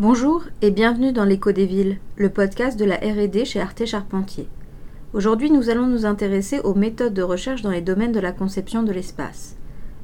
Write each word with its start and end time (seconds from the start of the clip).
Bonjour 0.00 0.44
et 0.62 0.70
bienvenue 0.70 1.12
dans 1.12 1.26
l'écho 1.26 1.52
des 1.52 1.66
villes, 1.66 1.98
le 2.16 2.30
podcast 2.30 2.78
de 2.78 2.86
la 2.86 2.96
RD 2.96 3.44
chez 3.44 3.60
Arte 3.60 3.84
Charpentier. 3.84 4.48
Aujourd'hui, 5.12 5.50
nous 5.50 5.68
allons 5.68 5.86
nous 5.86 6.06
intéresser 6.06 6.60
aux 6.60 6.74
méthodes 6.74 7.12
de 7.12 7.22
recherche 7.22 7.60
dans 7.60 7.70
les 7.70 7.82
domaines 7.82 8.12
de 8.12 8.18
la 8.18 8.32
conception 8.32 8.82
de 8.82 8.92
l'espace. 8.92 9.56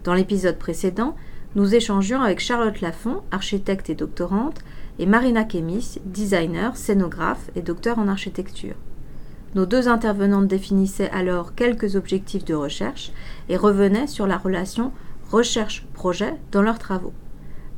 Dans 0.04 0.12
l'épisode 0.12 0.58
précédent, 0.58 1.16
nous 1.54 1.74
échangions 1.74 2.20
avec 2.20 2.40
Charlotte 2.40 2.82
Lafont, 2.82 3.22
architecte 3.30 3.88
et 3.88 3.94
doctorante, 3.94 4.60
et 4.98 5.06
Marina 5.06 5.44
Kemis, 5.44 5.98
designer, 6.04 6.76
scénographe 6.76 7.50
et 7.56 7.62
docteur 7.62 7.98
en 7.98 8.08
architecture. 8.08 8.74
Nos 9.56 9.64
deux 9.64 9.88
intervenantes 9.88 10.48
définissaient 10.48 11.08
alors 11.12 11.54
quelques 11.54 11.96
objectifs 11.96 12.44
de 12.44 12.52
recherche 12.52 13.10
et 13.48 13.56
revenaient 13.56 14.06
sur 14.06 14.26
la 14.26 14.36
relation 14.36 14.92
recherche-projet 15.30 16.34
dans 16.52 16.60
leurs 16.60 16.78
travaux. 16.78 17.14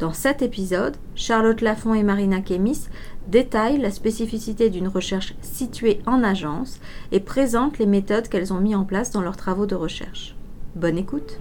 Dans 0.00 0.12
cet 0.12 0.42
épisode, 0.42 0.96
Charlotte 1.14 1.60
Lafont 1.60 1.94
et 1.94 2.02
Marina 2.02 2.40
Kemis 2.40 2.88
détaillent 3.28 3.78
la 3.78 3.92
spécificité 3.92 4.70
d'une 4.70 4.88
recherche 4.88 5.34
située 5.40 6.00
en 6.04 6.24
agence 6.24 6.80
et 7.12 7.20
présentent 7.20 7.78
les 7.78 7.86
méthodes 7.86 8.26
qu'elles 8.26 8.52
ont 8.52 8.60
mises 8.60 8.74
en 8.74 8.84
place 8.84 9.12
dans 9.12 9.22
leurs 9.22 9.36
travaux 9.36 9.66
de 9.66 9.76
recherche. 9.76 10.34
Bonne 10.74 10.98
écoute! 10.98 11.38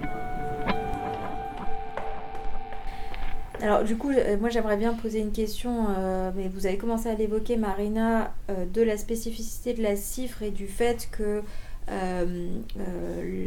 Alors 3.62 3.84
du 3.84 3.98
coup, 3.98 4.12
euh, 4.12 4.38
moi 4.40 4.50
j'aimerais 4.50 4.78
bien 4.78 4.94
poser 4.94 5.20
une 5.20 5.32
question, 5.32 5.88
euh, 5.98 6.32
mais 6.36 6.48
vous 6.48 6.68
avez 6.68 6.78
commencé 6.78 7.10
à 7.10 7.16
l'évoquer 7.16 7.58
Marina, 7.58 8.34
euh, 8.50 8.66
de 8.66 8.84
la 8.84 8.98
spécificité 8.98 9.74
de 9.74 9.82
la 9.82 9.96
cifre 9.96 10.44
et 10.44 10.52
du 10.52 10.68
fait 10.68 11.10
que 11.12 11.42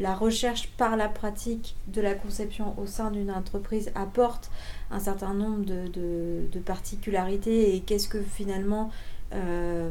la 0.01 0.15
recherche 0.15 0.69
par 0.79 0.97
la 0.97 1.09
pratique 1.09 1.77
de 1.89 2.01
la 2.01 2.15
conception 2.15 2.75
au 2.79 2.87
sein 2.87 3.11
d'une 3.11 3.31
entreprise 3.31 3.93
apporte 3.95 4.51
un 4.91 4.99
certain 4.99 5.35
nombre 5.35 5.67
de 5.67 6.59
particularités 6.65 7.77
et 7.77 7.81
qu'est-ce 7.81 8.09
que 8.09 8.23
finalement 8.23 8.91
euh, 9.33 9.91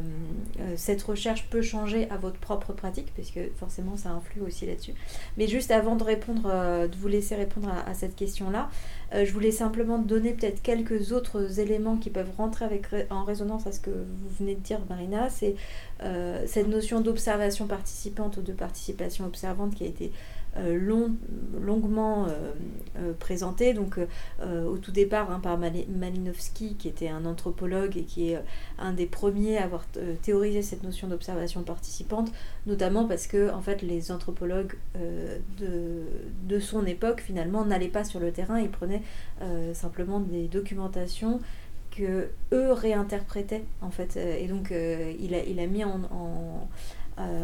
euh, 0.60 0.74
cette 0.76 1.02
recherche 1.02 1.46
peut 1.48 1.62
changer 1.62 2.08
à 2.10 2.16
votre 2.16 2.38
propre 2.38 2.72
pratique, 2.72 3.12
parce 3.16 3.30
que 3.30 3.40
forcément 3.56 3.96
ça 3.96 4.10
influe 4.10 4.42
aussi 4.42 4.66
là-dessus. 4.66 4.92
Mais 5.36 5.46
juste 5.46 5.70
avant 5.70 5.96
de 5.96 6.04
répondre, 6.04 6.42
euh, 6.46 6.88
de 6.88 6.96
vous 6.96 7.08
laisser 7.08 7.34
répondre 7.34 7.68
à, 7.86 7.94
cette 7.94 8.16
question-là, 8.16 8.68
je 9.12 9.32
voulais 9.32 9.50
simplement 9.50 9.98
donner 9.98 10.32
peut-être 10.32 10.62
quelques 10.62 11.10
autres 11.10 11.58
éléments 11.58 11.96
qui 11.96 12.10
peuvent 12.10 12.30
rentrer 12.36 12.66
en 13.10 13.24
résonance 13.24 13.66
à 13.66 13.72
ce 13.72 13.80
que 13.80 13.90
vous 13.90 14.28
venez 14.38 14.54
de 14.54 14.60
dire, 14.60 14.78
Marina. 14.88 15.28
C'est 15.30 15.56
cette 16.46 16.68
notion 16.68 17.00
d'observation 17.00 17.66
participante 17.66 18.36
ou 18.36 18.42
de 18.42 18.52
participation 18.52 19.26
observante 19.26 19.74
qui 19.74 19.84
a 19.84 19.88
été 19.88 20.12
long, 20.56 21.14
longuement 21.60 22.26
euh, 22.26 22.52
euh, 22.98 23.12
présenté. 23.18 23.74
Donc, 23.74 23.98
au 24.42 24.78
tout 24.78 24.92
départ, 24.92 25.30
hein, 25.30 25.40
par 25.40 25.58
Malinowski, 25.58 26.74
qui 26.76 26.88
était 26.88 27.08
un 27.08 27.24
anthropologue 27.24 27.96
et 27.96 28.04
qui 28.04 28.30
est 28.30 28.38
un 28.78 28.92
des 28.92 29.06
premiers 29.06 29.58
à 29.58 29.64
avoir 29.64 29.84
théorisé 30.22 30.62
cette 30.62 30.82
notion 30.82 31.08
d'observation 31.08 31.62
participante, 31.62 32.32
notamment 32.66 33.06
parce 33.06 33.26
que 33.26 33.52
en 33.52 33.60
fait, 33.60 33.82
les 33.82 34.10
anthropologues 34.10 34.74
de, 35.58 36.58
son 36.60 36.86
époque, 36.86 37.20
finalement, 37.20 37.64
n'allaient 37.64 37.88
pas 37.88 38.04
sur 38.04 38.20
le 38.20 38.32
terrain, 38.32 38.60
ils 38.60 38.70
prenaient 38.70 39.02
simplement 39.72 40.20
des 40.20 40.48
documentations 40.48 41.40
que 41.90 42.30
eux 42.52 42.72
réinterprétaient 42.72 43.64
en 43.80 43.90
fait 43.90 44.16
et 44.16 44.46
donc 44.46 44.70
il, 44.70 45.34
a, 45.34 45.66
mis 45.66 45.84
en, 45.84 46.68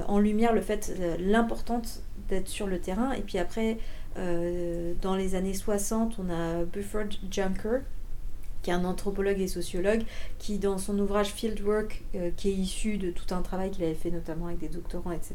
en 0.07 0.19
lumière 0.19 0.53
le 0.53 0.61
fait 0.61 0.93
l'importance 1.19 2.03
d'être 2.29 2.49
sur 2.49 2.67
le 2.67 2.79
terrain. 2.79 3.13
Et 3.13 3.23
puis 3.23 3.39
après, 3.39 3.79
euh, 4.19 4.95
dans 5.03 5.15
les 5.15 5.35
années 5.35 5.55
60, 5.55 6.17
on 6.19 6.31
a 6.31 6.65
Buford 6.65 7.09
Junker, 7.31 7.81
qui 8.63 8.71
est 8.71 8.73
un 8.73 8.85
anthropologue 8.85 9.41
et 9.41 9.47
sociologue, 9.47 10.03
qui 10.39 10.59
dans 10.59 10.79
son 10.79 10.99
ouvrage 10.99 11.29
Fieldwork, 11.29 12.03
euh, 12.15 12.31
qui 12.37 12.49
est 12.49 12.55
issu 12.55 12.99
de 12.99 13.11
tout 13.11 13.35
un 13.35 13.43
travail 13.43 13.71
qu'il 13.71 13.85
avait 13.85 13.95
fait 13.95 14.11
notamment 14.11 14.47
avec 14.47 14.59
des 14.59 14.69
doctorants, 14.69 15.13
etc., 15.13 15.35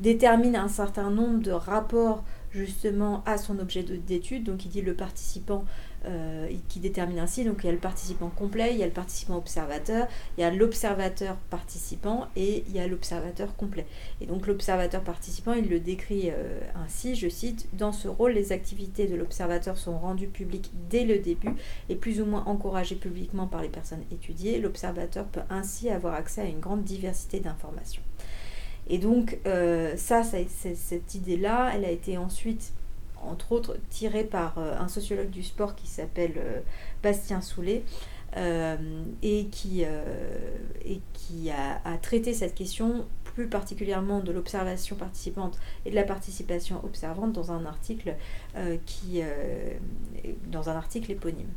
détermine 0.00 0.56
un 0.56 0.68
certain 0.68 1.10
nombre 1.10 1.40
de 1.40 1.50
rapports 1.50 2.22
justement 2.52 3.22
à 3.26 3.36
son 3.36 3.58
objet 3.58 3.82
d'étude. 3.82 4.44
Donc 4.44 4.64
il 4.64 4.70
dit 4.70 4.82
le 4.82 4.94
participant 4.94 5.64
euh, 6.06 6.48
qui 6.68 6.80
détermine 6.80 7.18
ainsi. 7.18 7.44
Donc 7.44 7.58
il 7.62 7.66
y 7.66 7.68
a 7.68 7.72
le 7.72 7.78
participant 7.78 8.28
complet, 8.28 8.72
il 8.72 8.78
y 8.78 8.82
a 8.82 8.86
le 8.86 8.92
participant 8.92 9.36
observateur, 9.36 10.06
il 10.36 10.40
y 10.40 10.44
a 10.44 10.50
l'observateur 10.50 11.36
participant 11.50 12.28
et 12.36 12.64
il 12.68 12.74
y 12.74 12.78
a 12.78 12.86
l'observateur 12.86 13.56
complet. 13.56 13.86
Et 14.20 14.26
donc 14.26 14.46
l'observateur 14.46 15.02
participant, 15.02 15.52
il 15.52 15.68
le 15.68 15.80
décrit 15.80 16.30
euh, 16.30 16.60
ainsi, 16.74 17.14
je 17.14 17.28
cite, 17.28 17.68
Dans 17.72 17.92
ce 17.92 18.08
rôle, 18.08 18.32
les 18.32 18.52
activités 18.52 19.06
de 19.06 19.14
l'observateur 19.14 19.78
sont 19.78 19.98
rendues 19.98 20.28
publiques 20.28 20.70
dès 20.88 21.04
le 21.04 21.18
début 21.18 21.54
et 21.88 21.96
plus 21.96 22.20
ou 22.20 22.26
moins 22.26 22.44
encouragées 22.46 22.96
publiquement 22.96 23.46
par 23.46 23.62
les 23.62 23.68
personnes 23.68 24.04
étudiées. 24.12 24.58
L'observateur 24.58 25.24
peut 25.26 25.42
ainsi 25.50 25.90
avoir 25.90 26.14
accès 26.14 26.40
à 26.40 26.44
une 26.46 26.60
grande 26.60 26.84
diversité 26.84 27.40
d'informations. 27.40 28.02
Et 28.88 28.98
donc 28.98 29.38
euh, 29.46 29.96
ça, 29.96 30.22
ça 30.22 30.38
cette 30.48 31.14
idée-là, 31.14 31.72
elle 31.74 31.84
a 31.84 31.90
été 31.90 32.16
ensuite 32.16 32.72
entre 33.26 33.52
autres 33.52 33.76
tiré 33.90 34.24
par 34.24 34.58
euh, 34.58 34.76
un 34.78 34.88
sociologue 34.88 35.30
du 35.30 35.42
sport 35.42 35.74
qui 35.74 35.86
s'appelle 35.86 36.34
euh, 36.36 36.60
Bastien 37.02 37.40
Soulet. 37.40 37.82
Euh, 38.36 38.76
et 39.22 39.46
qui, 39.46 39.82
et 39.82 41.00
qui 41.14 41.50
a, 41.50 41.96
traité 42.02 42.34
cette 42.34 42.54
question 42.54 43.06
plus 43.24 43.48
particulièrement 43.48 44.20
de 44.20 44.30
l'observation 44.30 44.94
participante 44.96 45.58
et 45.86 45.90
de 45.90 45.94
la 45.94 46.02
participation 46.02 46.84
observante 46.84 47.32
dans 47.32 47.52
un 47.52 47.64
article 47.64 48.14
qui 48.84 49.22
dans 50.50 50.68
un 50.68 50.74
article 50.74 51.12
éponyme. 51.12 51.48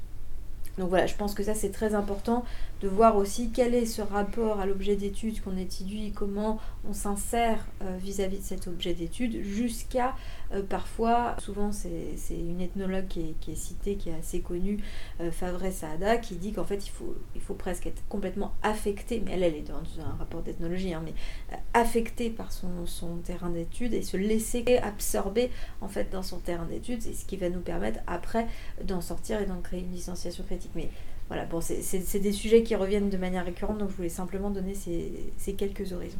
Donc 0.79 0.89
voilà, 0.89 1.05
je 1.05 1.15
pense 1.15 1.35
que 1.35 1.43
ça 1.43 1.53
c'est 1.53 1.69
très 1.69 1.93
important 1.93 2.43
de 2.81 2.87
voir 2.87 3.17
aussi 3.17 3.51
quel 3.51 3.75
est 3.75 3.85
ce 3.85 4.01
rapport 4.01 4.59
à 4.59 4.65
l'objet 4.65 4.95
d'étude 4.95 5.41
qu'on 5.41 5.57
étudie, 5.57 6.11
comment 6.15 6.59
on 6.89 6.93
s'insère 6.93 7.67
vis-à-vis 7.99 8.39
de 8.39 8.43
cet 8.43 8.67
objet 8.67 8.93
d'étude 8.93 9.43
jusqu'à 9.43 10.15
euh, 10.53 10.63
parfois, 10.63 11.35
souvent 11.39 11.71
c'est 11.71 12.17
une 12.31 12.61
ethnologue 12.61 13.07
qui 13.07 13.35
est, 13.51 13.55
citée, 13.55 13.95
qui 13.95 14.09
est 14.09 14.15
assez 14.15 14.41
connue, 14.41 14.79
euh, 15.21 15.31
Favre 15.31 15.71
Saada, 15.71 16.17
qui 16.17 16.35
dit 16.35 16.53
qu'en 16.53 16.63
fait 16.63 16.87
il 16.87 17.41
faut, 17.41 17.53
presque 17.53 17.87
être 17.87 18.01
complètement 18.07 18.53
affecté, 18.63 19.21
mais 19.23 19.31
elle, 19.33 19.43
elle 19.43 19.55
est 19.55 19.67
dans 19.67 19.83
un 20.01 20.15
rapport 20.17 20.41
d'ethnologie, 20.41 20.93
hein, 20.93 21.01
mais 21.03 21.13
euh, 21.53 21.57
affecté 21.73 22.29
par 22.29 22.51
son, 22.51 22.69
terrain 23.23 23.49
d'étude 23.49 23.93
et 23.93 24.01
se 24.01 24.17
laisser 24.17 24.63
absorber 24.81 25.51
en 25.81 25.87
fait 25.87 26.11
dans 26.11 26.23
son 26.23 26.37
terrain 26.37 26.65
d'étude, 26.65 27.01
c'est 27.01 27.13
ce 27.13 27.25
qui 27.25 27.37
va 27.37 27.49
nous 27.49 27.59
permettre 27.59 27.99
après 28.07 28.47
d'en 28.83 29.01
sortir 29.01 29.41
et 29.41 29.45
d'en 29.45 29.59
créer 29.59 29.81
une 29.81 29.91
licenciation 29.91 30.43
critique. 30.43 30.68
Mais 30.75 30.89
voilà, 31.27 31.45
bon, 31.45 31.61
c'est 31.61 32.19
des 32.19 32.31
sujets 32.31 32.63
qui 32.63 32.75
reviennent 32.75 33.09
de 33.09 33.17
manière 33.17 33.45
récurrente, 33.45 33.77
donc 33.77 33.89
je 33.89 33.95
voulais 33.95 34.09
simplement 34.09 34.49
donner 34.49 34.73
ces, 34.73 35.53
quelques 35.53 35.93
horizons. 35.93 36.17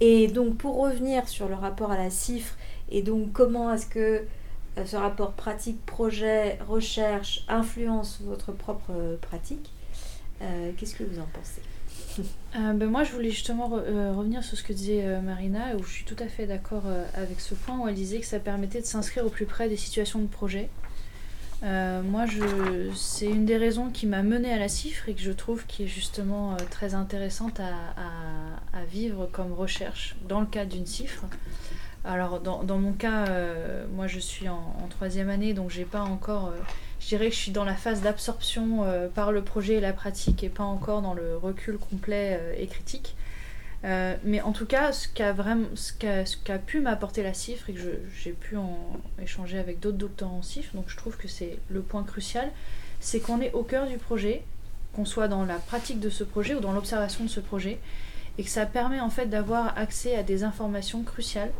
Et 0.00 0.26
donc 0.26 0.56
pour 0.56 0.78
revenir 0.80 1.28
sur 1.28 1.48
le 1.48 1.54
rapport 1.54 1.92
à 1.92 1.96
la 1.96 2.10
cifre 2.10 2.56
et 2.92 3.02
donc, 3.02 3.32
comment 3.32 3.72
est-ce 3.72 3.86
que 3.86 4.24
euh, 4.78 4.84
ce 4.84 4.96
rapport 4.96 5.32
pratique, 5.32 5.84
projet, 5.86 6.58
recherche 6.68 7.44
influence 7.48 8.20
votre 8.22 8.52
propre 8.52 8.90
euh, 8.90 9.16
pratique 9.16 9.70
euh, 10.42 10.72
Qu'est-ce 10.76 10.94
que 10.94 11.04
vous 11.04 11.18
en 11.18 11.26
pensez? 11.32 11.62
Ben 12.54 12.86
moi, 12.86 13.04
je 13.04 13.12
voulais 13.12 13.30
justement 13.30 13.68
revenir 13.68 14.44
sur 14.44 14.58
ce 14.58 14.62
que 14.62 14.74
disait 14.74 15.20
Marina, 15.22 15.74
où 15.76 15.82
je 15.82 15.90
suis 15.90 16.04
tout 16.04 16.16
à 16.18 16.26
fait 16.26 16.46
d'accord 16.46 16.82
avec 17.14 17.40
ce 17.40 17.54
point, 17.54 17.78
où 17.78 17.88
elle 17.88 17.94
disait 17.94 18.20
que 18.20 18.26
ça 18.26 18.38
permettait 18.38 18.82
de 18.82 18.86
s'inscrire 18.86 19.24
au 19.24 19.30
plus 19.30 19.46
près 19.46 19.70
des 19.70 19.78
situations 19.78 20.18
de 20.18 20.26
projet. 20.26 20.68
Moi, 21.62 22.24
c'est 22.94 23.26
une 23.26 23.46
des 23.46 23.56
raisons 23.56 23.90
qui 23.90 24.06
m'a 24.06 24.22
menée 24.22 24.52
à 24.52 24.58
la 24.58 24.68
cifre 24.68 25.08
et 25.08 25.14
que 25.14 25.20
je 25.20 25.32
trouve 25.32 25.64
qui 25.66 25.84
est 25.84 25.88
justement 25.88 26.56
très 26.70 26.94
intéressante 26.94 27.60
à, 27.60 28.84
vivre 28.90 29.28
comme 29.30 29.52
recherche 29.52 30.16
dans 30.28 30.40
le 30.40 30.46
cadre 30.46 30.72
d'une 30.72 30.86
cifre. 30.86 31.24
Alors 32.04 32.40
dans, 32.40 32.78
mon 32.78 32.92
cas, 32.92 33.28
euh, 33.28 33.84
moi 33.94 34.08
je 34.08 34.18
suis 34.18 34.48
en, 34.48 34.74
troisième 34.90 35.30
année, 35.30 35.54
donc 35.54 35.70
j'ai 35.70 35.84
pas 35.84 36.02
encore. 36.02 36.48
Euh, 36.48 36.58
je 36.98 37.08
dirais 37.08 37.28
que 37.28 37.34
je 37.34 37.40
suis 37.40 37.52
dans 37.52 37.64
la 37.64 37.74
phase 37.74 38.02
d'absorption 38.02 38.84
euh, 38.84 39.08
par 39.08 39.30
le 39.30 39.42
projet 39.42 39.74
et 39.74 39.80
la 39.80 39.92
pratique 39.92 40.42
et 40.42 40.48
pas 40.48 40.64
encore 40.64 41.02
dans 41.02 41.14
le 41.14 41.36
recul 41.36 41.78
complet 41.78 42.56
et 42.58 42.66
critique. 42.66 43.14
Mais 43.82 44.40
en 44.40 44.52
tout 44.52 44.66
cas, 44.66 44.92
ce 44.92 45.08
qu'a 45.08 45.32
vraiment, 45.32 45.66
ce 45.74 45.92
qu'a, 45.92 46.58
pu 46.58 46.80
m'apporter 46.80 47.22
la 47.22 47.34
cifre 47.34 47.68
et 47.70 47.72
que 47.72 47.80
j'ai 48.14 48.32
pu 48.32 48.56
en 48.56 48.78
échanger 49.20 49.58
avec 49.58 49.80
d'autres 49.80 49.98
docteurs 49.98 50.32
en 50.32 50.42
cifre, 50.42 50.74
donc 50.74 50.84
je 50.88 50.96
trouve 50.96 51.16
que 51.16 51.28
c'est 51.28 51.58
le 51.68 51.80
point 51.80 52.04
crucial, 52.04 52.50
c'est 53.00 53.20
qu'on 53.20 53.40
est 53.40 53.52
au 53.52 53.62
cœur 53.62 53.86
du 53.86 53.98
projet, 53.98 54.42
qu'on 54.94 55.04
soit 55.04 55.28
dans 55.28 55.44
la 55.44 55.56
pratique 55.56 56.00
de 56.00 56.10
ce 56.10 56.22
projet 56.24 56.54
ou 56.54 56.60
dans 56.60 56.72
l'observation 56.72 57.24
de 57.24 57.30
ce 57.30 57.40
projet, 57.40 57.78
et 58.38 58.44
que 58.44 58.50
ça 58.50 58.66
permet 58.66 59.00
en 59.00 59.10
fait 59.10 59.26
d'avoir 59.26 59.76
accès 59.76 60.16
à 60.16 60.22
des 60.22 60.44
informations 60.44 61.02
cruciales 61.02 61.50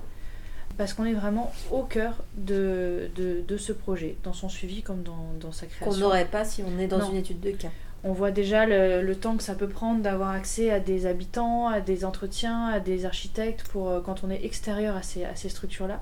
parce 0.79 0.95
qu'on 0.95 1.05
est 1.05 1.13
vraiment 1.13 1.53
au 1.71 1.83
cœur 1.83 2.25
de, 2.35 3.11
de, 3.15 3.57
ce 3.57 3.73
projet, 3.73 4.17
dans 4.25 4.33
son 4.33 4.49
suivi 4.49 4.83
comme 4.83 5.03
dans, 5.03 5.33
dans 5.39 5.53
sa 5.53 5.67
création. 5.67 5.87
Qu'on 5.87 5.97
n'aurait 5.99 6.25
pas 6.25 6.45
si 6.45 6.63
on 6.63 6.79
est 6.79 6.87
dans 6.87 7.11
une 7.11 7.17
étude 7.17 7.41
de 7.41 7.51
cas. 7.51 7.69
On 8.05 8.13
voit 8.13 8.33
déjà 8.33 8.67
le, 8.67 9.15
temps 9.15 9.37
que 9.37 9.43
ça 9.43 9.55
peut 9.55 9.69
prendre 9.69 10.03
d'avoir 10.03 10.31
accès 10.31 10.71
à 10.71 10.81
des 10.81 11.07
habitants, 11.07 11.69
à 11.69 11.81
des 11.81 12.05
entretiens, 12.05 12.67
à 12.67 12.81
des 12.81 13.05
architectes 13.05 13.63
pour 13.69 13.89
euh, 13.89 14.01
quand 14.01 14.25
on 14.25 14.31
est 14.31 14.45
extérieur 14.45 14.97
à 14.97 15.03
ces, 15.03 15.25
à 15.25 15.37
structures-là. 15.37 16.01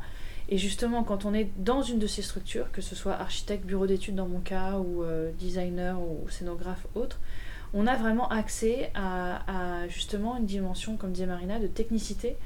Et 0.48 0.56
justement, 0.56 1.04
quand 1.04 1.26
on 1.26 1.34
est 1.34 1.50
dans 1.58 1.82
une 1.82 1.98
de 1.98 2.06
ces 2.06 2.22
structures, 2.22 2.72
que 2.72 2.80
ce 2.80 2.96
soit 2.96 3.12
architecte, 3.12 3.66
bureau 3.66 3.86
d'études 3.86 4.14
dans 4.14 4.26
mon 4.26 4.40
cas, 4.40 4.78
ou 4.78 5.02
euh, 5.02 5.30
designer 5.38 6.00
ou 6.00 6.28
scénographe 6.28 6.86
autre, 6.94 7.20
on 7.72 7.86
a 7.86 7.96
vraiment 7.96 8.28
accès 8.28 8.90
à, 8.94 9.86
justement 9.88 10.36
une 10.36 10.46
dimension, 10.46 10.96
comme 10.96 11.12
disait 11.12 11.26
Marina, 11.26 11.60
de 11.60 11.68
technicité 11.68 12.36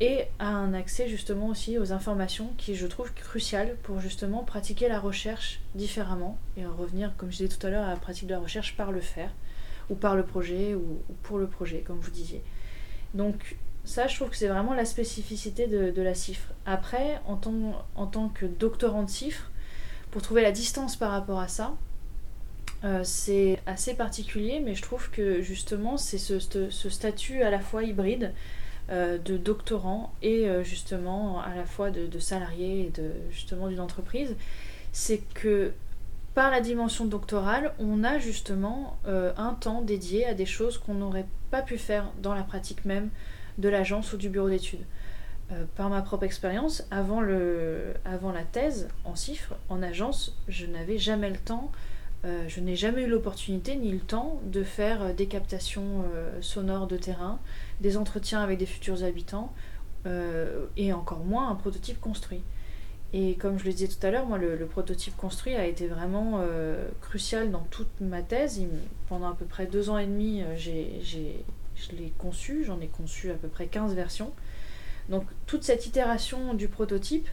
et 0.00 0.24
à 0.38 0.48
un 0.48 0.74
accès 0.74 1.08
justement 1.08 1.48
aussi 1.48 1.78
aux 1.78 1.92
informations 1.92 2.52
qui 2.58 2.74
je 2.74 2.86
trouve 2.86 3.12
crucial 3.12 3.76
pour 3.82 4.00
justement 4.00 4.42
pratiquer 4.42 4.88
la 4.88 4.98
recherche 4.98 5.60
différemment 5.74 6.38
et 6.56 6.66
revenir, 6.66 7.12
comme 7.16 7.30
je 7.30 7.38
disais 7.38 7.56
tout 7.56 7.64
à 7.66 7.70
l'heure, 7.70 7.86
à 7.86 7.90
la 7.90 7.96
pratique 7.96 8.26
de 8.26 8.34
la 8.34 8.40
recherche 8.40 8.76
par 8.76 8.90
le 8.90 9.00
faire 9.00 9.30
ou 9.90 9.94
par 9.94 10.16
le 10.16 10.24
projet 10.24 10.74
ou, 10.74 11.00
pour 11.22 11.38
le 11.38 11.46
projet, 11.46 11.84
comme 11.86 11.98
vous 11.98 12.10
disiez. 12.10 12.42
Donc 13.12 13.56
ça, 13.84 14.06
je 14.06 14.16
trouve 14.16 14.30
que 14.30 14.36
c'est 14.36 14.48
vraiment 14.48 14.74
la 14.74 14.84
spécificité 14.84 15.66
de, 15.66 16.02
la 16.02 16.14
cifre. 16.14 16.48
Après, 16.66 17.20
en 17.26 17.36
tant, 17.36 17.84
en 17.94 18.06
tant 18.06 18.28
que 18.28 18.46
doctorant 18.46 19.02
de 19.02 19.10
cifre, 19.10 19.50
pour 20.10 20.22
trouver 20.22 20.42
la 20.42 20.52
distance 20.52 20.96
par 20.96 21.10
rapport 21.10 21.38
à 21.38 21.48
ça, 21.48 21.74
euh, 22.84 23.02
c'est 23.04 23.60
assez 23.66 23.94
particulier, 23.94 24.60
mais 24.60 24.74
je 24.74 24.82
trouve 24.82 25.10
que 25.10 25.42
justement, 25.42 25.96
c'est 25.96 26.18
ce, 26.18 26.38
statut 26.70 27.42
à 27.42 27.50
la 27.50 27.60
fois 27.60 27.82
hybride 27.84 28.32
de 28.90 29.36
doctorant 29.36 30.12
et 30.22 30.48
euh, 30.48 30.62
justement 30.62 31.40
à 31.40 31.54
la 31.54 31.64
fois 31.64 31.90
de, 31.90 32.06
de 32.06 32.18
salarié 32.18 32.86
et 32.86 32.90
de, 32.90 33.12
justement 33.30 33.68
d'une 33.68 33.80
entreprise. 33.80 34.36
C'est 34.92 35.22
que 35.34 35.72
par 36.34 36.50
la 36.50 36.60
dimension 36.60 37.04
doctorale, 37.04 37.72
on 37.78 38.02
a 38.02 38.18
justement 38.18 38.98
un 39.06 39.54
temps 39.54 39.82
dédié 39.82 40.26
à 40.26 40.34
des 40.34 40.46
choses 40.46 40.78
qu'on 40.78 40.94
n'aurait 40.94 41.26
pas 41.52 41.62
pu 41.62 41.78
faire 41.78 42.10
dans 42.22 42.34
la 42.34 42.42
pratique 42.42 42.84
même 42.84 43.10
de 43.58 43.68
l'agence 43.68 44.12
ou 44.12 44.16
du 44.16 44.28
bureau 44.28 44.48
d'études. 44.48 44.84
Euh, 45.52 45.64
par 45.76 45.90
ma 45.90 46.00
propre 46.00 46.24
expérience, 46.24 46.86
avant, 46.90 47.22
avant 48.06 48.32
la 48.32 48.44
thèse 48.44 48.88
en 49.04 49.14
chiffres, 49.14 49.54
en 49.68 49.82
agence, 49.82 50.34
je 50.48 50.64
n'avais 50.64 50.96
jamais 50.96 51.28
le 51.28 51.36
temps, 51.36 51.70
euh, 52.24 52.44
je 52.48 52.60
n'ai 52.60 52.76
jamais 52.76 53.02
eu 53.02 53.06
l'opportunité 53.06 53.76
ni 53.76 53.92
le 53.92 53.98
temps 53.98 54.40
de 54.44 54.62
faire 54.62 55.02
euh, 55.02 55.12
des 55.12 55.26
captations 55.26 56.04
sonores 56.40 56.86
de 56.86 56.96
terrain, 56.96 57.38
des 57.80 57.96
entretiens 57.96 58.42
avec 58.42 58.58
des 58.58 58.66
futurs 58.66 59.04
habitants, 59.04 59.52
et 60.76 60.92
encore 60.92 61.24
moins 61.24 61.48
un 61.48 61.54
prototype 61.54 61.98
construit. 61.98 62.42
Et 63.14 63.36
comme 63.36 63.58
je 63.58 63.64
le 63.64 63.72
disais 63.72 63.88
tout 63.88 64.06
à 64.06 64.10
l'heure, 64.10 64.26
moi, 64.26 64.36
le, 64.36 64.66
prototype 64.66 65.16
construit 65.16 65.54
a 65.54 65.64
été 65.64 65.86
vraiment 65.86 66.44
crucial 67.00 67.50
dans 67.50 67.66
toute 67.70 68.00
ma 68.00 68.20
thèse. 68.22 68.60
pendant 69.08 69.30
à 69.30 69.34
peu 69.34 69.46
près 69.46 69.66
deux 69.66 69.88
ans 69.88 69.96
et 69.96 70.06
demi, 70.06 70.42
j'ai 70.56 71.42
je 71.76 71.96
l'ai 71.96 72.12
conçu, 72.18 72.64
j'en 72.64 72.80
ai 72.80 72.86
conçu 72.86 73.30
à 73.30 73.34
peu 73.34 73.48
près 73.48 73.66
15 73.66 73.94
versions. 73.94 74.32
Donc 75.08 75.24
toute 75.46 75.64
cette 75.64 75.86
itération 75.86 76.54
du 76.54 76.68
prototype 76.68 77.28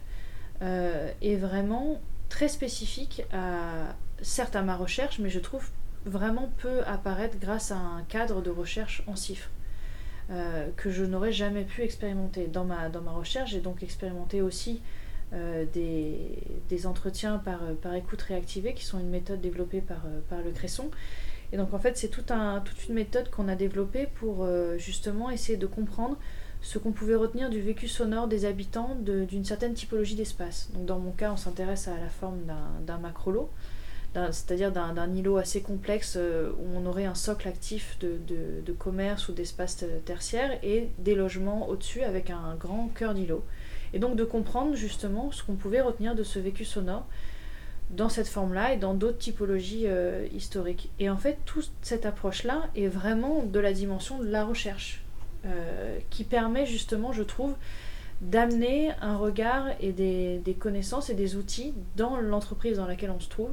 euh, 0.62 1.12
est 1.22 1.36
vraiment 1.36 2.02
très 2.30 2.48
spécifique 2.48 3.24
à 3.32 3.96
certes 4.22 4.56
à 4.56 4.62
ma 4.62 4.76
recherche, 4.76 5.20
mais 5.20 5.30
je 5.30 5.40
trouve 5.40 5.70
vraiment 6.06 6.52
peut 6.58 6.82
apparaître 6.86 7.38
grâce 7.40 7.72
à 7.72 7.78
un 7.78 8.02
cadre 8.04 8.42
de 8.42 8.50
recherche 8.50 9.04
en 9.08 9.16
chiffres 9.16 9.50
euh, 10.32 10.70
que 10.78 10.90
je 10.90 11.04
n'aurais 11.04 11.34
jamais 11.34 11.64
pu 11.64 11.82
expérimenter. 11.82 12.48
Dans 12.48 12.66
ma, 12.66 12.90
dans 12.90 13.02
ma 13.02 13.12
recherche, 13.12 13.52
j'ai 13.52 13.60
donc 13.60 13.84
expérimenté 13.84 14.42
aussi 14.42 14.82
euh, 15.34 15.66
des, 15.74 16.88
entretiens 16.88 17.38
par, 17.38 17.60
par 17.82 17.94
écoute 17.96 18.22
réactivée, 18.22 18.74
qui 18.74 18.86
sont 18.86 19.00
une 19.00 19.10
méthode 19.10 19.42
développée 19.42 19.82
par, 19.82 20.02
par 20.30 20.42
le 20.42 20.52
Cresson, 20.52 20.90
et 21.54 21.58
donc 21.58 21.74
en 21.74 21.80
fait, 21.80 21.98
c'est 21.98 22.08
tout 22.08 22.26
un, 22.30 22.62
toute 22.62 22.88
une 22.88 22.96
méthode 22.96 23.30
qu'on 23.30 23.48
a 23.48 23.56
développée 23.56 24.08
pour 24.16 24.44
euh, 24.44 24.78
justement 24.78 25.30
essayer 25.30 25.58
de 25.58 25.68
comprendre 25.68 26.18
ce 26.62 26.78
qu'on 26.78 26.92
pouvait 26.92 27.16
retenir 27.16 27.50
du 27.50 27.60
vécu 27.60 27.88
sonore 27.88 28.28
des 28.28 28.46
habitants 28.46 28.96
d'une 28.96 29.44
certaine 29.44 29.74
typologie 29.74 30.16
d'espace. 30.16 30.70
Donc 30.74 30.86
dans 30.86 31.00
mon 31.00 31.12
cas, 31.12 31.32
on 31.34 31.38
s'intéresse 31.38 31.88
à 31.88 31.98
la 31.98 32.08
forme 32.08 32.40
d'un 32.86 32.98
macrolo, 33.00 33.50
c'est-à-dire 34.14 34.72
d'un 34.72 35.14
îlot 35.14 35.38
assez 35.38 35.62
complexe 35.62 36.16
euh, 36.18 36.52
où 36.60 36.78
on 36.78 36.86
aurait 36.86 37.06
un 37.06 37.16
socle 37.16 37.48
actif 37.48 37.98
de, 38.00 38.72
commerce 38.78 39.30
ou 39.30 39.34
d'espace 39.34 39.86
tertiaire 40.06 40.58
et 40.64 40.90
des 40.98 41.16
logements 41.16 41.70
au-dessus 41.70 42.02
avec 42.02 42.30
un 42.30 42.56
grand 42.60 42.90
cœur 42.96 43.14
d'îlot. 43.14 43.44
Et 43.94 44.00
donc 44.00 44.16
de 44.16 44.24
comprendre 44.24 44.76
justement 44.76 45.32
ce 45.32 45.44
qu'on 45.44 45.56
pouvait 45.56 45.82
retenir 45.82 46.16
de 46.16 46.24
ce 46.24 46.40
vécu 46.40 46.66
sonore 46.66 47.06
dans 47.90 48.10
cette 48.10 48.28
forme-là 48.28 48.74
et 48.74 48.78
dans 48.78 48.94
d'autres 48.94 49.18
typologies 49.18 49.84
euh, 49.86 50.26
historiques. 50.34 50.90
Et 51.00 51.10
en 51.10 51.18
fait, 51.18 51.38
toute 51.46 51.72
cette 51.82 52.06
approche-là 52.06 52.70
est 52.76 52.88
vraiment 52.88 53.44
de 53.44 53.60
la 53.60 53.74
dimension 53.74 54.20
de 54.20 54.28
la 54.28 54.46
recherche, 54.46 55.04
euh, 55.46 55.98
qui 56.10 56.24
permet 56.24 56.66
justement, 56.66 57.12
je 57.12 57.24
trouve, 57.24 57.56
d'amener 58.22 58.92
un 59.02 59.18
regard 59.18 59.68
et 59.80 59.92
des, 59.92 60.56
connaissances 60.60 61.10
et 61.10 61.16
des 61.16 61.36
outils 61.36 61.74
dans 61.96 62.18
l'entreprise 62.18 62.78
dans 62.78 62.86
laquelle 62.86 63.12
on 63.12 63.20
se 63.20 63.30
trouve, 63.30 63.52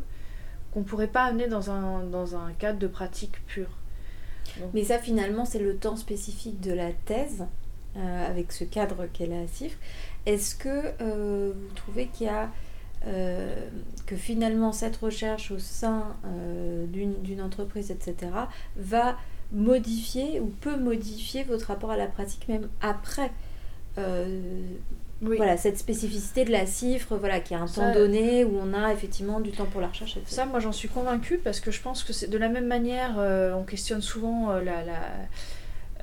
qu'on 0.78 0.84
pourrait 0.84 1.08
pas 1.08 1.24
amener 1.24 1.48
dans 1.48 1.70
un, 1.70 2.04
dans 2.04 2.36
un 2.36 2.52
cadre 2.52 2.78
de 2.78 2.86
pratique 2.86 3.44
pure. 3.46 3.70
Mais 4.74 4.84
ça, 4.84 4.98
finalement, 4.98 5.44
c'est 5.44 5.58
le 5.58 5.76
temps 5.76 5.96
spécifique 5.96 6.60
de 6.60 6.72
la 6.72 6.92
thèse, 6.92 7.44
euh, 7.96 8.28
avec 8.28 8.50
ce 8.52 8.64
cadre 8.64 9.06
qu'est 9.12 9.26
la 9.26 9.46
CIFRE. 9.46 9.76
Est-ce 10.26 10.54
que 10.54 11.52
vous 11.52 11.74
trouvez 11.74 12.06
qu'il 12.06 12.26
y 12.26 12.30
a 12.30 12.50
euh, 13.06 13.68
que 14.06 14.16
finalement 14.16 14.72
cette 14.72 14.96
recherche 14.96 15.52
au 15.52 15.58
sein 15.58 16.16
euh, 16.26 16.86
d'une 16.86 17.40
entreprise, 17.40 17.90
etc., 17.90 18.32
va 18.76 19.16
modifier 19.52 20.40
ou 20.40 20.46
peut 20.46 20.76
modifier 20.76 21.44
votre 21.44 21.66
rapport 21.66 21.90
à 21.90 21.96
la 21.96 22.06
pratique 22.06 22.48
même 22.48 22.68
après. 22.80 23.30
Euh, 25.24 25.34
voilà, 25.36 25.56
cette 25.56 25.78
spécificité 25.78 26.44
de 26.44 26.52
la 26.52 26.64
cifre, 26.64 27.16
voilà, 27.16 27.40
qui 27.40 27.54
a 27.54 27.60
un 27.60 27.66
temps 27.66 27.92
donné 27.92 28.44
où 28.44 28.56
on 28.56 28.72
a 28.72 28.92
effectivement 28.92 29.40
du 29.40 29.50
temps 29.50 29.66
pour 29.66 29.80
la 29.80 29.88
recherche. 29.88 30.16
Ça, 30.26 30.46
moi 30.46 30.60
j'en 30.60 30.72
suis 30.72 30.88
convaincue 30.88 31.38
parce 31.38 31.60
que 31.60 31.70
je 31.70 31.80
pense 31.80 32.04
que 32.04 32.12
c'est 32.12 32.28
de 32.28 32.38
la 32.38 32.48
même 32.48 32.66
manière, 32.66 33.16
on 33.56 33.64
questionne 33.64 34.02
souvent 34.02 34.52
la, 34.52 34.84
la 34.84 35.00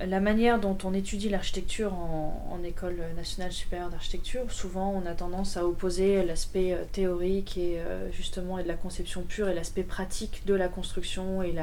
la 0.02 0.20
manière 0.20 0.60
dont 0.60 0.78
on 0.84 0.94
étudie 0.94 1.30
l'architecture 1.30 1.94
en, 1.94 2.34
école 2.64 2.98
nationale 3.16 3.52
supérieure 3.52 3.92
d'architecture, 3.92 4.52
souvent 4.52 4.92
on 4.92 5.06
a 5.06 5.14
tendance 5.14 5.56
à 5.56 5.68
opposer 5.68 6.24
l'aspect 6.24 6.74
euh, 6.74 6.84
théorique 6.92 7.60
et 7.60 7.80
euh, 7.80 8.12
justement 8.12 8.58
et 8.58 8.64
de 8.64 8.68
la 8.68 8.74
conception 8.74 9.22
pure 9.22 9.50
et 9.50 9.54
l'aspect 9.54 9.84
pratique 9.84 10.42
de 10.48 10.56
la 10.56 10.68
construction 10.68 11.44
et 11.44 11.54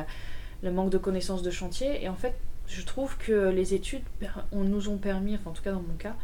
le 0.63 0.71
manque 0.71 0.91
de 0.91 0.99
connaissances 0.99 1.43
de 1.43 1.51
chantier. 1.51 2.05
Et 2.05 2.09
en 2.09 2.15
fait, 2.15 2.35
je 2.69 2.83
trouve 2.83 3.17
que 3.19 3.49
les 3.49 3.75
études 3.75 4.05
on, 4.53 4.63
nous 4.63 4.89
ont 4.89 4.97
permis, 4.97 5.35
enfin 5.35 5.51
en 5.51 5.55
tout 5.55 5.63
cas 5.63 5.73
dans 5.73 5.83
mon 5.83 5.95
cas, 5.99 6.15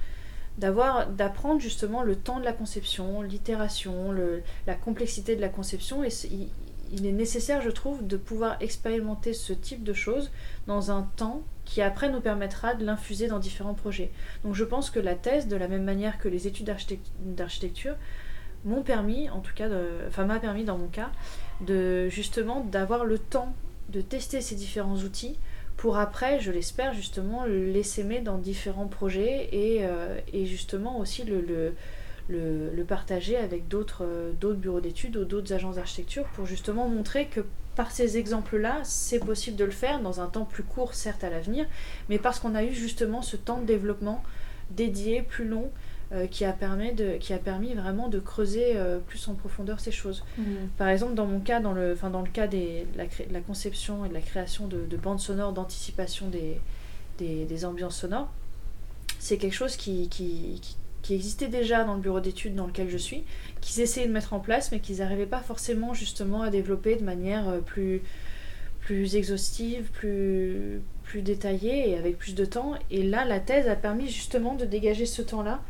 d'avoir 0.58 1.08
d'apprendre 1.08 1.60
justement 1.60 2.02
le 2.02 2.16
temps 2.16 2.40
de 2.40 2.44
la 2.44 2.52
conception, 2.52 3.22
l'itération, 3.22 4.12
la 4.66 4.74
complexité 4.74 5.36
de 5.36 5.40
la 5.40 5.48
conception. 5.48 6.04
Et 6.04 6.10
il 6.92 7.06
est 7.06 7.12
nécessaire, 7.12 7.62
je 7.62 7.70
trouve, 7.70 8.06
de 8.06 8.16
pouvoir 8.16 8.56
expérimenter 8.60 9.32
ce 9.34 9.52
type 9.52 9.84
de 9.84 9.92
choses 9.92 10.30
dans 10.66 10.90
un 10.90 11.02
temps 11.16 11.42
qui 11.64 11.80
après 11.82 12.10
nous 12.10 12.20
permettra 12.20 12.74
de 12.74 12.84
l'infuser 12.84 13.28
dans 13.28 13.38
différents 13.38 13.74
projets. 13.74 14.10
Donc 14.42 14.54
je 14.54 14.64
pense 14.64 14.90
que 14.90 14.98
la 14.98 15.14
thèse, 15.14 15.48
de 15.48 15.56
la 15.56 15.68
même 15.68 15.84
manière 15.84 16.18
que 16.18 16.28
les 16.28 16.46
études 16.46 16.74
d'architecture, 17.20 17.94
m'ont 18.64 18.82
permis, 18.82 19.30
en 19.30 19.40
tout 19.40 19.54
cas, 19.54 19.68
enfin 20.08 20.24
m'a 20.24 20.40
permis 20.40 20.64
dans 20.64 20.78
mon 20.78 20.88
cas, 20.88 21.10
de 21.60 22.08
justement 22.08 22.60
d'avoir 22.64 23.04
le 23.04 23.18
temps 23.18 23.54
de 23.90 24.00
tester 24.00 24.40
ces 24.40 24.54
différents 24.54 24.96
outils 24.96 25.38
pour 25.78 25.96
après, 25.96 26.40
je 26.40 26.50
l'espère, 26.50 26.92
justement 26.92 27.44
les 27.44 27.84
s'aimer 27.84 28.18
dans 28.18 28.36
différents 28.36 28.88
projets 28.88 29.48
et, 29.52 29.84
euh, 29.84 30.18
justement 30.44 30.98
aussi 30.98 31.22
le, 31.24 31.72
partager 32.86 33.36
avec 33.36 33.68
d'autres 33.68 34.04
bureaux 34.54 34.80
d'études 34.80 35.16
ou 35.16 35.24
d'autres 35.24 35.52
agences 35.52 35.76
d'architecture 35.76 36.24
pour 36.34 36.46
justement 36.46 36.88
montrer 36.88 37.26
que 37.26 37.44
par 37.76 37.92
ces 37.92 38.18
exemples-là, 38.18 38.80
c'est 38.82 39.20
possible 39.20 39.56
de 39.56 39.64
le 39.64 39.70
faire 39.70 40.00
dans 40.00 40.20
un 40.20 40.26
temps 40.26 40.44
plus 40.44 40.64
court, 40.64 40.94
certes 40.94 41.22
à 41.22 41.30
l'avenir, 41.30 41.64
mais 42.08 42.18
parce 42.18 42.40
qu'on 42.40 42.56
a 42.56 42.64
eu 42.64 42.74
justement 42.74 43.22
ce 43.22 43.36
temps 43.36 43.60
de 43.60 43.66
développement 43.66 44.24
dédié, 44.72 45.22
plus 45.22 45.46
long, 45.46 45.70
euh, 46.12 46.26
qui, 46.26 46.44
a 46.44 46.52
permis 46.52 46.94
de, 46.94 47.16
qui 47.18 47.32
a 47.32 47.38
permis 47.38 47.74
vraiment 47.74 48.08
de 48.08 48.18
creuser 48.18 48.76
euh, 48.76 48.98
plus 48.98 49.28
en 49.28 49.34
profondeur 49.34 49.78
ces 49.78 49.90
choses. 49.90 50.24
Mmh. 50.38 50.42
Par 50.78 50.88
exemple, 50.88 51.14
dans 51.14 51.26
mon 51.26 51.40
cas, 51.40 51.60
dans 51.60 51.72
le, 51.72 51.96
dans 52.10 52.22
le 52.22 52.30
cas 52.30 52.46
des, 52.46 52.86
de, 52.94 53.32
la, 53.32 53.40
conception 53.40 54.04
et 54.06 54.08
de 54.08 54.14
la 54.14 54.22
création 54.22 54.66
de, 54.68 54.96
bandes 54.96 55.20
sonores 55.20 55.52
d'anticipation 55.52 56.28
des, 56.28 56.60
des, 57.18 57.64
ambiances 57.64 57.96
sonores, 57.96 58.30
c'est 59.18 59.36
quelque 59.36 59.54
chose 59.54 59.76
qui, 59.76 60.08
qui, 60.08 60.60
qui 61.02 61.14
existait 61.14 61.48
déjà 61.48 61.84
dans 61.84 61.94
le 61.94 62.00
bureau 62.00 62.20
d'études 62.20 62.54
dans 62.54 62.66
lequel 62.66 62.88
je 62.88 62.96
suis, 62.96 63.24
qu'ils 63.60 63.80
essayaient 63.82 64.06
de 64.06 64.12
mettre 64.12 64.32
en 64.32 64.40
place, 64.40 64.72
mais 64.72 64.80
qu'ils 64.80 64.98
n'arrivaient 64.98 65.26
pas 65.26 65.40
forcément 65.40 65.94
justement 65.94 66.42
à 66.42 66.50
développer 66.50 66.96
de 66.96 67.04
manière 67.04 67.48
euh, 67.48 67.60
plus, 67.60 68.02
plus 68.80 69.16
exhaustive, 69.16 69.90
plus, 69.92 70.80
plus 71.04 71.22
détaillée 71.22 71.90
et 71.90 71.98
avec 71.98 72.18
plus 72.18 72.34
de 72.34 72.44
temps. 72.44 72.74
Et 72.90 73.02
là, 73.02 73.24
la 73.24 73.40
thèse 73.40 73.68
a 73.68 73.76
permis 73.76 74.08
justement 74.08 74.54
de 74.54 74.64
dégager 74.64 75.06
ce 75.06 75.22
temps-là, 75.22 75.60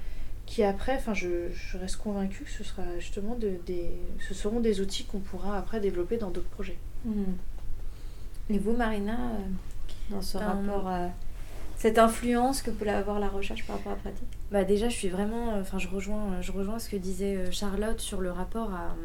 qui 0.48 0.64
après, 0.64 0.96
enfin, 0.96 1.12
je, 1.12 1.50
reste 1.74 1.96
convaincue 1.96 2.44
que 2.44 2.50
ce 2.50 2.64
sera 2.64 2.82
justement 2.98 3.34
de, 3.34 3.52
des, 3.66 3.90
ce 4.26 4.32
seront 4.32 4.60
des 4.60 4.80
outils 4.80 5.04
qu'on 5.04 5.20
pourra 5.20 5.58
après 5.58 5.78
développer 5.78 6.16
dans 6.16 6.30
d'autres 6.30 6.48
projets. 6.48 6.78
Hmm. 7.04 7.34
Et 8.48 8.58
vous, 8.58 8.72
Marina, 8.72 9.18
dans 10.10 10.22
ce 10.22 10.38
rapport 10.38 10.88
à 10.88 11.10
cette 11.76 11.98
influence 11.98 12.62
que 12.62 12.70
peut 12.70 12.88
avoir 12.88 13.20
la 13.20 13.28
recherche 13.28 13.66
par 13.66 13.76
rapport 13.76 13.92
à 13.92 13.96
la 13.96 14.00
pratique? 14.00 14.28
Bah 14.50 14.64
déjà, 14.64 14.88
je 14.88 14.96
suis 14.96 15.10
vraiment, 15.10 15.52
enfin, 15.60 15.78
je 15.78 15.86
rejoins, 15.86 16.40
je 16.40 16.50
rejoins 16.50 16.78
ce 16.78 16.88
que 16.88 16.96
disait 16.96 17.52
Charlotte 17.52 18.00
sur 18.00 18.22
le 18.22 18.32
rapport 18.32 18.72
à, 18.72 18.96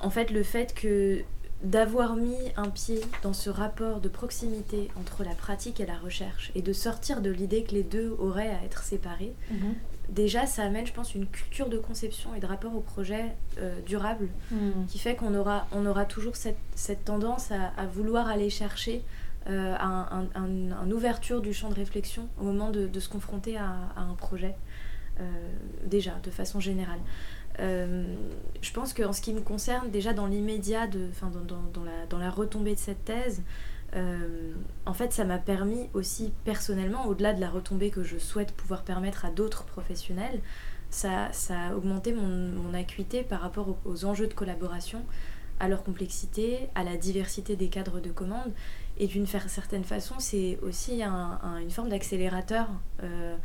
en 0.00 0.08
fait, 0.08 0.30
le 0.30 0.42
fait 0.42 0.74
que 0.74 1.22
d'avoir 1.62 2.16
mis 2.16 2.52
un 2.56 2.70
pied 2.70 3.00
dans 3.22 3.34
ce 3.34 3.50
rapport 3.50 4.00
de 4.00 4.08
proximité 4.08 4.88
entre 4.98 5.22
la 5.22 5.34
pratique 5.34 5.80
et 5.80 5.86
la 5.86 5.98
recherche 5.98 6.50
et 6.54 6.62
de 6.62 6.72
sortir 6.72 7.20
de 7.20 7.30
l'idée 7.30 7.64
que 7.64 7.72
les 7.72 7.82
deux 7.82 8.16
auraient 8.18 8.48
à 8.48 8.64
être 8.64 8.84
séparés, 8.84 9.34
mhm. 9.50 9.74
Déjà 10.08 10.46
ça 10.46 10.62
amène, 10.62 10.86
je 10.86 10.92
pense, 10.92 11.14
une 11.14 11.26
culture 11.26 11.68
de 11.68 11.78
conception 11.78 12.34
et 12.34 12.40
de 12.40 12.46
rapport 12.46 12.74
au 12.74 12.80
projet 12.80 13.36
euh, 13.58 13.80
durable 13.82 14.28
mhm. 14.50 14.86
qui 14.88 14.98
fait 14.98 15.14
qu'on 15.14 15.34
aura, 15.34 15.66
on 15.72 15.86
aura 15.86 16.04
toujours 16.04 16.36
cette, 16.36 16.58
cette 16.74 17.04
tendance 17.04 17.50
à, 17.52 17.86
vouloir 17.86 18.28
aller 18.28 18.50
chercher 18.50 19.02
euh, 19.48 19.74
un, 19.78 20.90
ouverture 20.90 21.40
du 21.40 21.52
champ 21.52 21.68
de 21.68 21.74
réflexion 21.74 22.28
au 22.40 22.44
moment 22.44 22.70
de, 22.70 22.86
de 22.86 23.00
se 23.00 23.08
confronter 23.08 23.56
à, 23.56 23.74
un 23.96 24.14
projet, 24.14 24.54
euh, 25.20 25.24
déjà, 25.84 26.12
de 26.22 26.30
façon 26.30 26.60
générale. 26.60 27.00
Euh, 27.60 28.04
je 28.60 28.72
pense 28.72 28.94
qu'en 28.94 29.12
ce 29.12 29.20
qui 29.20 29.32
me 29.32 29.40
concerne, 29.40 29.90
déjà 29.90 30.12
dans 30.12 30.26
l'immédiat, 30.26 30.86
dans, 30.86 31.28
dans, 31.30 31.62
dans, 31.72 31.84
la, 31.84 32.06
dans, 32.08 32.18
la, 32.18 32.30
retombée 32.30 32.74
de 32.74 32.78
cette 32.78 33.04
thèse, 33.04 33.42
euh, 33.96 34.52
en 34.86 34.92
fait, 34.92 35.12
ça 35.12 35.24
m'a 35.24 35.38
permis 35.38 35.88
aussi 35.94 36.32
personnellement, 36.44 37.06
au-delà 37.06 37.32
de 37.32 37.40
la 37.40 37.48
retombée 37.48 37.90
que 37.90 38.02
je 38.02 38.18
souhaite 38.18 38.52
pouvoir 38.52 38.82
permettre 38.82 39.24
à 39.24 39.30
d'autres 39.30 39.64
professionnels, 39.64 40.40
ça, 40.90 41.30
a 41.50 41.74
augmenté 41.74 42.12
mon, 42.12 42.74
acuité 42.74 43.22
par 43.22 43.40
rapport 43.40 43.76
aux, 43.84 44.04
enjeux 44.04 44.26
de 44.26 44.34
collaboration, 44.34 45.04
à 45.60 45.68
leur 45.68 45.82
complexité, 45.82 46.68
à 46.74 46.84
la 46.84 46.96
diversité 46.96 47.56
des 47.56 47.68
cadres 47.68 48.00
de 48.00 48.10
commande. 48.10 48.52
Et 48.98 49.06
d'une 49.06 49.26
certaine 49.26 49.84
façon, 49.84 50.14
c'est 50.18 50.58
aussi 50.62 51.02
un, 51.02 51.38
une 51.60 51.70
forme 51.70 51.88
d'accélérateur. 51.88 52.68
Euh, 53.02 53.36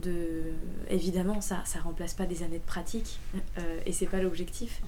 de 0.00 0.54
évidemment 0.88 1.40
ça 1.40 1.62
ça 1.64 1.80
remplace 1.80 2.14
pas 2.14 2.24
des 2.24 2.44
années 2.44 2.60
de 2.60 2.64
pratique 2.64 3.18
euh, 3.58 3.80
et 3.84 3.92
c'est 3.92 4.06
pas 4.06 4.22
l'objectif 4.22 4.80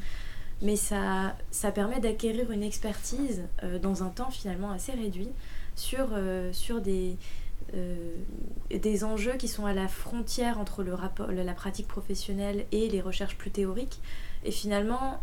mais 0.62 0.76
ça 0.76 1.36
ça 1.50 1.70
permet 1.70 2.00
d'acquérir 2.00 2.50
une 2.50 2.62
expertise 2.62 3.42
euh, 3.62 3.78
dans 3.78 4.02
un 4.02 4.08
temps 4.08 4.30
finalement 4.30 4.70
assez 4.70 4.92
réduit 4.92 5.30
sur 5.76 6.08
euh, 6.12 6.52
sur 6.52 6.80
des 6.80 7.16
des 8.70 9.04
enjeux 9.04 9.34
qui 9.38 9.48
sont 9.48 9.64
à 9.64 9.72
la 9.72 9.88
frontière 9.88 10.58
entre 10.58 10.82
le 10.82 10.92
rapport, 10.92 11.28
la 11.28 11.54
pratique 11.54 11.88
professionnelle 11.88 12.66
et 12.70 12.88
les 12.88 13.00
recherches 13.00 13.38
plus 13.38 13.50
théoriques. 13.50 14.00
Et 14.44 14.50
finalement 14.50 15.20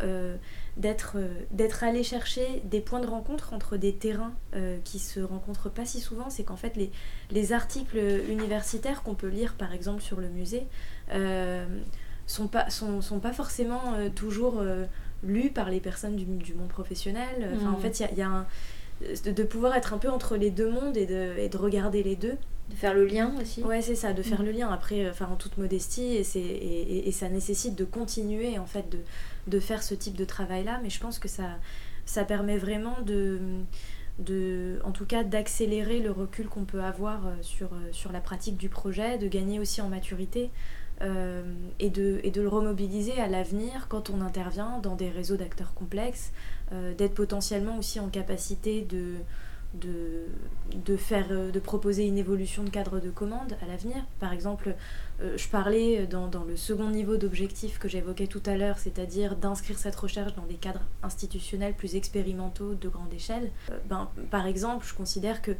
d'être 0.76 1.84
allé 1.84 2.02
chercher 2.02 2.60
des 2.64 2.80
points 2.80 2.98
de 2.98 3.06
rencontre 3.06 3.52
entre 3.52 3.76
des 3.76 3.94
terrains 3.94 4.32
qui 4.82 4.98
se 4.98 5.20
rencontrent 5.20 5.70
pas 5.70 5.84
si 5.84 6.00
souvent 6.00 6.28
c'est 6.28 6.42
qu'en 6.42 6.56
fait 6.56 6.76
les 6.76 6.90
les 7.30 7.52
articles 7.52 7.98
universitaires 8.28 9.04
qu'on 9.04 9.14
peut 9.14 9.28
lire 9.28 9.54
par 9.54 9.72
exemple 9.72 10.02
sur 10.02 10.18
le 10.18 10.28
musée 10.28 10.66
euh, 11.12 11.66
sont, 12.26 12.46
pas, 12.46 12.70
sont, 12.70 13.00
sont, 13.00 13.18
pas 13.18 13.32
forcément 13.32 13.94
euh, 13.94 14.08
toujours 14.08 14.62
euh, 15.24 15.26
lus 15.26 15.50
par 15.50 15.70
les 15.70 15.80
personnes 15.80 16.16
du, 16.16 16.24
du 16.24 16.54
monde 16.54 16.68
professionnel. 16.68 17.50
Enfin, 17.56 17.72
En 17.72 17.78
mm. 17.78 17.80
fait, 17.80 18.00
il 18.00 18.02
y 18.02 18.06
a, 18.06 18.12
y 18.12 18.22
a 18.22 18.46
de, 19.32 19.42
pouvoir 19.42 19.76
être 19.76 19.94
un 19.94 19.98
peu 19.98 20.08
entre 20.08 20.36
les 20.36 20.50
deux 20.50 20.70
mondes 20.70 20.96
et 20.96 21.06
de, 21.06 21.38
et 21.38 21.48
de 21.48 21.56
regarder 21.56 22.02
les 22.02 22.16
deux. 22.16 22.36
De 22.68 22.76
faire 22.76 22.94
le 22.94 23.04
lien 23.04 23.32
aussi. 23.40 23.62
Ouais, 23.64 23.82
c'est 23.82 23.96
ça, 23.96 24.12
de 24.12 24.22
faire 24.22 24.42
mm. 24.42 24.46
le 24.46 24.50
lien. 24.52 24.68
Après, 24.68 25.08
enfin, 25.08 25.28
en 25.30 25.36
toute 25.36 25.58
modestie, 25.58 26.16
et, 26.16 26.38
et, 26.38 27.08
et, 27.08 27.12
ça 27.12 27.28
nécessite 27.28 27.74
de 27.74 27.84
continuer 27.84 28.58
en 28.58 28.66
fait 28.66 28.88
de, 28.88 28.98
de 29.48 29.60
faire 29.60 29.82
ce 29.82 29.94
type 29.94 30.14
de 30.14 30.24
travail-là. 30.24 30.80
Mais 30.82 30.90
je 30.90 31.00
pense 31.00 31.18
que 31.18 31.28
ça, 31.28 31.58
ça 32.04 32.24
permet 32.24 32.58
vraiment 32.58 32.96
de 33.04 33.38
de, 34.20 34.80
en 34.84 34.92
tout 34.92 35.06
cas 35.06 35.24
d'accélérer 35.24 36.00
le 36.00 36.10
recul 36.10 36.46
qu'on 36.46 36.64
peut 36.64 36.82
avoir 36.82 37.26
euh, 37.26 37.30
sur, 37.42 37.72
euh, 37.72 37.88
sur 37.92 38.12
la 38.12 38.20
pratique 38.20 38.56
du 38.56 38.68
projet, 38.68 39.18
de 39.18 39.26
gagner 39.28 39.58
aussi 39.58 39.80
en 39.80 39.88
maturité 39.88 40.50
euh, 41.02 41.42
et, 41.78 41.90
de, 41.90 42.20
et 42.22 42.30
de 42.30 42.42
le 42.42 42.48
remobiliser 42.48 43.20
à 43.20 43.28
l'avenir 43.28 43.86
quand 43.88 44.10
on 44.10 44.20
intervient 44.20 44.78
dans 44.82 44.96
des 44.96 45.08
réseaux 45.08 45.36
d'acteurs 45.36 45.74
complexes, 45.74 46.32
d'être 46.96 47.14
potentiellement 47.14 47.78
aussi 47.78 47.98
en 47.98 48.08
capacité 48.08 48.82
de, 48.82 49.14
de, 49.74 50.26
de, 50.74 50.96
faire, 50.96 51.28
de 51.28 51.60
proposer 51.60 52.06
une 52.06 52.18
évolution 52.18 52.64
de 52.64 52.70
cadre 52.70 53.00
de 53.00 53.10
commande 53.10 53.56
à 53.62 53.66
l'avenir. 53.66 53.96
Par 54.18 54.32
exemple, 54.32 54.74
euh, 55.22 55.36
je 55.36 55.48
parlais 55.48 56.06
dans, 56.06 56.28
dans, 56.28 56.44
le 56.44 56.56
second 56.56 56.90
niveau 56.90 57.16
d'objectif 57.16 57.78
que 57.78 57.88
j'évoquais 57.88 58.26
tout 58.26 58.42
à 58.46 58.56
l'heure, 58.56 58.78
c'est-à-dire 58.78 59.36
d'inscrire 59.36 59.78
cette 59.78 59.96
recherche 59.96 60.34
dans 60.34 60.46
des 60.46 60.54
cadres 60.54 60.84
institutionnels 61.02 61.74
plus 61.74 61.94
expérimentaux 61.94 62.74
de 62.74 62.88
grande 62.88 63.12
échelle. 63.12 63.50
Euh, 63.70 63.78
ben, 63.88 64.10
par 64.30 64.46
exemple, 64.46 64.86
je 64.86 64.94
considère 64.94 65.42
que 65.42 65.52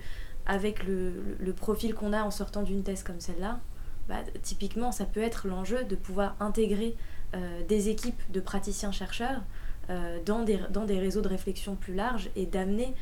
avec 0.46 0.84
le, 0.84 1.12
le 1.38 1.52
profil 1.52 1.94
qu'on 1.94 2.12
a 2.12 2.22
en 2.22 2.30
sortant 2.30 2.62
d'une 2.62 2.82
thèse 2.82 3.02
comme 3.02 3.20
celle-là, 3.20 3.60
bah, 4.10 4.16
typiquement, 4.42 4.92
ça 4.92 5.06
peut 5.06 5.22
être 5.22 5.48
l'enjeu 5.48 5.84
de 5.84 5.96
pouvoir 5.96 6.36
intégrer 6.40 6.94
euh, 7.34 7.62
des 7.66 7.88
équipes 7.88 8.20
de 8.30 8.40
praticiens-chercheurs 8.40 9.42
dans, 10.24 10.44
des, 10.44 10.60
dans 10.70 10.84
des 10.84 11.00
réseaux 11.00 11.20
de 11.20 11.26
réflexion 11.26 11.74
plus 11.74 11.94
larges 11.94 12.30
et 12.36 12.46
d'amener 12.46 12.94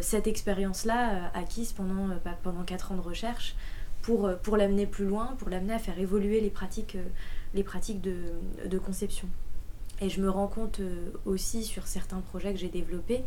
cette 0.00 0.26
expérience-là 0.26 1.30
acquise 1.34 1.72
pendant, 1.72 2.06
bah, 2.24 2.38
pendant 2.42 2.62
4 2.62 2.92
ans 2.92 2.94
de 2.94 3.02
recherche 3.02 3.54
pour, 4.02 4.26
euh, 4.26 4.36
pour 4.36 4.56
l'amener 4.56 4.86
plus 4.86 5.06
loin, 5.06 5.34
pour 5.38 5.48
l'amener 5.48 5.72
à 5.72 5.78
faire 5.78 5.98
évoluer 5.98 6.40
les 6.40 6.50
pratiques, 6.50 6.96
euh, 6.96 7.08
les 7.54 7.62
pratiques 7.62 8.00
de, 8.00 8.16
de, 8.66 8.78
conception. 8.78 9.28
Et 10.00 10.10
je 10.10 10.20
me 10.20 10.28
rends 10.28 10.48
compte 10.48 10.80
euh, 10.80 11.10
aussi 11.24 11.64
sur 11.64 11.86
certains 11.86 12.20
projets 12.20 12.52
que 12.52 12.58
j'ai 12.58 12.68
développés, 12.68 13.24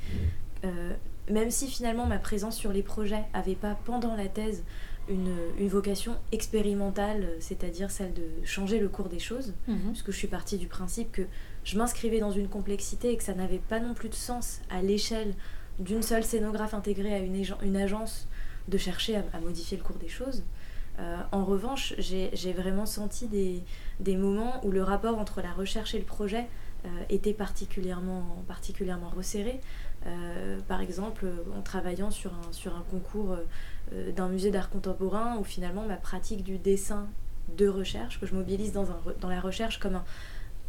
même 1.30 1.52
si 1.52 1.68
finalement 1.68 2.08
ma 2.08 2.18
présence 2.18 2.56
sur 2.56 2.74
les 2.74 2.82
projets 2.82 3.24
n'avait 3.36 3.54
pas 3.54 3.78
pendant 3.86 4.16
la 4.16 4.28
thèse 4.28 4.64
une, 5.10 5.36
une 5.60 5.68
vocation 5.68 6.16
expérimentale, 6.32 7.28
c'est-à-dire 7.40 7.92
celle 7.92 8.14
de 8.14 8.24
changer 8.44 8.80
le 8.80 8.90
cours 8.90 9.10
des 9.10 9.20
choses, 9.20 9.54
mhm. 9.68 9.92
puisque 9.92 10.12
je 10.12 10.18
suis 10.18 10.28
partie 10.28 10.58
du 10.58 10.68
principe 10.68 11.12
que 11.12 11.24
je 11.64 11.78
m'inscrivais 11.78 12.20
dans 12.20 12.32
une 12.32 12.48
complexité 12.48 13.12
et 13.12 13.18
que 13.18 13.24
ça 13.24 13.34
n'avait 13.34 13.60
pas 13.60 13.80
non 13.80 13.94
plus 13.94 14.10
de 14.10 14.16
sens 14.16 14.62
à 14.70 14.82
l'échelle 14.82 15.34
d'une 15.80 16.02
seule 16.02 16.24
scénographe 16.24 16.74
intégrée 16.74 17.14
à 17.14 17.20
une, 17.20 17.44
une 17.64 17.78
agence 17.78 18.28
de 18.68 18.78
chercher 18.78 19.16
à, 19.16 19.24
à, 19.34 19.40
modifier 19.40 19.78
le 19.78 19.84
cours 19.84 19.98
des 19.98 20.08
choses. 20.08 20.44
Euh, 21.00 21.18
en 21.32 21.44
revanche, 21.44 21.94
j'ai 21.98 22.54
vraiment 22.54 22.86
senti 22.86 23.28
des, 23.28 23.64
des, 24.00 24.16
moments 24.16 24.66
où 24.66 24.72
le 24.72 24.82
rapport 24.82 25.18
entre 25.18 25.42
la 25.42 25.52
recherche 25.52 25.94
et 25.94 26.00
le 26.00 26.06
projet 26.06 26.48
euh, 26.86 26.88
était 27.10 27.34
particulièrement, 27.34 28.44
particulièrement 28.48 29.10
resserré. 29.10 29.60
Euh, 30.06 30.60
par 30.68 30.82
exemple, 30.82 31.26
en 31.58 31.62
travaillant 31.62 32.12
sur 32.12 32.32
un, 32.34 32.52
sur 32.52 32.76
un 32.76 32.84
concours 32.90 33.36
d'un 34.16 34.30
musée 34.30 34.52
d'art 34.52 34.70
contemporain, 34.70 35.38
où 35.38 35.44
finalement 35.44 35.86
ma 35.86 35.98
pratique 35.98 36.44
du 36.44 36.58
dessin 36.58 37.08
de 37.58 37.68
recherche, 37.68 38.20
que 38.20 38.26
je 38.26 38.34
mobilise 38.34 38.72
dans, 38.72 38.90
un, 38.90 38.98
dans 39.22 39.30
la 39.30 39.40
recherche 39.40 39.80
comme 39.80 39.96
un, 39.96 40.04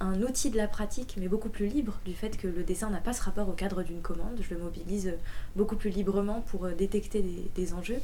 un 0.01 0.23
outil 0.23 0.51
de 0.51 0.57
la 0.57 0.69
pratique, 0.69 1.17
mais 1.19 1.29
beaucoup 1.29 1.49
plus 1.49 1.67
libre, 1.67 1.99
du 2.05 2.15
fait 2.15 2.37
que 2.37 2.47
le 2.47 2.63
dessin 2.63 2.91
n'a 2.91 3.01
pas 3.01 3.13
ce 3.13 3.23
rapport 3.23 3.49
au 3.49 3.53
cadre 3.53 3.83
d'une 3.83 4.03
commande. 4.03 4.39
Je 4.41 4.55
le 4.55 4.61
mobilise 4.61 5.15
beaucoup 5.55 5.77
plus 5.77 5.91
librement 5.91 6.43
pour 6.43 6.69
détecter 6.69 7.25
des, 7.55 7.75
enjeux. 7.75 8.01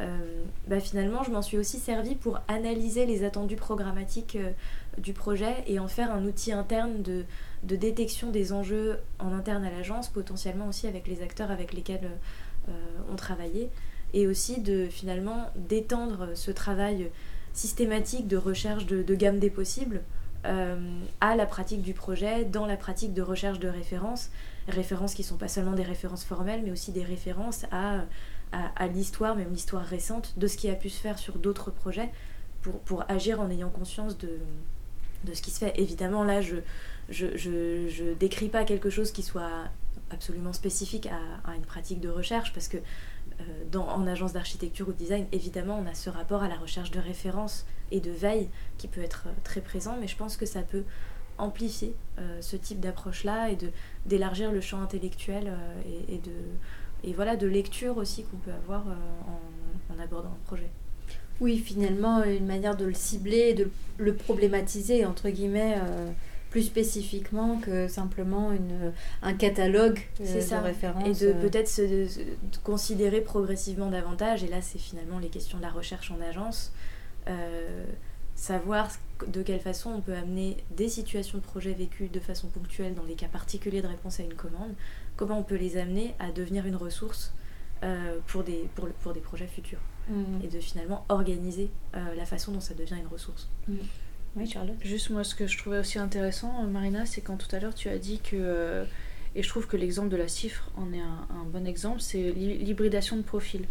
Euh, 0.00 0.42
bah 0.68 0.80
finalement, 0.80 1.22
je 1.22 1.30
m'en 1.30 1.42
suis 1.42 1.58
aussi 1.58 1.78
servi 1.78 2.14
pour 2.14 2.40
analyser 2.48 3.06
les 3.06 3.24
attendus 3.24 3.56
programmatiques 3.56 4.36
euh, 4.36 4.50
du 4.98 5.12
projet 5.12 5.64
et 5.66 5.78
en 5.78 5.88
faire 5.88 6.10
un 6.10 6.24
outil 6.24 6.52
interne 6.52 7.02
de, 7.02 7.24
de 7.62 7.76
détection 7.76 8.30
des 8.30 8.52
enjeux 8.52 8.98
en 9.18 9.32
interne 9.32 9.64
à 9.64 9.70
l'agence, 9.70 10.08
potentiellement 10.08 10.68
aussi 10.68 10.86
avec 10.86 11.06
les 11.06 11.22
acteurs 11.22 11.50
avec 11.50 11.72
lesquels 11.72 12.10
euh, 12.68 12.72
on 13.10 13.16
travaillait, 13.16 13.70
et 14.14 14.26
aussi 14.26 14.60
de 14.60 14.86
finalement 14.86 15.50
d'étendre 15.56 16.28
ce 16.34 16.50
travail 16.50 17.10
systématique 17.52 18.28
de 18.28 18.36
recherche 18.36 18.86
de, 18.86 19.14
gamme 19.14 19.38
des 19.38 19.50
possibles 19.50 20.02
à 20.44 21.36
la 21.36 21.46
pratique 21.46 21.82
du 21.82 21.94
projet, 21.94 22.44
dans 22.44 22.66
la 22.66 22.76
pratique 22.76 23.14
de 23.14 23.22
recherche 23.22 23.60
de 23.60 23.68
références, 23.68 24.30
références 24.68 25.14
qui 25.14 25.22
ne 25.22 25.26
sont 25.26 25.36
pas 25.36 25.46
seulement 25.46 25.74
des 25.74 25.84
références 25.84 26.24
formelles, 26.24 26.62
mais 26.64 26.72
aussi 26.72 26.90
des 26.90 27.04
références 27.04 27.64
à 27.70 28.04
à, 28.52 28.86
l'histoire, 28.86 29.34
même 29.34 29.50
l'histoire 29.50 29.84
récente, 29.84 30.34
de 30.36 30.46
ce 30.46 30.56
qui 30.56 30.68
a 30.68 30.74
pu 30.74 30.90
se 30.90 31.00
faire 31.00 31.18
sur 31.18 31.38
d'autres 31.38 31.70
projets 31.70 32.10
pour, 32.60 32.78
pour, 32.80 33.04
agir 33.08 33.40
en 33.40 33.50
ayant 33.50 33.70
conscience 33.70 34.18
de, 34.18 34.38
de 35.24 35.34
ce 35.34 35.42
qui 35.42 35.50
se 35.50 35.58
fait. 35.58 35.72
Évidemment, 35.80 36.24
là, 36.24 36.40
je 36.40 36.56
je, 37.08 37.36
je, 37.36 37.88
je, 37.88 38.12
décris 38.14 38.48
pas 38.48 38.64
quelque 38.64 38.88
chose 38.88 39.10
qui 39.10 39.22
soit 39.22 39.64
absolument 40.10 40.52
spécifique 40.52 41.08
à, 41.44 41.54
une 41.54 41.64
pratique 41.64 42.00
de 42.00 42.08
recherche, 42.08 42.52
parce 42.52 42.68
que 42.68 42.76
euh, 42.76 43.42
dans, 43.70 43.88
en 43.88 44.06
agence 44.06 44.32
d'architecture 44.32 44.88
ou 44.88 44.92
de 44.92 44.98
design, 44.98 45.26
évidemment, 45.32 45.82
on 45.82 45.90
a 45.90 45.94
ce 45.94 46.10
rapport 46.10 46.42
à 46.42 46.48
la 46.48 46.56
recherche 46.56 46.90
de 46.90 47.00
références 47.00 47.66
et 47.90 48.00
de 48.00 48.10
veille 48.10 48.48
qui 48.78 48.88
peut 48.88 49.02
être 49.02 49.24
euh, 49.26 49.32
très 49.44 49.60
présent, 49.60 49.96
mais 50.00 50.06
je 50.06 50.16
pense 50.16 50.36
que 50.36 50.46
ça 50.46 50.62
peut 50.62 50.84
amplifier 51.38 51.94
euh, 52.18 52.40
ce 52.40 52.56
type 52.56 52.78
d'approche-là 52.78 53.50
et 53.50 53.58
d'élargir 54.06 54.52
le 54.52 54.60
champ 54.60 54.82
intellectuel 54.82 55.52
et, 56.08 56.18
de 56.18 56.30
et 57.04 57.14
voilà 57.14 57.36
de 57.36 57.48
lecture 57.48 57.96
aussi 57.96 58.22
qu'on 58.22 58.36
peut 58.36 58.52
avoir 58.52 58.84
en, 58.86 59.98
abordant 59.98 60.28
un 60.28 60.46
projet. 60.46 60.70
Oui, 61.40 61.58
finalement, 61.58 62.22
une 62.22 62.46
manière 62.46 62.76
de 62.76 62.84
le 62.84 62.94
cibler, 62.94 63.54
de 63.54 63.70
le 63.98 64.14
problématiser, 64.14 65.04
entre 65.04 65.30
guillemets, 65.30 65.78
plus 66.52 66.62
spécifiquement 66.64 67.56
que 67.60 67.88
simplement 67.88 68.52
une, 68.52 68.92
un 69.22 69.32
catalogue 69.32 69.98
euh, 70.20 70.24
de 70.24 70.62
références. 70.62 71.22
Et 71.22 71.26
de 71.26 71.32
peut-être 71.32 71.66
se, 71.66 72.06
considérer 72.62 73.22
progressivement 73.22 73.90
davantage, 73.90 74.44
et 74.44 74.48
là 74.48 74.60
c'est 74.60 74.78
finalement 74.78 75.18
les 75.18 75.28
questions 75.28 75.56
de 75.56 75.62
la 75.62 75.70
recherche 75.70 76.10
en 76.10 76.20
agence, 76.20 76.70
euh, 77.26 77.84
savoir 78.34 78.90
de 79.26 79.42
quelle 79.42 79.60
façon 79.60 79.92
on 79.92 80.00
peut 80.02 80.14
amener 80.14 80.58
des 80.76 80.90
situations 80.90 81.38
de 81.38 81.42
projet 81.42 81.72
vécues 81.72 82.08
de 82.08 82.20
façon 82.20 82.48
ponctuelle 82.48 82.94
dans 82.94 83.04
les 83.04 83.14
cas 83.14 83.28
particuliers 83.28 83.80
de 83.80 83.88
réponse 83.88 84.20
à 84.20 84.22
une 84.22 84.34
commande, 84.34 84.74
comment 85.16 85.38
on 85.38 85.44
peut 85.44 85.56
les 85.56 85.78
amener 85.78 86.14
à 86.18 86.32
devenir 86.32 86.66
une 86.66 86.76
ressource 86.76 87.32
euh, 87.82 88.18
pour, 88.26 88.44
des, 88.44 88.68
pour, 88.74 88.88
pour, 89.00 89.14
des 89.14 89.20
projets 89.20 89.46
futurs. 89.46 89.80
Mmh. 90.10 90.44
Et 90.44 90.48
de 90.48 90.60
finalement 90.60 91.06
organiser 91.08 91.70
la 91.94 92.26
façon 92.26 92.52
dont 92.52 92.60
ça 92.60 92.74
devient 92.74 92.96
une 93.00 93.06
ressource. 93.06 93.48
Mmh. 93.68 93.74
Oui, 94.34 94.48
Charlotte. 94.48 94.76
Juste 94.82 95.10
moi, 95.10 95.24
ce 95.24 95.34
que 95.34 95.46
je 95.46 95.58
trouvais 95.58 95.78
aussi 95.78 95.98
intéressant, 95.98 96.62
Marina, 96.62 97.04
c'est 97.04 97.20
quand 97.20 97.36
tout 97.36 97.54
à 97.54 97.58
l'heure 97.58 97.74
tu 97.74 97.88
as 97.88 97.98
dit 97.98 98.18
que, 98.18 98.36
euh, 98.36 98.84
et 99.34 99.42
je 99.42 99.48
trouve 99.48 99.66
que 99.66 99.76
l'exemple 99.76 100.08
de 100.08 100.16
la 100.16 100.28
cifre 100.28 100.70
en 100.76 100.92
est 100.92 101.00
un, 101.00 101.44
bon 101.52 101.66
exemple, 101.66 102.00
c'est 102.00 102.32
l'hybridation 102.32 103.16
de 103.16 103.22
profil. 103.22 103.66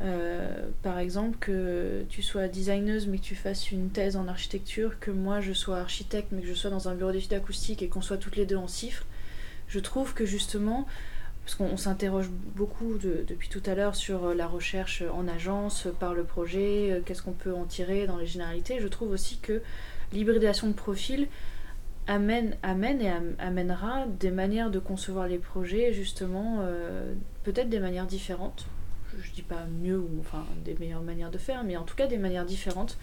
Euh, 0.00 0.68
par 0.82 0.98
exemple, 0.98 1.36
que 1.38 2.04
tu 2.08 2.22
sois 2.22 2.48
designeuse 2.48 3.06
mais 3.06 3.18
que 3.18 3.22
tu 3.22 3.34
fasses 3.34 3.70
une 3.70 3.90
thèse 3.90 4.16
en 4.16 4.28
architecture, 4.28 4.98
que 4.98 5.10
moi 5.10 5.42
je 5.42 5.52
sois 5.52 5.78
architecte 5.78 6.28
mais 6.32 6.40
que 6.40 6.48
je 6.48 6.54
sois 6.54 6.70
dans 6.70 6.88
un 6.88 6.94
bureau 6.94 7.12
d'études 7.12 7.34
acoustiques 7.34 7.82
et 7.82 7.88
qu'on 7.88 8.00
soit 8.00 8.16
toutes 8.16 8.36
les 8.36 8.46
deux 8.46 8.56
en 8.56 8.68
cifre, 8.68 9.04
je 9.68 9.78
trouve 9.78 10.14
que 10.14 10.24
justement, 10.24 10.86
parce 11.44 11.54
qu'on 11.54 11.76
s'interroge 11.76 12.30
beaucoup 12.56 12.96
depuis 12.98 13.50
tout 13.50 13.62
à 13.66 13.74
l'heure 13.74 13.94
sur 13.94 14.34
la 14.34 14.46
recherche 14.46 15.02
en 15.12 15.28
agence, 15.28 15.86
par 15.98 16.14
le 16.14 16.24
projet, 16.24 16.92
euh, 16.92 17.00
qu'est-ce 17.04 17.22
qu'on 17.22 17.32
peut 17.32 17.54
en 17.54 17.64
tirer 17.64 18.06
dans 18.06 18.16
les 18.16 18.26
généralités, 18.26 18.80
je 18.80 18.88
trouve 18.88 19.10
aussi 19.10 19.38
que 19.38 19.60
l'hybridation 20.12 20.68
de 20.68 20.72
profil 20.72 21.28
amène, 22.06 22.56
et 23.00 23.10
amènera 23.38 24.06
des 24.18 24.30
manières 24.30 24.70
de 24.70 24.78
concevoir 24.78 25.28
les 25.28 25.38
projets, 25.38 25.92
justement, 25.92 26.58
euh, 26.60 27.12
peut-être 27.44 27.68
des 27.68 27.78
manières 27.78 28.06
différentes. 28.06 28.66
Je, 29.18 29.32
dis 29.32 29.42
pas 29.42 29.66
mieux 29.82 29.98
ou 29.98 30.08
enfin 30.20 30.46
des 30.64 30.74
meilleures 30.74 31.02
manières 31.02 31.30
de 31.30 31.38
faire, 31.38 31.64
mais 31.64 31.76
en 31.76 31.82
tout 31.82 31.96
cas 31.96 32.06
des 32.06 32.18
manières 32.18 32.46
différentes. 32.46 32.98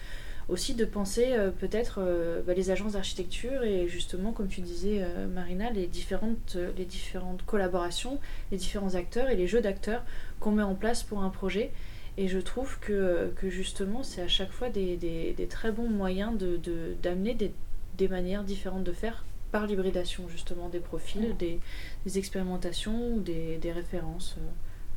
Aussi 0.48 0.74
de 0.74 0.86
penser 0.86 1.32
euh, 1.32 1.50
peut-être 1.50 1.98
euh, 2.00 2.40
bah, 2.46 2.54
les 2.54 2.70
agences 2.70 2.94
d'architecture 2.94 3.62
et 3.62 3.86
justement, 3.86 4.32
comme 4.32 4.48
tu 4.48 4.62
disais, 4.62 5.06
Marina, 5.34 5.70
les 5.70 5.86
différentes, 5.86 6.56
les 6.76 6.86
différentes 6.86 7.44
collaborations, 7.44 8.18
les 8.50 8.56
différents 8.56 8.94
acteurs 8.94 9.28
et 9.28 9.36
les 9.36 9.46
jeux 9.46 9.60
d'acteurs 9.60 10.02
qu'on 10.40 10.52
met 10.52 10.62
en 10.62 10.74
place 10.74 11.02
pour 11.02 11.22
un 11.22 11.30
projet 11.30 11.70
et 12.18 12.26
je 12.26 12.38
trouve 12.40 12.78
que, 12.80 13.32
que 13.36 13.48
justement, 13.48 14.02
c'est 14.02 14.20
à 14.20 14.28
chaque 14.28 14.50
fois 14.50 14.70
des, 14.70 14.96
des, 14.96 15.34
des, 15.34 15.46
très 15.46 15.70
bons 15.70 15.88
moyens 15.88 16.32
d'amener 17.00 17.32
de, 17.34 17.38
des, 17.46 17.52
des, 17.96 18.08
manières 18.08 18.42
différentes 18.42 18.82
de 18.82 18.92
faire 18.92 19.24
par 19.52 19.68
l'hybridation, 19.68 20.24
justement, 20.28 20.68
des 20.68 20.80
profils, 20.80 21.36
des, 21.38 21.60
expérimentations 22.18 23.12
ou 23.12 23.20
des, 23.20 23.60
références 23.72 24.34
euh, 24.38 24.42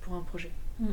pour 0.02 0.16
un 0.16 0.22
projet. 0.22 0.50
Mm. 0.80 0.88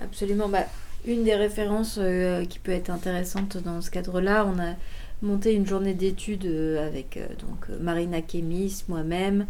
Absolument. 0.00 0.48
Bah, 0.48 0.66
une 1.06 1.24
des 1.24 1.34
références 1.34 1.98
euh, 2.00 2.44
qui 2.44 2.60
peut 2.60 2.70
être 2.70 2.90
intéressante 2.90 3.56
dans 3.56 3.80
ce 3.80 3.90
cadre-là, 3.90 4.46
on 4.46 4.60
a 4.60 4.76
monté 5.22 5.54
une 5.54 5.66
journée 5.66 5.94
d'études 5.94 6.46
euh, 6.46 6.86
avec 6.86 7.18
donc 7.40 7.68
Marina 7.80 8.22
Kémis, 8.22 8.84
moi-même, 8.86 9.46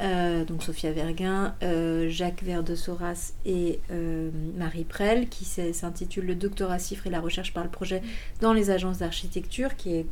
euh, 0.00 0.44
donc 0.44 0.62
Sophia 0.62 0.92
Verguin, 0.92 1.54
euh, 1.62 2.08
Jacques 2.08 2.42
Verdesoras 2.42 3.32
et 3.44 3.80
euh, 3.90 4.30
Marie 4.56 4.84
Prel, 4.84 5.28
qui 5.28 5.44
s'intitule 5.44 6.26
Le 6.26 6.34
doctorat 6.34 6.78
cifre 6.78 7.06
et 7.06 7.10
la 7.10 7.20
recherche 7.20 7.52
par 7.52 7.64
le 7.64 7.70
projet 7.70 8.02
dans 8.40 8.52
les 8.52 8.70
agences 8.70 8.98
d'architecture, 8.98 9.76
qui 9.76 9.96
est 9.96 10.06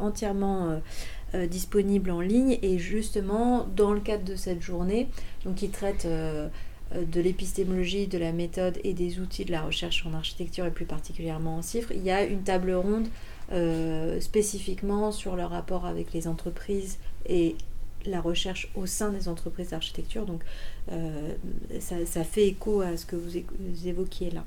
entièrement 0.00 0.80
disponible 1.48 2.10
en 2.10 2.20
ligne. 2.20 2.58
Et 2.60 2.78
justement, 2.78 3.66
dans 3.74 3.92
le 3.92 4.00
cadre 4.00 4.24
de 4.24 4.36
cette 4.36 4.60
journée, 4.60 5.08
donc 5.44 5.54
qui 5.54 5.70
traite 5.70 6.06
de 6.06 7.20
l'épistémologie, 7.20 8.06
de 8.06 8.18
la 8.18 8.32
méthode 8.32 8.78
et 8.84 8.92
des 8.92 9.20
outils 9.20 9.46
de 9.46 9.52
la 9.52 9.62
recherche 9.62 10.04
en 10.06 10.12
architecture 10.12 10.66
et 10.66 10.70
plus 10.70 10.84
particulièrement 10.84 11.56
en 11.56 11.62
cifre, 11.62 11.92
il 11.92 12.02
y 12.02 12.10
a 12.10 12.24
une 12.24 12.42
table 12.42 12.72
ronde 12.72 13.06
spécifiquement 14.20 15.12
sur 15.12 15.34
le 15.34 15.44
rapport 15.44 15.86
avec 15.86 16.12
les 16.12 16.28
entreprises 16.28 16.98
et 17.26 17.56
la 18.06 18.20
recherche 18.20 18.70
au 18.74 18.86
sein 18.86 19.10
des 19.10 19.28
entreprises 19.28 19.70
d'architecture. 19.70 20.24
Donc 20.26 20.42
euh, 20.92 21.32
ça, 21.80 22.24
fait 22.24 22.46
écho 22.48 22.80
à 22.80 22.96
ce 22.96 23.06
que 23.06 23.16
vous, 23.16 23.36
évoquiez 23.86 24.30
là. 24.30 24.44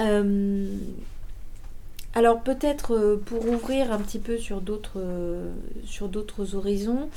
Euh, 0.00 0.76
alors 2.14 2.42
peut-être 2.42 2.94
euh, 2.94 3.16
pour 3.24 3.48
ouvrir 3.48 3.92
un 3.92 3.98
petit 3.98 4.18
peu 4.18 4.36
sur 4.36 4.60
d'autres 4.60 5.02
sur 5.86 6.08
d'autres 6.08 6.54
horizons, 6.54 7.08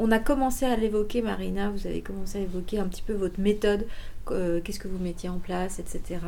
on 0.00 0.10
a 0.10 0.18
commencé 0.18 0.64
à 0.64 0.76
l'évoquer, 0.76 1.20
Marina, 1.20 1.70
vous 1.70 1.86
avez 1.86 2.00
commencé 2.00 2.38
à 2.38 2.40
évoquer 2.42 2.78
un 2.78 2.86
petit 2.86 3.02
peu 3.02 3.12
votre 3.12 3.40
méthode, 3.40 3.86
qu'est-ce 4.26 4.78
que 4.78 4.88
vous 4.88 4.98
mettiez 4.98 5.28
en 5.28 5.38
place, 5.38 5.78
etc. 5.78 6.20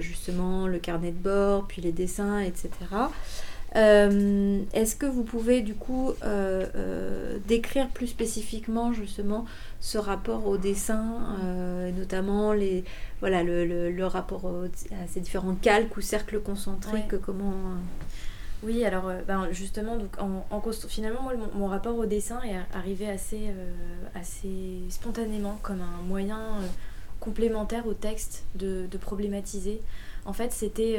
Justement, 0.00 0.66
le 0.68 0.78
carnet 0.78 1.10
de 1.10 1.18
bord, 1.18 1.66
puis 1.66 1.82
les 1.82 1.92
dessins, 1.92 2.40
etc. 2.40 2.70
Euh, 3.76 4.62
est-ce 4.72 4.94
que 4.94 5.06
vous 5.06 5.24
pouvez 5.24 5.60
du 5.60 5.74
coup 5.74 6.12
euh, 6.22 6.66
euh, 6.76 7.38
décrire 7.48 7.88
plus 7.88 8.06
spécifiquement 8.06 8.92
justement 8.92 9.46
ce 9.80 9.98
rapport 9.98 10.46
au 10.46 10.56
dessin, 10.56 11.36
notamment 11.96 12.52
les, 12.52 12.84
voilà, 13.20 13.42
le, 13.42 14.06
rapport 14.06 14.46
à 14.46 15.06
ces 15.08 15.20
différents 15.20 15.56
calques 15.56 15.96
ou 15.96 16.00
cercles 16.00 16.40
concentriques 16.40 17.18
comment 17.20 17.54
oui, 18.62 18.82
alors 18.86 19.12
ben 19.28 19.48
justement, 19.50 19.98
donc 19.98 20.16
en, 20.18 20.62
finalement, 20.88 21.20
moi, 21.20 21.34
mon, 21.54 21.66
rapport 21.66 21.98
au 21.98 22.06
dessin 22.06 22.40
est 22.44 22.56
arrivé 22.74 23.10
assez, 23.10 23.50
assez 24.14 24.80
spontanément 24.88 25.58
comme 25.62 25.82
un 25.82 26.02
moyen 26.06 26.38
complémentaire 27.20 27.86
au 27.86 27.92
texte 27.92 28.44
de, 28.54 28.86
de 28.90 28.96
problématiser. 28.96 29.82
En 30.24 30.32
fait, 30.32 30.50
c'était 30.50 30.98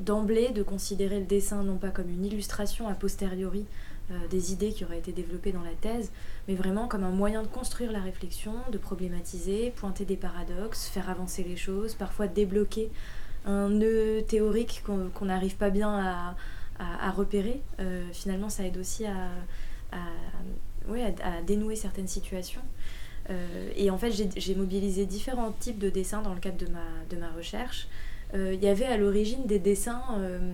d'emblée 0.00 0.50
de 0.50 0.62
considérer 0.62 1.20
le 1.20 1.26
dessin 1.26 1.62
non 1.62 1.76
pas 1.76 1.90
comme 1.90 2.10
une 2.10 2.24
illustration 2.24 2.88
a 2.88 2.94
posteriori 2.94 3.66
euh, 4.10 4.14
des 4.28 4.52
idées 4.52 4.72
qui 4.72 4.84
auraient 4.84 4.98
été 4.98 5.10
développées 5.10 5.50
dans 5.50 5.62
la 5.62 5.74
thèse, 5.80 6.12
mais 6.46 6.54
vraiment 6.54 6.86
comme 6.86 7.02
un 7.02 7.10
moyen 7.10 7.42
de 7.42 7.48
construire 7.48 7.90
la 7.90 8.00
réflexion, 8.00 8.52
de 8.70 8.78
problématiser, 8.78 9.72
pointer 9.74 10.04
des 10.04 10.16
paradoxes, 10.16 10.86
faire 10.86 11.10
avancer 11.10 11.42
les 11.42 11.56
choses, 11.56 11.94
parfois 11.94 12.28
débloquer 12.28 12.90
un 13.46 13.68
nœud 13.68 14.22
théorique 14.22 14.82
qu'on 14.84 15.24
n'arrive 15.24 15.56
pas 15.56 15.70
bien 15.70 16.34
à, 16.78 17.10
repérer. 17.10 17.62
Euh, 17.80 18.04
finalement, 18.12 18.48
ça 18.48 18.64
aide 18.64 18.76
aussi 18.76 19.06
à, 19.06 19.30
à, 19.92 21.42
dénouer 21.46 21.74
certaines 21.74 22.08
situations. 22.08 22.62
Euh, 23.30 23.70
et 23.76 23.90
en 23.90 23.98
fait, 23.98 24.12
j'ai 24.36 24.54
mobilisé 24.54 25.06
différents 25.06 25.52
types 25.52 25.78
de 25.78 25.90
dessins 25.90 26.22
dans 26.22 26.34
le 26.34 26.40
cadre 26.40 26.58
de 26.58 26.70
ma, 26.70 26.84
de 27.10 27.16
ma 27.16 27.30
recherche. 27.30 27.88
Euh, 28.34 28.54
il 28.54 28.62
y 28.62 28.68
avait 28.68 28.86
à 28.86 28.96
l'origine 28.96 29.46
des 29.46 29.58
dessins 29.58 30.02
euh, 30.18 30.52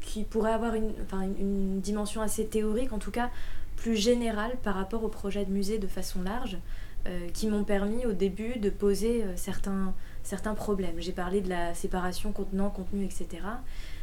qui 0.00 0.24
pourraient 0.24 0.52
avoir 0.52 0.74
une, 0.74 0.92
une, 1.38 1.80
dimension 1.80 2.20
assez 2.20 2.46
théorique, 2.46 2.92
en 2.92 2.98
tout 2.98 3.10
cas 3.10 3.30
plus 3.76 3.96
générale 3.96 4.52
par 4.62 4.74
rapport 4.74 5.02
au 5.04 5.08
projet 5.08 5.44
de 5.44 5.50
musée 5.50 5.78
de 5.78 5.86
façon 5.86 6.22
large, 6.22 6.58
euh, 7.06 7.28
qui 7.32 7.48
m'ont 7.48 7.64
permis 7.64 8.06
au 8.06 8.12
début 8.12 8.58
de 8.58 8.70
poser 8.70 9.24
certains, 9.36 9.94
certains 10.22 10.54
problèmes. 10.54 10.96
J'ai 10.98 11.12
parlé 11.12 11.40
de 11.40 11.48
la 11.48 11.74
séparation 11.74 12.32
contenant-contenu, 12.32 13.04
etc. 13.04 13.26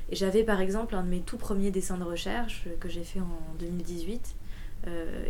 Et 0.09 0.15
j'avais 0.15 0.43
par 0.43 0.59
exemple 0.59 0.95
un 0.95 1.03
de 1.03 1.09
mes 1.09 1.21
tout 1.21 1.37
premiers 1.37 1.71
dessins 1.71 1.97
de 1.97 2.03
recherche 2.03 2.67
que 2.79 2.89
j'ai 2.89 3.03
fait 3.03 3.21
en 3.21 3.39
2018. 3.59 4.35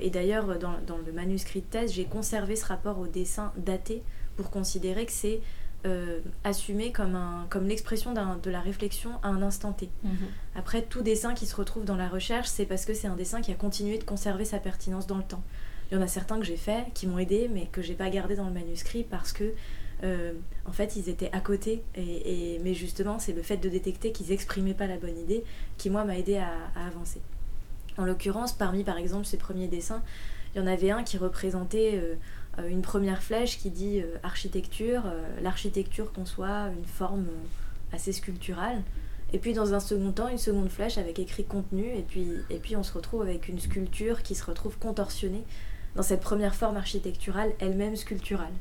et 0.02 0.10
d'ailleurs, 0.10 0.58
dans, 0.58 0.80
dans, 0.88 0.98
le 1.06 1.12
manuscrit 1.12 1.62
de 1.62 1.66
thèse, 1.66 1.94
j'ai 1.94 2.06
conservé 2.06 2.56
ce 2.56 2.66
rapport 2.66 2.98
au 2.98 3.08
dessin 3.08 3.52
daté 3.58 4.02
pour 4.36 4.50
considérer 4.50 5.06
que 5.06 5.12
c'est 5.12 5.42
euh, 5.86 6.20
assumé 6.44 6.92
comme, 6.92 7.16
un, 7.16 7.48
comme 7.50 7.66
l'expression 7.66 8.14
de 8.14 8.50
la 8.50 8.60
réflexion 8.60 9.12
à 9.24 9.30
un 9.30 9.42
instant 9.42 9.72
T. 9.72 9.90
Mhm. 10.04 10.12
Après, 10.56 10.82
tout 10.82 11.02
dessin 11.02 11.34
qui 11.34 11.46
se 11.46 11.56
retrouve 11.56 11.86
dans 11.86 11.96
la 11.96 12.10
recherche, 12.10 12.48
c'est 12.48 12.66
parce 12.66 12.84
que 12.84 12.94
c'est 12.94 13.08
un 13.08 13.16
dessin 13.16 13.40
qui 13.40 13.52
a 13.52 13.56
continué 13.56 13.98
de 13.98 14.04
conserver 14.04 14.44
sa 14.44 14.60
pertinence 14.60 15.08
dans 15.08 15.18
le 15.18 15.24
temps. 15.24 15.42
Il 15.90 15.96
y 15.96 15.98
en 15.98 16.02
a 16.02 16.08
certains 16.08 16.38
que 16.38 16.46
j'ai 16.46 16.58
fait, 16.58 16.88
qui 16.94 17.08
m'ont 17.08 17.18
aidé, 17.18 17.50
mais 17.52 17.68
que 17.72 17.82
j'ai 17.82 17.94
pas 17.94 18.10
gardé 18.10 18.36
dans 18.36 18.46
le 18.46 18.54
manuscrit 18.54 19.04
parce 19.04 19.32
que, 19.32 19.54
euh, 20.04 20.34
en 20.66 20.74
fait, 20.74 20.98
ils 20.98 21.08
étaient 21.08 21.32
à 21.32 21.40
côté. 21.40 21.82
Et, 21.96 22.60
mais 22.62 22.74
justement, 22.74 23.18
c'est 23.18 23.34
le 23.34 23.42
fait 23.42 23.58
de 23.58 23.70
détecter 23.70 24.12
qu'ils 24.12 24.34
exprimaient 24.34 24.74
pas 24.74 24.86
la 24.86 24.98
bonne 24.98 25.18
idée 25.18 25.46
qui, 25.78 25.90
moi, 25.90 26.04
m'a 26.04 26.18
aidé 26.18 26.38
à, 26.38 26.52
avancer. 26.76 27.22
En 27.98 28.04
l'occurrence, 28.04 28.52
parmi, 28.52 28.84
par 28.84 28.98
exemple, 28.98 29.26
ces 29.26 29.38
premiers 29.38 29.70
dessins, 29.70 30.04
il 30.54 30.60
y 30.60 30.62
en 30.62 30.68
avait 30.68 30.92
un 30.92 31.04
qui 31.04 31.18
représentait... 31.18 31.94
Euh, 31.96 32.16
une 32.68 32.82
première 32.82 33.24
flèche 33.24 33.58
qui 33.58 33.70
dit 33.70 34.02
euh, 34.02 34.18
architecture, 34.24 35.04
euh, 35.06 35.42
l'architecture 35.42 36.12
conçoit 36.12 36.70
une 36.78 36.86
forme 36.86 37.28
assez 37.94 38.12
sculpturale. 38.12 38.82
Et 39.32 39.38
puis 39.38 39.54
dans 39.54 39.74
un 39.74 39.80
second 39.80 40.12
temps, 40.12 40.28
une 40.28 40.40
seconde 40.40 40.70
flèche 40.70 40.98
avec 40.98 41.20
écrit 41.20 41.46
contenu, 41.46 41.86
et 41.96 42.02
puis, 42.02 42.28
et 42.50 42.58
puis 42.58 42.76
on 42.76 42.84
se 42.84 42.94
retrouve 42.94 43.22
avec 43.22 43.48
une 43.48 43.60
sculpture 43.60 44.24
qui 44.24 44.34
se 44.34 44.44
retrouve 44.44 44.78
contorsionnée 44.80 45.44
dans 45.96 46.02
cette 46.02 46.22
première 46.22 46.56
forme 46.56 46.78
architecturale, 46.78 47.52
elle-même 47.60 47.96
sculpturale. 47.96 48.54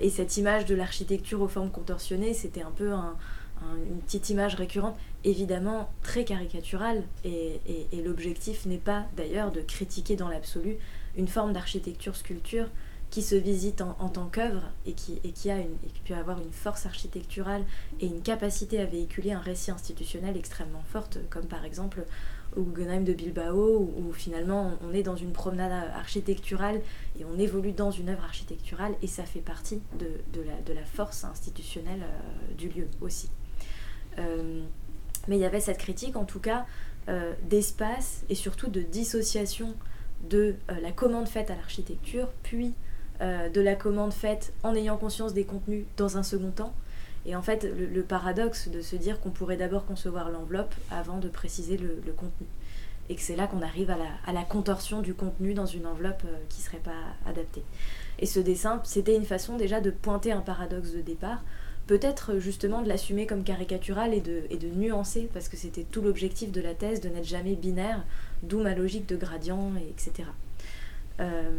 et 0.00 0.10
cette 0.10 0.36
image 0.36 0.66
de 0.66 0.74
l'architecture 0.74 1.40
aux 1.40 1.48
formes 1.48 1.70
contorsionnées, 1.70 2.34
c'était 2.34 2.62
un 2.62 2.70
peu 2.70 2.92
un, 2.92 3.16
une 3.90 4.00
petite 4.00 4.30
image 4.30 4.54
récurrente, 4.54 4.96
évidemment 5.24 5.90
très 6.02 6.24
caricaturale, 6.24 7.02
et, 7.24 7.60
l'objectif 8.04 8.66
n'est 8.66 8.78
pas 8.78 9.06
d'ailleurs 9.16 9.52
de 9.52 9.60
critiquer 9.60 10.16
dans 10.16 10.28
l'absolu 10.28 10.76
une 11.16 11.28
forme 11.28 11.52
d'architecture-sculpture 11.52 12.68
qui 13.10 13.22
se 13.22 13.34
visite 13.34 13.80
en, 13.80 14.08
tant 14.08 14.26
qu'œuvre 14.26 14.62
et 14.84 14.92
qui, 14.92 15.18
et, 15.24 15.32
qui 15.32 15.48
et 15.48 15.66
qui 15.94 16.00
peut 16.06 16.14
avoir 16.14 16.40
une 16.40 16.52
force 16.52 16.84
architecturale 16.84 17.64
et 18.00 18.06
une 18.06 18.20
capacité 18.20 18.80
à 18.80 18.84
véhiculer 18.84 19.32
un 19.32 19.40
récit 19.40 19.70
institutionnel 19.70 20.36
extrêmement 20.36 20.84
forte, 20.90 21.18
comme 21.30 21.46
par 21.46 21.64
exemple 21.64 22.04
au 22.56 22.62
Guggenheim 22.62 23.04
de 23.04 23.12
Bilbao, 23.12 23.90
où, 23.96 24.12
finalement 24.12 24.72
on 24.82 24.92
est 24.92 25.02
dans 25.02 25.16
une 25.16 25.32
promenade 25.32 25.72
architecturale 25.94 26.80
et 27.18 27.24
on 27.24 27.38
évolue 27.38 27.72
dans 27.72 27.90
une 27.90 28.10
œuvre 28.10 28.24
architecturale, 28.24 28.94
et 29.02 29.06
ça 29.06 29.24
fait 29.24 29.40
partie 29.40 29.80
de, 29.98 30.10
de, 30.32 30.44
la, 30.44 30.60
de 30.62 30.72
la, 30.72 30.84
force 30.84 31.24
institutionnelle 31.24 32.02
euh, 32.02 32.54
du 32.54 32.68
lieu 32.68 32.88
aussi. 33.00 33.30
Euh, 34.18 34.62
mais 35.28 35.36
il 35.36 35.40
y 35.40 35.44
avait 35.44 35.60
cette 35.60 35.78
critique, 35.78 36.16
en 36.16 36.24
tout 36.24 36.40
cas, 36.40 36.66
euh, 37.08 37.32
d'espace 37.48 38.24
et 38.28 38.34
surtout 38.34 38.68
de 38.68 38.80
dissociation 38.80 39.74
de 40.28 40.56
la 40.82 40.90
commande 40.90 41.28
faite 41.28 41.50
à 41.50 41.54
l'architecture, 41.54 42.28
puis 42.42 42.74
de 43.20 43.60
la 43.60 43.74
commande 43.74 44.12
faite 44.12 44.52
en 44.62 44.74
ayant 44.74 44.96
conscience 44.96 45.34
des 45.34 45.44
contenus 45.44 45.84
dans 45.96 46.18
un 46.18 46.22
second 46.22 46.50
temps, 46.50 46.72
et 47.28 47.36
en 47.36 47.42
fait, 47.42 47.64
le, 47.64 48.02
paradoxe 48.02 48.68
de 48.68 48.80
se 48.80 48.96
dire 48.96 49.20
qu'on 49.20 49.28
pourrait 49.28 49.58
d'abord 49.58 49.84
concevoir 49.84 50.30
l'enveloppe 50.30 50.74
avant 50.90 51.18
de 51.18 51.28
préciser 51.28 51.76
le, 51.76 52.12
contenu. 52.12 52.46
Et 53.10 53.16
que 53.16 53.20
c'est 53.20 53.36
là 53.36 53.46
qu'on 53.46 53.60
arrive 53.60 53.90
à 53.90 54.32
la, 54.32 54.42
contorsion 54.44 55.02
du 55.02 55.12
contenu 55.12 55.52
dans 55.52 55.66
une 55.66 55.86
enveloppe 55.86 56.22
euh, 56.24 56.36
qui 56.48 56.60
ne 56.60 56.64
serait 56.64 56.78
pas 56.78 57.04
adaptée. 57.26 57.62
Et 58.18 58.24
ce 58.24 58.40
dessin, 58.40 58.80
c'était 58.84 59.14
une 59.14 59.26
façon 59.26 59.58
déjà 59.58 59.82
de 59.82 59.90
pointer 59.90 60.32
un 60.32 60.40
paradoxe 60.40 60.92
de 60.92 61.02
départ, 61.02 61.42
peut-être 61.86 62.38
justement 62.38 62.80
de 62.80 62.88
l'assumer 62.88 63.26
comme 63.26 63.44
caricatural 63.44 64.14
et 64.14 64.20
de, 64.20 64.44
et 64.48 64.56
de 64.56 64.68
nuancer, 64.68 65.28
parce 65.34 65.48
que 65.48 65.58
c'était 65.58 65.84
tout 65.84 66.00
l'objectif 66.00 66.50
de 66.50 66.62
la 66.62 66.74
thèse, 66.74 67.02
de 67.02 67.10
n'être 67.10 67.26
jamais 67.26 67.56
binaire, 67.56 68.04
d'où 68.42 68.62
ma 68.62 68.74
logique 68.74 69.06
de 69.06 69.16
gradient, 69.16 69.72
etc. 69.90 70.28
Euh, 71.20 71.50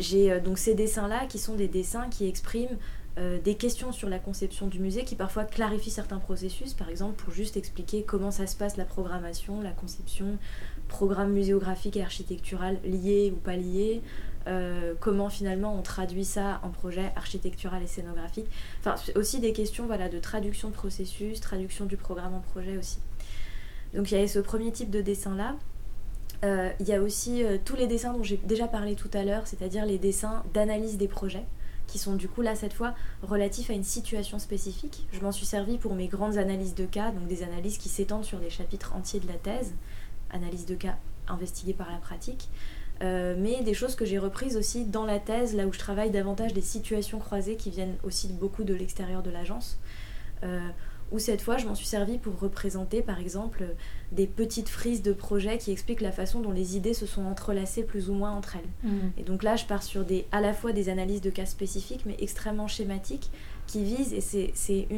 j'ai 0.00 0.32
euh, 0.32 0.40
donc 0.40 0.58
ces 0.58 0.74
dessins-là 0.74 1.26
qui 1.26 1.38
sont 1.38 1.54
des 1.54 1.68
dessins 1.68 2.08
qui 2.08 2.26
expriment 2.26 2.76
euh, 3.18 3.38
des 3.40 3.54
questions 3.54 3.92
sur 3.92 4.08
la 4.08 4.18
conception 4.18 4.66
du 4.66 4.78
musée 4.78 5.04
qui 5.04 5.16
parfois 5.16 5.44
clarifient 5.44 5.90
certains 5.90 6.18
processus, 6.18 6.74
par 6.74 6.88
exemple 6.88 7.22
pour 7.22 7.32
juste 7.32 7.56
expliquer 7.56 8.02
comment 8.02 8.30
ça 8.30 8.46
se 8.46 8.56
passe 8.56 8.76
la 8.76 8.84
programmation, 8.84 9.60
la 9.60 9.72
conception, 9.72 10.38
programme 10.88 11.32
muséographique 11.32 11.96
et 11.96 12.02
architectural 12.02 12.78
liés 12.84 13.32
ou 13.34 13.36
pas 13.36 13.56
liés, 13.56 14.00
euh, 14.46 14.94
comment 15.00 15.28
finalement 15.28 15.76
on 15.76 15.82
traduit 15.82 16.24
ça 16.24 16.60
en 16.62 16.70
projet 16.70 17.12
architectural 17.16 17.82
et 17.82 17.86
scénographique. 17.86 18.46
Enfin, 18.80 18.94
aussi 19.16 19.40
des 19.40 19.52
questions 19.52 19.86
voilà, 19.86 20.08
de 20.08 20.18
traduction 20.18 20.68
de 20.68 20.74
processus, 20.74 21.40
traduction 21.40 21.84
du 21.86 21.96
programme 21.96 22.34
en 22.34 22.40
projet 22.40 22.78
aussi. 22.78 22.98
Donc 23.92 24.10
il 24.10 24.14
y 24.14 24.18
avait 24.18 24.28
ce 24.28 24.38
premier 24.38 24.70
type 24.72 24.90
de 24.90 25.02
dessin-là. 25.02 25.56
Euh, 26.44 26.70
il 26.80 26.88
y 26.88 26.94
a 26.94 27.02
aussi 27.02 27.42
tous 27.64 27.76
les 27.76 27.86
dessins 27.86 28.12
dont 28.12 28.22
j'ai 28.22 28.38
déjà 28.38 28.66
parlé 28.66 28.94
tout 28.94 29.10
à 29.12 29.24
l'heure, 29.24 29.46
c'est-à-dire 29.46 29.84
les 29.84 29.98
dessins 29.98 30.42
d'analyse 30.54 30.96
des 30.96 31.08
projets 31.08 31.44
qui 31.90 31.98
sont 31.98 32.14
du 32.14 32.28
coup 32.28 32.40
là 32.40 32.54
cette 32.54 32.72
fois 32.72 32.94
relatifs 33.22 33.68
à 33.68 33.72
une 33.72 33.84
situation 33.84 34.38
spécifique. 34.38 35.06
Je 35.12 35.20
m'en 35.20 35.32
suis 35.32 35.46
servi 35.46 35.76
pour 35.76 35.94
mes 35.94 36.06
grandes 36.06 36.38
analyses 36.38 36.74
de 36.74 36.86
cas, 36.86 37.10
donc 37.10 37.26
des 37.26 37.42
analyses 37.42 37.78
qui 37.78 37.88
s'étendent 37.88 38.24
sur 38.24 38.38
des 38.38 38.50
chapitres 38.50 38.94
entiers 38.94 39.20
de 39.20 39.26
la 39.26 39.34
thèse, 39.34 39.74
analyse 40.30 40.66
de 40.66 40.74
cas 40.74 40.96
investiguées 41.28 41.74
par 41.74 41.90
la 41.90 41.98
pratique, 41.98 42.48
euh, 43.02 43.34
mais 43.38 43.62
des 43.62 43.74
choses 43.74 43.94
que 43.94 44.04
j'ai 44.04 44.18
reprises 44.18 44.56
aussi 44.56 44.84
dans 44.84 45.04
la 45.04 45.18
thèse, 45.18 45.54
là 45.54 45.66
où 45.66 45.72
je 45.72 45.78
travaille 45.78 46.10
davantage 46.10 46.52
des 46.52 46.60
situations 46.60 47.18
croisées 47.18 47.56
qui 47.56 47.70
viennent 47.70 47.96
aussi 48.02 48.28
beaucoup 48.28 48.64
de 48.64 48.74
l'extérieur 48.74 49.22
de 49.22 49.30
l'agence. 49.30 49.78
Euh, 50.42 50.60
où 51.12 51.18
cette 51.18 51.42
fois 51.42 51.56
je 51.58 51.66
m'en 51.66 51.74
suis 51.74 51.86
servi 51.86 52.18
pour 52.18 52.38
représenter 52.38 53.02
par 53.02 53.18
exemple 53.18 53.64
des 54.12 54.26
petites 54.26 54.68
frises 54.68 55.02
de 55.02 55.12
projets 55.12 55.58
qui 55.58 55.70
expliquent 55.72 56.00
la 56.00 56.12
façon 56.12 56.40
dont 56.40 56.52
les 56.52 56.76
idées 56.76 56.94
se 56.94 57.06
sont 57.06 57.24
entrelacées 57.24 57.82
plus 57.82 58.10
ou 58.10 58.14
moins 58.14 58.30
entre 58.30 58.56
elles. 58.56 58.90
Mm. 58.90 58.98
Et 59.18 59.22
donc 59.22 59.42
là 59.42 59.56
je 59.56 59.64
pars 59.64 59.82
sur 59.82 60.04
des, 60.04 60.26
à 60.32 60.40
la 60.40 60.52
fois 60.52 60.72
des 60.72 60.88
analyses 60.88 61.20
de 61.20 61.30
cas 61.30 61.46
spécifiques 61.46 62.02
mais 62.06 62.16
extrêmement 62.18 62.68
schématiques 62.68 63.30
qui 63.70 63.84
visent, 63.84 64.12
et 64.12 64.20
c'est 64.20 64.88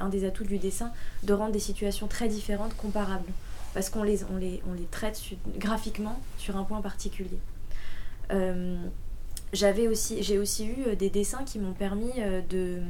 un 0.00 0.08
des 0.08 0.24
atouts 0.26 0.44
du 0.44 0.58
dessin, 0.58 0.92
de 1.22 1.32
rendre 1.32 1.52
des 1.52 1.58
situations 1.58 2.08
très 2.08 2.28
différentes 2.28 2.76
comparables. 2.76 3.32
Parce 3.72 3.88
qu'on 3.88 4.02
les, 4.02 4.24
on 4.24 4.36
les, 4.36 4.60
on 4.68 4.74
les 4.74 4.84
traite 4.90 5.18
graphiquement 5.56 6.20
sur 6.36 6.56
un 6.56 6.64
point 6.64 6.82
particulier. 6.82 7.38
Euh, 8.32 8.76
j'avais 9.52 9.88
aussi, 9.88 10.22
j'ai 10.22 10.38
aussi 10.38 10.66
eu 10.66 10.94
des 10.96 11.08
dessins 11.08 11.44
qui 11.44 11.58
m'ont 11.58 11.72
permis 11.72 12.12
euh, 12.18 12.42
de 12.50 12.80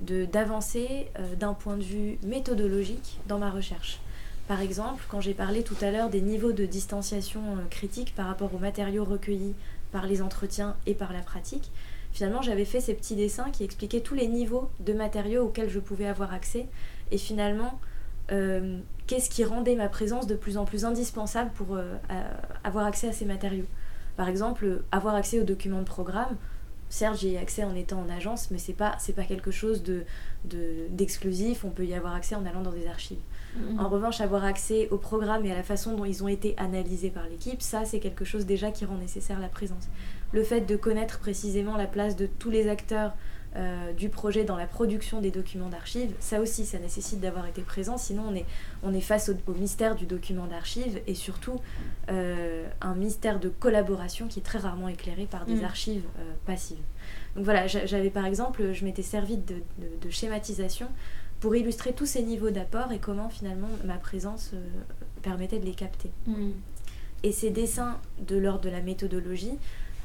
d'avancer 0.00 1.08
euh, 1.18 1.34
d'un 1.34 1.54
point 1.54 1.76
de 1.76 1.82
vue 1.82 2.18
méthodologique 2.22 3.18
dans 3.28 3.38
ma 3.38 3.50
recherche. 3.50 4.00
Par 4.48 4.60
exemple, 4.60 5.04
quand 5.08 5.20
j'ai 5.20 5.34
parlé 5.34 5.62
tout 5.62 5.76
à 5.80 5.90
l'heure 5.90 6.10
des 6.10 6.20
niveaux 6.20 6.52
de 6.52 6.66
distanciation 6.66 7.40
euh, 7.40 7.64
critiques 7.70 8.14
par 8.14 8.26
rapport 8.26 8.54
aux 8.54 8.58
matériaux 8.58 9.04
recueillis 9.04 9.54
par 9.92 10.06
les 10.06 10.22
entretiens 10.22 10.76
et 10.86 10.94
par 10.94 11.12
la 11.12 11.20
pratique, 11.20 11.70
finalement 12.12 12.42
j'avais 12.42 12.64
fait 12.64 12.80
ces 12.80 12.94
petits 12.94 13.16
dessins 13.16 13.50
qui 13.50 13.64
expliquaient 13.64 14.00
tous 14.00 14.14
les 14.14 14.26
niveaux 14.26 14.70
de 14.80 14.92
matériaux 14.92 15.44
auxquels 15.44 15.70
je 15.70 15.78
pouvais 15.78 16.06
avoir 16.06 16.32
accès 16.32 16.66
et 17.10 17.18
finalement 17.18 17.78
euh, 18.32 18.78
qu'est-ce 19.06 19.30
qui 19.30 19.44
rendait 19.44 19.76
ma 19.76 19.88
présence 19.88 20.26
de 20.26 20.34
plus 20.34 20.56
en 20.56 20.64
plus 20.64 20.84
indispensable 20.84 21.50
pour 21.54 21.78
avoir 22.62 22.86
accès 22.86 23.08
à 23.08 23.12
ces 23.12 23.24
matériaux? 23.24 23.66
Par 24.16 24.28
exemple, 24.28 24.82
avoir 24.92 25.14
accès 25.14 25.40
aux 25.40 25.44
documents 25.44 25.80
de 25.80 25.84
programme, 25.84 26.36
certes 26.90 27.18
j'ai 27.20 27.38
accès 27.38 27.64
en 27.64 27.74
étant 27.74 28.00
en 28.00 28.08
agence 28.10 28.50
mais 28.50 28.58
c'est 28.58 28.74
pas 28.74 28.96
c'est 28.98 29.14
pas 29.14 29.24
quelque 29.24 29.50
chose 29.50 29.82
de 29.82 30.04
d'exclusif. 30.90 31.64
On 31.64 31.70
peut 31.70 31.86
y 31.86 31.94
avoir 31.94 32.14
accès 32.14 32.34
en 32.34 32.44
allant 32.44 32.62
dans 32.62 32.72
des 32.72 32.86
archives. 32.86 33.18
Mm-hmm. 33.56 33.80
en 33.80 33.88
revanche 33.88 34.20
avoir 34.20 34.44
accès 34.44 34.88
au 34.90 34.96
programme 34.96 35.44
et 35.44 35.50
à 35.50 35.56
la 35.56 35.64
façon 35.64 35.96
dont 35.96 36.04
ils 36.04 36.22
ont 36.22 36.28
été 36.28 36.54
analysés 36.56 37.10
par 37.10 37.26
l'équipe 37.26 37.60
ça 37.60 37.84
c'est 37.84 37.98
quelque 37.98 38.24
chose 38.24 38.46
déjà 38.46 38.70
qui 38.70 38.84
rend 38.84 38.96
nécessaire 38.96 39.40
la 39.40 39.48
présence. 39.48 39.88
Le 40.32 40.44
fait 40.44 40.60
de 40.60 40.76
connaître 40.76 41.18
précisément 41.18 41.76
la 41.76 41.86
place 41.86 42.14
de 42.14 42.26
tous 42.26 42.50
les 42.50 42.68
acteurs 42.68 43.12
euh, 43.56 43.92
du 43.92 44.08
projet 44.08 44.44
dans 44.44 44.56
la 44.56 44.68
production 44.68 45.20
des 45.20 45.32
documents 45.32 45.68
d'archives, 45.68 46.12
ça 46.20 46.40
aussi, 46.40 46.64
ça 46.64 46.78
nécessite 46.78 47.18
d'avoir 47.18 47.46
été 47.46 47.62
présent, 47.62 47.98
sinon 47.98 48.22
on 48.28 48.34
est, 48.36 48.46
on 48.84 48.94
est 48.94 49.00
face 49.00 49.28
au, 49.28 49.54
mystère 49.54 49.96
du 49.96 50.06
document 50.06 50.46
d'archives 50.46 51.00
et 51.08 51.14
surtout 51.14 51.60
euh, 52.10 52.64
un 52.80 52.94
mystère 52.94 53.40
de 53.40 53.48
collaboration 53.48 54.28
qui 54.28 54.38
est 54.38 54.42
très 54.42 54.60
rarement 54.60 54.86
éclairé 54.86 55.26
par 55.26 55.46
des 55.46 55.56
mm. 55.56 55.64
archives 55.64 56.04
euh, 56.20 56.32
passives. 56.46 56.78
Donc 57.34 57.44
voilà, 57.44 57.66
j'avais 57.66 58.10
par 58.10 58.24
exemple, 58.24 58.72
je 58.72 58.84
m'étais 58.84 59.02
servi 59.02 59.36
de, 59.36 59.56
de, 60.00 60.10
schématisation 60.10 60.86
pour 61.40 61.56
illustrer 61.56 61.92
tous 61.92 62.06
ces 62.06 62.22
niveaux 62.22 62.50
d'apport 62.50 62.92
et 62.92 62.98
comment 62.98 63.30
finalement 63.30 63.68
ma 63.84 63.96
présence 63.96 64.52
permettait 65.22 65.58
de 65.58 65.66
les 65.66 65.74
capter. 65.74 66.12
Mm. 66.28 66.50
Et 67.24 67.32
ces 67.32 67.50
dessins 67.50 67.98
de 68.26 68.36
l'ordre 68.36 68.60
de 68.62 68.70
la 68.70 68.80
méthodologie, 68.80 69.58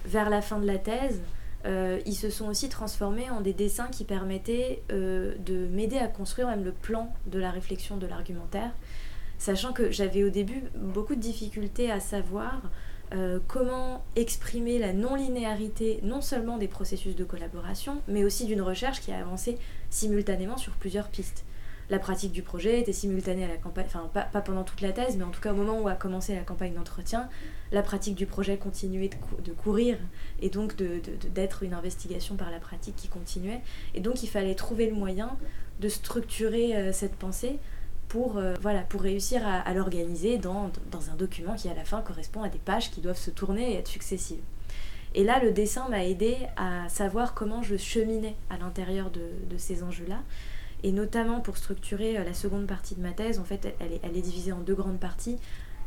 vers 0.06 0.32
la 0.32 0.42
fin 0.42 0.58
de 0.58 0.66
la 0.66 0.80
thèse, 0.80 1.22
euh, 1.66 2.00
ils 2.06 2.16
se 2.16 2.30
sont 2.30 2.48
aussi 2.48 2.70
transformés 2.70 3.30
en 3.30 3.42
des 3.42 3.54
dessins 3.54 3.88
qui 3.88 4.04
permettaient 4.04 4.84
euh, 4.92 5.34
de 5.46 5.68
m'aider 5.68 5.98
à 5.98 6.08
construire 6.08 6.48
même 6.48 6.64
le 6.64 6.72
plan 6.72 7.12
de 7.26 7.40
la 7.40 7.50
réflexion 7.50 7.98
de 7.98 8.06
l'argumentaire, 8.06 8.72
sachant 9.40 9.74
que 9.74 9.92
j'avais 9.92 10.24
au 10.24 10.30
début 10.30 10.64
beaucoup 10.76 11.16
de 11.16 11.22
difficultés 11.22 11.92
à 11.92 12.00
savoir 12.00 12.62
euh, 13.14 13.40
comment 13.48 14.04
exprimer 14.16 14.78
la 14.80 14.94
non-linéarité 14.94 16.00
non 16.04 16.22
seulement 16.22 16.58
des 16.58 16.68
processus 16.68 17.16
de 17.16 17.24
collaboration, 17.24 18.02
mais 18.08 18.24
aussi 18.24 18.46
d'une 18.46 18.62
recherche 18.62 19.02
qui 19.02 19.12
a 19.12 19.20
avancé 19.20 19.58
simultanément 19.90 20.58
sur 20.58 20.74
plusieurs 20.74 21.08
pistes 21.08 21.45
la 21.90 22.00
pratique 22.00 22.32
du 22.32 22.42
projet 22.42 22.80
était 22.80 22.94
simultanée 22.94 23.44
à 23.44 23.48
la 23.48 23.58
campagne, 23.58 23.86
enfin 23.88 24.10
pas, 24.14 24.42
pendant 24.42 24.64
toute 24.64 24.82
la 24.82 24.92
thèse, 24.92 25.18
mais 25.18 25.24
en 25.24 25.30
tout 25.30 25.42
cas 25.42 25.52
au 25.52 25.56
moment 25.56 25.80
où 25.80 25.88
a 25.88 25.94
commencé 25.94 26.36
la 26.36 26.42
campagne 26.42 26.74
d'entretien, 26.74 27.30
la 27.72 27.84
pratique 27.84 28.16
du 28.16 28.26
projet 28.26 28.58
continuait 28.58 29.10
de, 29.44 29.52
courir 29.52 29.98
et 30.42 30.50
donc 30.50 30.76
d'être 30.76 31.64
une 31.64 31.74
investigation 31.74 32.36
par 32.36 32.52
la 32.52 32.60
pratique 32.60 32.96
qui 32.96 33.08
continuait. 33.08 33.62
Et 33.94 34.02
donc 34.02 34.24
il 34.24 34.28
fallait 34.28 34.56
trouver 34.56 34.88
le 34.88 34.96
moyen 34.96 35.38
de 35.80 35.90
structurer 35.90 36.76
euh, 36.76 36.94
cette 36.94 37.16
pensée 37.16 37.60
pour, 38.08 38.38
euh, 38.38 38.54
voilà, 38.62 38.82
pour 38.82 39.02
réussir 39.02 39.42
à, 39.46 39.74
l'organiser 39.74 40.38
dans, 40.38 40.72
dans, 40.92 41.10
un 41.10 41.16
document 41.16 41.56
qui 41.56 41.70
à 41.70 41.74
la 41.74 41.84
fin 41.84 42.02
correspond 42.02 42.44
à 42.44 42.50
des 42.50 42.60
pages 42.60 42.92
qui 42.92 43.02
doivent 43.02 43.18
se 43.18 43.32
tourner 43.32 43.74
et 43.74 43.76
être 43.78 43.88
successives. 43.88 44.42
Et 45.16 45.24
là, 45.24 45.42
le 45.44 45.52
dessin 45.52 45.88
m'a 45.90 46.06
aidé 46.06 46.38
à 46.56 46.88
savoir 46.90 47.34
comment 47.34 47.64
je 47.64 47.78
cheminais 47.78 48.36
à 48.50 48.58
l'intérieur 48.58 49.10
de, 49.12 49.22
de 49.50 49.58
ces 49.58 49.82
enjeux-là 49.82 50.20
et 50.86 50.92
notamment 50.92 51.42
pour 51.42 51.58
structurer 51.58 52.16
euh, 52.16 52.24
la 52.24 52.36
seconde 52.36 52.68
partie 52.68 52.94
de 52.94 53.02
ma 53.02 53.12
thèse, 53.12 53.40
en 53.40 53.44
fait, 53.44 53.76
elle 53.80 53.94
est, 53.94 54.00
elle 54.04 54.16
est 54.16 54.22
divisée 54.22 54.52
en 54.52 54.60
deux 54.60 54.76
grandes 54.76 55.00
parties. 55.00 55.38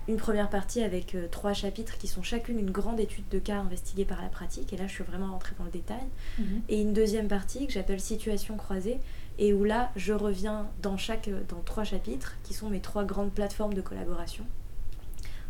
Une 0.09 0.17
première 0.17 0.51
partie 0.51 0.83
avec 0.83 1.15
euh, 1.15 1.29
trois 1.31 1.53
chapitres 1.53 1.99
qui 1.99 2.09
sont 2.09 2.25
chacune 2.25 2.59
une 2.59 2.73
grande 2.73 2.99
étude 2.99 3.29
de 3.31 3.39
cas 3.39 3.59
investiguée 3.59 4.05
par 4.05 4.21
la 4.21 4.29
pratique, 4.29 4.73
et 4.73 4.77
là 4.77 4.89
je 4.89 4.95
suis 4.95 5.05
vraiment 5.05 5.31
rentrée 5.31 5.55
dans 5.57 5.65
le 5.65 5.71
détail. 5.71 6.03
Mhm. 6.41 6.63
Et 6.69 6.81
une 6.81 6.93
deuxième 6.95 7.29
partie 7.29 7.69
que 7.69 7.73
j'appelle 7.73 8.01
situation 8.01 8.57
croisée, 8.57 8.99
et 9.39 9.53
où 9.53 9.63
là 9.63 9.93
je 9.95 10.13
reviens 10.13 10.67
dans, 10.83 10.97
chaque, 10.97 11.31
dans 11.49 11.61
trois 11.65 11.85
chapitres, 11.85 12.35
qui 12.43 12.53
sont 12.53 12.69
mes 12.69 12.81
trois 12.81 13.05
grandes 13.05 13.31
plateformes 13.31 13.75
de 13.75 13.83
collaboration, 13.83 14.45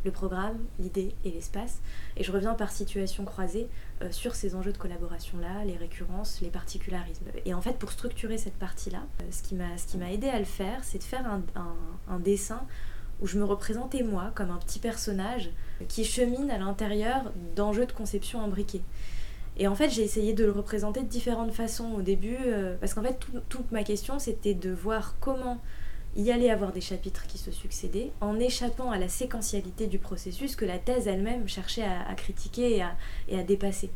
le 0.04 0.10
programme, 0.10 0.58
l'idée 0.78 1.14
et 1.24 1.30
l'espace. 1.30 1.80
Et 2.16 2.24
je 2.24 2.32
reviens 2.32 2.54
par 2.54 2.70
situation 2.70 3.24
croisée 3.24 3.68
euh, 4.02 4.10
sur 4.10 4.34
ces 4.34 4.54
enjeux 4.54 4.72
de 4.72 4.78
collaboration-là, 4.78 5.64
les 5.64 5.76
récurrences, 5.76 6.40
les 6.40 6.50
particularismes. 6.50 7.26
Et 7.44 7.54
en 7.54 7.60
fait, 7.60 7.78
pour 7.78 7.92
structurer 7.92 8.38
cette 8.38 8.58
partie-là, 8.58 9.02
euh, 9.22 9.24
ce 9.30 9.42
qui 9.42 9.54
m'a 9.98 10.12
aidé 10.12 10.28
à 10.28 10.38
le 10.38 10.44
faire, 10.44 10.82
c'est 10.82 10.98
de 10.98 11.04
faire 11.04 11.26
un, 11.26 11.42
un, 12.08 12.18
dessin 12.18 12.62
où 13.20 13.26
je 13.26 13.38
me 13.38 13.44
représentais 13.44 14.02
moi 14.02 14.30
comme 14.34 14.50
un 14.50 14.58
petit 14.58 14.78
personnage 14.78 15.50
qui 15.88 16.04
chemine 16.04 16.50
à 16.50 16.58
l'intérieur 16.58 17.32
d'enjeux 17.56 17.86
de 17.86 17.92
conception 17.92 18.42
imbriqués. 18.42 18.82
Et 19.58 19.66
en 19.66 19.74
fait, 19.74 19.90
j'ai 19.90 20.02
essayé 20.02 20.34
de 20.34 20.44
le 20.44 20.52
représenter 20.52 21.02
de 21.02 21.08
différentes 21.08 21.52
façons 21.52 21.92
au 21.94 22.02
début, 22.02 22.36
euh, 22.46 22.76
parce 22.80 22.94
qu'en 22.94 23.02
fait, 23.02 23.18
toute 23.48 23.72
ma 23.72 23.82
question, 23.82 24.18
c'était 24.20 24.54
de 24.54 24.70
voir 24.70 25.16
comment 25.20 25.60
il 26.16 26.24
y 26.24 26.32
allait 26.32 26.50
avoir 26.50 26.72
des 26.72 26.80
chapitres 26.80 27.26
qui 27.26 27.38
se 27.38 27.50
succédaient, 27.50 28.10
en 28.20 28.38
échappant 28.38 28.90
à 28.90 28.98
la 28.98 29.08
séquentialité 29.08 29.86
du 29.86 29.98
processus 29.98 30.56
que 30.56 30.64
la 30.64 30.78
thèse 30.78 31.06
elle-même 31.06 31.48
cherchait 31.48 31.84
à, 31.84 32.14
critiquer 32.14 32.82
et 33.28 33.34
à, 33.36 33.42
dépasser. 33.42 33.90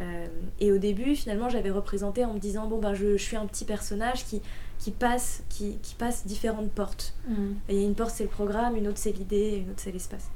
Euh, 0.00 0.26
et 0.58 0.72
au 0.72 0.78
début, 0.78 1.14
finalement, 1.14 1.48
j'avais 1.48 1.70
représenté 1.70 2.24
en 2.24 2.34
me 2.34 2.38
disant 2.40 2.66
bon 2.66 2.78
ben 2.78 2.94
je, 2.94 3.16
suis 3.16 3.36
un 3.36 3.46
petit 3.46 3.64
personnage 3.64 4.24
qui, 4.24 4.42
qui 4.80 4.90
passe 4.90 5.44
qui, 5.48 5.78
qui 5.82 5.94
passe 5.94 6.26
différentes 6.26 6.70
portes. 6.70 7.14
Mm. 7.28 7.52
Il 7.68 7.76
y 7.76 7.82
a 7.82 7.86
une 7.86 7.94
porte 7.94 8.10
c'est 8.10 8.24
le 8.24 8.30
programme, 8.30 8.76
une 8.76 8.88
autre 8.88 8.98
c'est 8.98 9.12
l'idée, 9.12 9.62
une 9.64 9.70
autre 9.70 9.80
c'est 9.80 9.92
l'espace. 9.92 10.30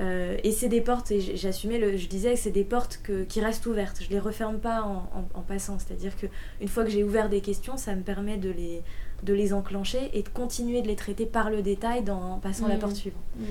Euh, 0.00 0.36
et 0.42 0.52
c'est 0.52 0.68
des 0.68 0.80
portes, 0.80 1.10
et 1.10 1.20
j'assumais, 1.36 1.78
le, 1.78 1.96
je 1.96 2.08
disais 2.08 2.34
que 2.34 2.38
c'est 2.38 2.50
des 2.50 2.64
portes 2.64 3.00
que, 3.02 3.24
qui 3.24 3.40
restent 3.40 3.66
ouvertes. 3.66 4.02
Je 4.02 4.10
les 4.10 4.18
referme 4.18 4.58
pas 4.58 4.82
en, 4.82 5.08
en, 5.34 5.40
passant. 5.42 5.78
C'est-à-dire 5.78 6.16
que 6.16 6.26
une 6.60 6.68
fois 6.68 6.84
que 6.84 6.90
j'ai 6.90 7.04
ouvert 7.04 7.28
des 7.28 7.40
questions, 7.40 7.76
ça 7.76 7.94
me 7.94 8.02
permet 8.02 8.36
de 8.36 8.50
les, 8.50 8.82
de 9.22 9.32
les 9.32 9.52
enclencher 9.52 10.10
et 10.12 10.22
de 10.22 10.28
continuer 10.28 10.82
de 10.82 10.88
les 10.88 10.96
traiter 10.96 11.26
par 11.26 11.50
le 11.50 11.62
détail 11.62 12.02
dans, 12.02 12.34
en 12.34 12.38
passant 12.38 12.66
la 12.66 12.76
mmh. 12.76 12.80
porte 12.80 12.96
suivante. 12.96 13.22
Mmh. 13.38 13.44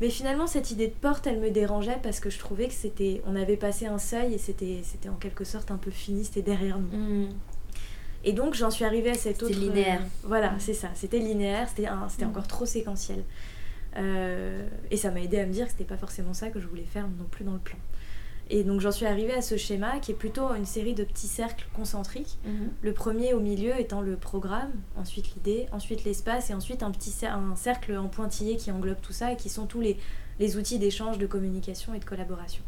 Mais 0.00 0.08
finalement, 0.08 0.46
cette 0.46 0.70
idée 0.70 0.88
de 0.88 0.94
porte, 0.94 1.26
elle 1.26 1.40
me 1.40 1.50
dérangeait 1.50 1.98
parce 2.02 2.20
que 2.20 2.30
je 2.30 2.38
trouvais 2.38 2.68
que 2.68 2.74
c'était, 2.74 3.20
on 3.26 3.36
avait 3.36 3.58
passé 3.58 3.86
un 3.86 3.98
seuil 3.98 4.34
et 4.34 4.38
c'était, 4.38 4.80
c'était 4.82 5.10
en 5.10 5.16
quelque 5.16 5.44
sorte 5.44 5.70
un 5.70 5.76
peu 5.76 5.90
fini, 5.90 6.24
c'était 6.24 6.42
derrière 6.42 6.78
nous. 6.78 6.96
Mmh. 6.96 7.28
Et 8.22 8.32
donc, 8.32 8.54
j'en 8.54 8.70
suis 8.70 8.84
arrivée 8.84 9.10
à 9.10 9.14
cette 9.14 9.42
autre. 9.42 9.54
C'était 9.54 9.66
linéaire. 9.66 10.02
voilà, 10.24 10.54
c'est 10.58 10.74
ça. 10.74 10.88
C'était 10.94 11.18
linéaire, 11.18 11.68
c'était, 11.68 11.88
c'était 12.08 12.26
encore 12.26 12.46
trop 12.46 12.66
séquentiel. 12.66 13.24
Euh, 13.96 14.68
et 14.90 14.96
ça 14.96 15.10
m'a 15.10 15.20
aidé 15.20 15.38
à 15.38 15.46
me 15.46 15.52
dire 15.52 15.66
que 15.66 15.72
c'était 15.72 15.84
pas 15.84 15.96
forcément 15.96 16.32
ça 16.32 16.50
que 16.50 16.60
je 16.60 16.66
voulais 16.66 16.84
faire 16.84 17.08
non 17.08 17.24
plus 17.30 17.44
dans 17.44 17.54
le 17.54 17.58
plan. 17.58 17.78
Et 18.52 18.64
donc 18.64 18.80
j'en 18.80 18.90
suis 18.90 19.06
arrivée 19.06 19.32
à 19.32 19.42
ce 19.42 19.56
schéma 19.56 20.00
qui 20.00 20.10
est 20.10 20.14
plutôt 20.16 20.52
une 20.54 20.66
série 20.66 20.94
de 20.94 21.04
petits 21.04 21.28
cercles 21.28 21.68
concentriques. 21.72 22.38
Mhm. 22.44 22.70
Le 22.82 22.92
premier 22.92 23.32
au 23.32 23.40
milieu 23.40 23.78
étant 23.78 24.00
le 24.00 24.16
programme, 24.16 24.72
ensuite 24.96 25.34
l'idée, 25.36 25.66
ensuite 25.70 26.04
l'espace 26.04 26.50
et 26.50 26.54
ensuite 26.54 26.82
un 26.82 26.90
petit 26.90 27.14
un 27.26 27.54
cercle 27.54 27.96
en 27.96 28.08
pointillé 28.08 28.56
qui 28.56 28.72
englobe 28.72 29.00
tout 29.00 29.12
ça 29.12 29.32
et 29.32 29.36
qui 29.36 29.48
sont 29.48 29.66
tous 29.66 29.80
les, 29.80 29.96
les 30.40 30.56
outils 30.56 30.80
d'échange, 30.80 31.18
de 31.18 31.26
communication 31.26 31.94
et 31.94 32.00
de 32.00 32.04
collaboration. 32.04 32.64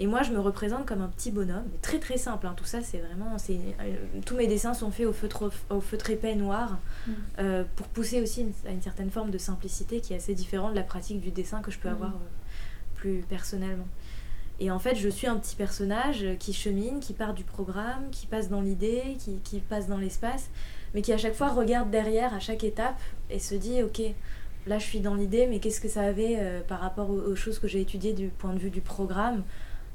Et 0.00 0.06
moi, 0.06 0.22
je 0.22 0.30
me 0.30 0.38
représente 0.38 0.86
comme 0.86 1.00
un 1.00 1.08
petit 1.08 1.30
bonhomme, 1.30 1.66
très 1.82 1.98
très 1.98 2.18
simple. 2.18 2.46
Hein. 2.46 2.54
Tout 2.56 2.64
ça, 2.64 2.82
c'est 2.82 2.98
vraiment. 2.98 3.36
c'est 3.36 3.58
euh, 3.80 3.96
tous 4.24 4.36
mes 4.36 4.46
dessins 4.46 4.74
sont 4.74 4.90
faits 4.90 5.06
au 5.06 5.12
feutre, 5.12 5.50
au 5.70 5.80
feutre 5.80 6.10
épais 6.10 6.36
noir 6.36 6.78
mhm. 7.06 7.14
euh, 7.40 7.64
pour 7.74 7.88
pousser 7.88 8.22
aussi 8.22 8.46
à 8.66 8.70
une 8.70 8.82
certaine 8.82 9.10
forme 9.10 9.30
de 9.30 9.38
simplicité 9.38 10.00
qui 10.00 10.12
est 10.12 10.16
assez 10.16 10.34
différente 10.34 10.70
de 10.72 10.76
la 10.76 10.84
pratique 10.84 11.20
du 11.20 11.30
dessin 11.30 11.60
que 11.60 11.70
je 11.70 11.78
peux 11.78 11.88
mhm. 11.88 11.94
avoir 11.94 12.12
euh, 12.12 12.94
plus 12.94 13.24
personnellement. 13.28 13.88
Et 14.60 14.70
en 14.70 14.78
fait, 14.78 14.96
je 14.96 15.08
suis 15.08 15.26
un 15.28 15.36
petit 15.36 15.54
personnage 15.54 16.26
qui 16.40 16.52
chemine, 16.52 16.98
qui 16.98 17.12
part 17.12 17.32
du 17.32 17.44
programme, 17.44 18.10
qui 18.10 18.26
passe 18.26 18.48
dans 18.48 18.60
l'idée, 18.60 19.16
qui, 19.18 19.38
qui, 19.44 19.60
passe 19.60 19.86
dans 19.86 19.98
l'espace, 19.98 20.50
mais 20.94 21.02
qui 21.02 21.12
à 21.12 21.18
chaque 21.18 21.34
fois 21.34 21.48
regarde 21.48 21.90
derrière 21.90 22.34
à 22.34 22.40
chaque 22.40 22.64
étape 22.64 22.98
et 23.30 23.38
se 23.38 23.54
dit, 23.54 23.82
ok, 23.84 24.02
là 24.66 24.78
je 24.78 24.84
suis 24.84 25.00
dans 25.00 25.14
l'idée, 25.14 25.46
mais 25.46 25.60
qu'est-ce 25.60 25.80
que 25.80 25.88
ça 25.88 26.02
avait 26.02 26.36
euh, 26.38 26.60
par 26.60 26.80
rapport 26.80 27.10
aux, 27.10 27.36
choses 27.36 27.58
que 27.58 27.68
j'ai 27.68 27.80
étudiées 27.80 28.12
du 28.12 28.28
point 28.28 28.52
de 28.52 28.58
vue 28.58 28.70
du 28.70 28.80
programme? 28.80 29.42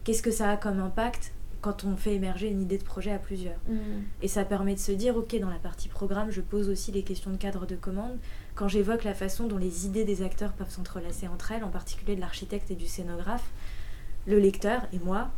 Qu'est-ce 0.03 0.21
que 0.21 0.31
ça 0.31 0.49
a 0.49 0.57
comme 0.57 0.79
impact 0.79 1.33
quand 1.61 1.85
on 1.85 1.95
fait 1.95 2.13
émerger 2.13 2.49
une 2.49 2.61
idée 2.61 2.77
de 2.77 2.83
projet 2.83 3.11
à 3.11 3.17
plusieurs 3.17 3.57
mmh. 3.69 3.77
Et 4.21 4.27
ça 4.27 4.43
permet 4.43 4.73
de 4.73 4.79
se 4.79 4.91
dire, 4.91 5.15
ok, 5.15 5.39
dans 5.39 5.49
la 5.49 5.59
partie 5.59 5.87
programme, 5.87 6.29
je 6.29 6.41
pose 6.41 6.67
aussi 6.67 6.91
les 6.91 7.03
questions 7.03 7.31
de 7.31 7.37
cadre 7.37 7.65
de 7.65 7.77
commande. 7.77 8.17
Quand 8.53 8.67
j'évoque 8.67 9.05
la 9.05 9.13
façon 9.13 9.47
dont 9.47 9.57
les 9.57 9.85
idées 9.85 10.03
des 10.03 10.23
acteurs 10.23 10.51
peuvent 10.51 10.69
s'entrelacer 10.69 11.27
entre 11.29 11.53
elles, 11.53 11.63
en 11.63 11.69
particulier 11.69 12.15
de 12.15 12.21
l'architecte 12.21 12.69
et 12.69 12.75
du 12.75 12.85
scénographe, 12.85 13.49
le 14.27 14.39
lecteur 14.39 14.81
et 14.91 14.99
moi 14.99 15.31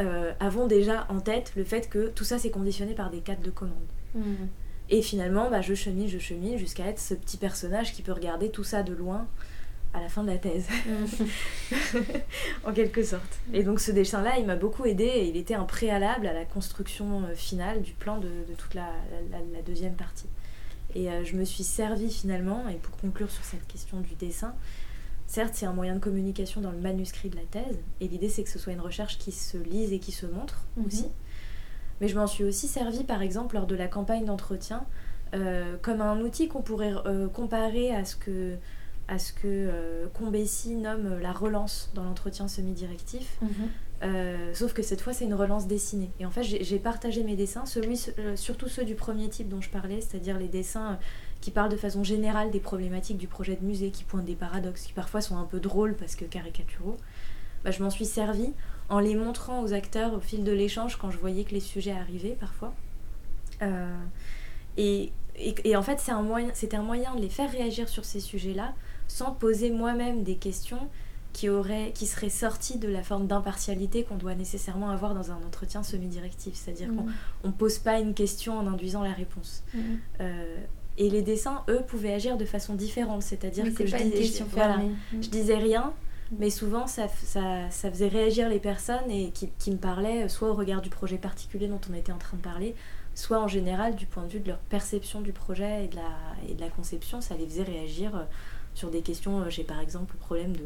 euh, 0.00 0.32
avons 0.40 0.66
déjà 0.66 1.06
en 1.10 1.20
tête 1.20 1.52
le 1.54 1.64
fait 1.64 1.88
que 1.88 2.08
tout 2.08 2.24
ça 2.24 2.38
c'est 2.38 2.50
conditionné 2.50 2.94
par 2.94 3.10
des 3.10 3.20
cadres 3.20 3.42
de 3.42 3.50
commande. 3.50 3.76
Mhm. 4.14 4.48
Et 4.88 5.02
finalement, 5.02 5.50
bah, 5.50 5.60
je 5.60 5.74
chemine, 5.74 6.08
je 6.08 6.18
chemine 6.18 6.58
jusqu'à 6.58 6.86
être 6.86 6.98
ce 6.98 7.14
petit 7.14 7.36
personnage 7.36 7.92
qui 7.92 8.02
peut 8.02 8.12
regarder 8.12 8.50
tout 8.50 8.64
ça 8.64 8.82
de 8.82 8.92
loin 8.92 9.26
à 9.94 10.00
la 10.00 10.08
fin 10.08 10.22
de 10.22 10.28
la 10.28 10.38
thèse, 10.38 10.66
mhm. 10.86 12.06
en 12.64 12.72
quelque 12.72 13.02
sorte. 13.02 13.40
Et 13.52 13.62
donc 13.62 13.80
ce 13.80 13.90
dessin-là, 13.90 14.38
il 14.38 14.46
m'a 14.46 14.56
beaucoup 14.56 14.86
aidé 14.86 15.04
et 15.04 15.28
il 15.28 15.36
était 15.36 15.54
un 15.54 15.64
préalable 15.64 16.26
à 16.26 16.32
la 16.32 16.44
construction 16.44 17.24
euh, 17.24 17.34
finale 17.34 17.82
du 17.82 17.92
plan 17.92 18.18
de, 18.18 18.28
toute 18.56 18.74
la, 18.74 18.90
deuxième 19.66 19.94
partie. 19.94 20.28
Et 20.94 21.10
euh, 21.10 21.24
je 21.24 21.36
me 21.36 21.44
suis 21.44 21.64
servi 21.64 22.10
finalement, 22.10 22.68
et 22.68 22.76
pour 22.76 22.96
conclure 22.96 23.30
sur 23.30 23.44
cette 23.44 23.66
question 23.66 24.00
du 24.00 24.14
dessin, 24.14 24.54
Certes, 25.32 25.54
c'est 25.54 25.64
un 25.64 25.72
moyen 25.72 25.94
de 25.94 25.98
communication 25.98 26.60
dans 26.60 26.72
le 26.72 26.76
manuscrit 26.76 27.30
de 27.30 27.36
la 27.36 27.44
thèse, 27.44 27.78
et 28.02 28.08
l'idée 28.08 28.28
c'est 28.28 28.42
que 28.42 28.50
ce 28.50 28.58
soit 28.58 28.74
une 28.74 28.82
recherche 28.82 29.16
qui 29.16 29.32
se 29.32 29.56
lise 29.56 29.90
et 29.94 29.98
qui 29.98 30.12
se 30.12 30.26
montre 30.26 30.60
mhm. 30.76 30.86
aussi. 30.86 31.06
Mais 32.02 32.08
je 32.08 32.18
m'en 32.18 32.26
suis 32.26 32.44
aussi 32.44 32.68
servi, 32.68 33.02
par 33.02 33.22
exemple, 33.22 33.54
lors 33.54 33.66
de 33.66 33.74
la 33.74 33.88
campagne 33.88 34.26
d'entretien, 34.26 34.84
euh, 35.34 35.78
comme 35.80 36.02
un 36.02 36.20
outil 36.20 36.48
qu'on 36.48 36.60
pourrait 36.60 36.92
euh, 37.06 37.28
comparer 37.28 37.94
à 37.94 38.04
ce 38.04 38.14
que, 38.14 38.56
à 39.08 39.18
ce 39.18 39.32
que 39.32 39.40
euh, 39.44 40.06
Combessi 40.14 40.74
nomme 40.74 41.18
la 41.18 41.32
relance 41.32 41.90
dans 41.94 42.04
l'entretien 42.04 42.48
semi-directif. 42.48 43.38
Mhm. 43.42 44.54
sauf 44.54 44.72
que 44.72 44.82
cette 44.82 45.00
fois, 45.00 45.12
c'est 45.12 45.24
une 45.24 45.34
relance 45.34 45.68
dessinée. 45.68 46.10
Et 46.18 46.26
en 46.26 46.30
fait, 46.30 46.42
j'ai 46.42 46.78
partagé 46.78 47.22
mes 47.22 47.36
dessins, 47.36 47.66
celui, 47.66 47.96
surtout 48.34 48.68
ceux 48.68 48.84
du 48.84 48.96
premier 48.96 49.28
type 49.28 49.48
dont 49.48 49.60
je 49.60 49.70
parlais, 49.70 50.00
c'est-à-dire 50.00 50.38
les 50.38 50.48
dessins 50.48 50.98
qui 51.40 51.50
parle 51.50 51.70
de 51.70 51.76
façon 51.76 52.02
générale 52.02 52.50
des 52.50 52.60
problématiques 52.60 53.18
du 53.18 53.28
projet 53.28 53.54
de 53.54 53.64
musée, 53.64 53.90
qui 53.90 54.02
pointent 54.04 54.24
des 54.24 54.34
paradoxes, 54.34 54.82
qui 54.82 54.92
parfois 54.92 55.20
sont 55.20 55.36
un 55.36 55.44
peu 55.44 55.60
drôles 55.60 55.94
parce 55.94 56.16
que 56.16 56.24
caricaturaux, 56.24 56.96
bah, 57.64 57.70
je 57.70 57.82
m'en 57.82 57.90
suis 57.90 58.06
servi 58.06 58.52
en 58.88 58.98
les 58.98 59.14
montrant 59.14 59.62
aux 59.62 59.72
acteurs 59.72 60.14
au 60.14 60.20
fil 60.20 60.44
de 60.44 60.52
l'échange 60.52 60.96
quand 60.96 61.10
je 61.10 61.18
voyais 61.18 61.44
que 61.44 61.52
les 61.52 61.60
sujets 61.60 61.92
arrivaient 61.92 62.36
parfois. 62.38 62.74
Euh, 63.62 63.96
et, 64.76 65.12
et, 65.36 65.76
en 65.76 65.82
fait, 65.82 65.98
c'était 65.98 66.12
un, 66.12 66.22
moyen, 66.22 66.50
un 66.72 66.82
moyen 66.82 67.14
de 67.14 67.20
les 67.20 67.28
faire 67.28 67.50
réagir 67.50 67.88
sur 67.88 68.04
ces 68.04 68.20
sujets-là 68.20 68.74
sans 69.12 69.32
poser 69.32 69.70
moi-même 69.70 70.22
des 70.22 70.36
questions 70.36 70.88
qui, 71.34 71.50
auraient, 71.50 71.92
qui 71.94 72.06
seraient 72.06 72.30
sorties 72.30 72.78
de 72.78 72.88
la 72.88 73.02
forme 73.02 73.26
d'impartialité 73.26 74.04
qu'on 74.04 74.16
doit 74.16 74.34
nécessairement 74.34 74.88
avoir 74.88 75.14
dans 75.14 75.30
un 75.30 75.36
entretien 75.46 75.82
semi-directif. 75.82 76.54
C'est-à-dire 76.54 76.88
mmh. 76.88 76.96
qu'on 77.42 77.48
ne 77.48 77.52
pose 77.52 77.78
pas 77.78 78.00
une 78.00 78.14
question 78.14 78.58
en 78.58 78.66
induisant 78.66 79.02
la 79.02 79.12
réponse. 79.12 79.64
Mmh. 79.74 79.80
Euh, 80.20 80.56
et 80.96 81.10
les 81.10 81.20
dessins, 81.20 81.62
eux, 81.68 81.82
pouvaient 81.86 82.14
agir 82.14 82.38
de 82.38 82.44
façon 82.46 82.74
différente. 82.74 83.22
C'est-à-dire 83.22 83.74
que 83.74 83.86
je, 83.86 83.96
disais, 83.96 84.44
je, 85.20 85.28
disais 85.28 85.56
rien, 85.56 85.92
mais 86.38 86.50
souvent 86.50 86.86
ça, 86.86 87.08
ça, 87.08 87.70
ça, 87.70 87.90
faisait 87.90 88.08
réagir 88.08 88.48
les 88.48 88.60
personnes 88.60 89.10
et 89.10 89.30
qui, 89.30 89.50
qui, 89.58 89.70
me 89.70 89.78
parlaient 89.78 90.28
soit 90.28 90.50
au 90.50 90.54
regard 90.54 90.80
du 90.80 90.90
projet 90.90 91.18
particulier 91.18 91.66
dont 91.66 91.80
on 91.90 91.94
était 91.94 92.12
en 92.12 92.18
train 92.18 92.36
de 92.36 92.42
parler, 92.42 92.74
soit 93.14 93.40
en 93.40 93.48
général 93.48 93.94
du 93.94 94.06
point 94.06 94.24
de 94.24 94.28
vue 94.28 94.40
de 94.40 94.48
leur 94.48 94.58
perception 94.58 95.20
du 95.20 95.32
projet 95.32 95.84
et 95.84 95.88
de 95.88 95.96
la, 95.96 96.48
et 96.48 96.54
de 96.54 96.60
la 96.60 96.68
conception. 96.68 97.20
Ça 97.20 97.36
les 97.36 97.46
faisait 97.46 97.62
réagir 97.62 98.14
euh, 98.16 98.24
sur 98.74 98.90
des 98.90 99.02
questions. 99.02 99.40
Euh, 99.40 99.50
j'ai 99.50 99.64
par 99.64 99.80
exemple 99.80 100.14
le 100.14 100.20
problème 100.20 100.56
de 100.56 100.64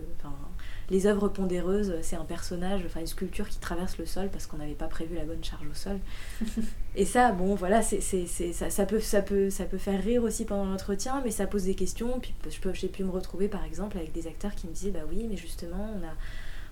les 0.88 1.06
œuvres 1.06 1.28
pondéreuses, 1.28 1.94
c'est 2.02 2.14
un 2.14 2.24
personnage, 2.24 2.82
enfin 2.87 3.00
une 3.00 3.09
sculpture 3.09 3.48
qui 3.48 3.59
traverse 3.59 3.98
le 3.98 4.06
sol 4.06 4.28
parce 4.30 4.46
qu'on 4.46 4.59
n'avait 4.59 4.74
pas 4.74 4.87
prévu 4.87 5.16
la 5.16 5.24
bonne 5.24 5.42
charge 5.42 5.66
au 5.68 5.74
sol. 5.74 5.98
et 6.94 7.04
ça, 7.04 7.32
bon, 7.32 7.56
voilà, 7.56 7.82
c'est, 7.82 8.00
ça, 8.00 8.70
ça, 8.70 8.87
peut, 8.87 9.00
ça, 9.00 9.22
peut, 9.22 9.50
ça 9.50 9.64
peut 9.64 9.78
faire 9.78 10.00
rire 10.00 10.22
aussi 10.22 10.44
pendant 10.44 10.64
l'entretien, 10.64 11.22
mais 11.24 11.32
ça 11.32 11.48
pose 11.48 11.64
des 11.64 11.74
questions. 11.74 12.20
Puis 12.20 12.35
je 12.48 12.61
peux, 12.61 12.72
j'ai 12.72 12.88
pu 12.88 13.02
me 13.02 13.11
retrouver 13.11 13.48
par 13.48 13.64
exemple 13.64 13.98
avec 13.98 14.12
des 14.12 14.28
acteurs 14.28 14.54
qui 14.54 14.68
me 14.68 14.72
disaient, 14.72 14.92
bah 14.92 15.00
oui, 15.09 15.26
mais 15.28 15.37
justement, 15.37 15.90
on 15.96 16.04
a, 16.06 16.12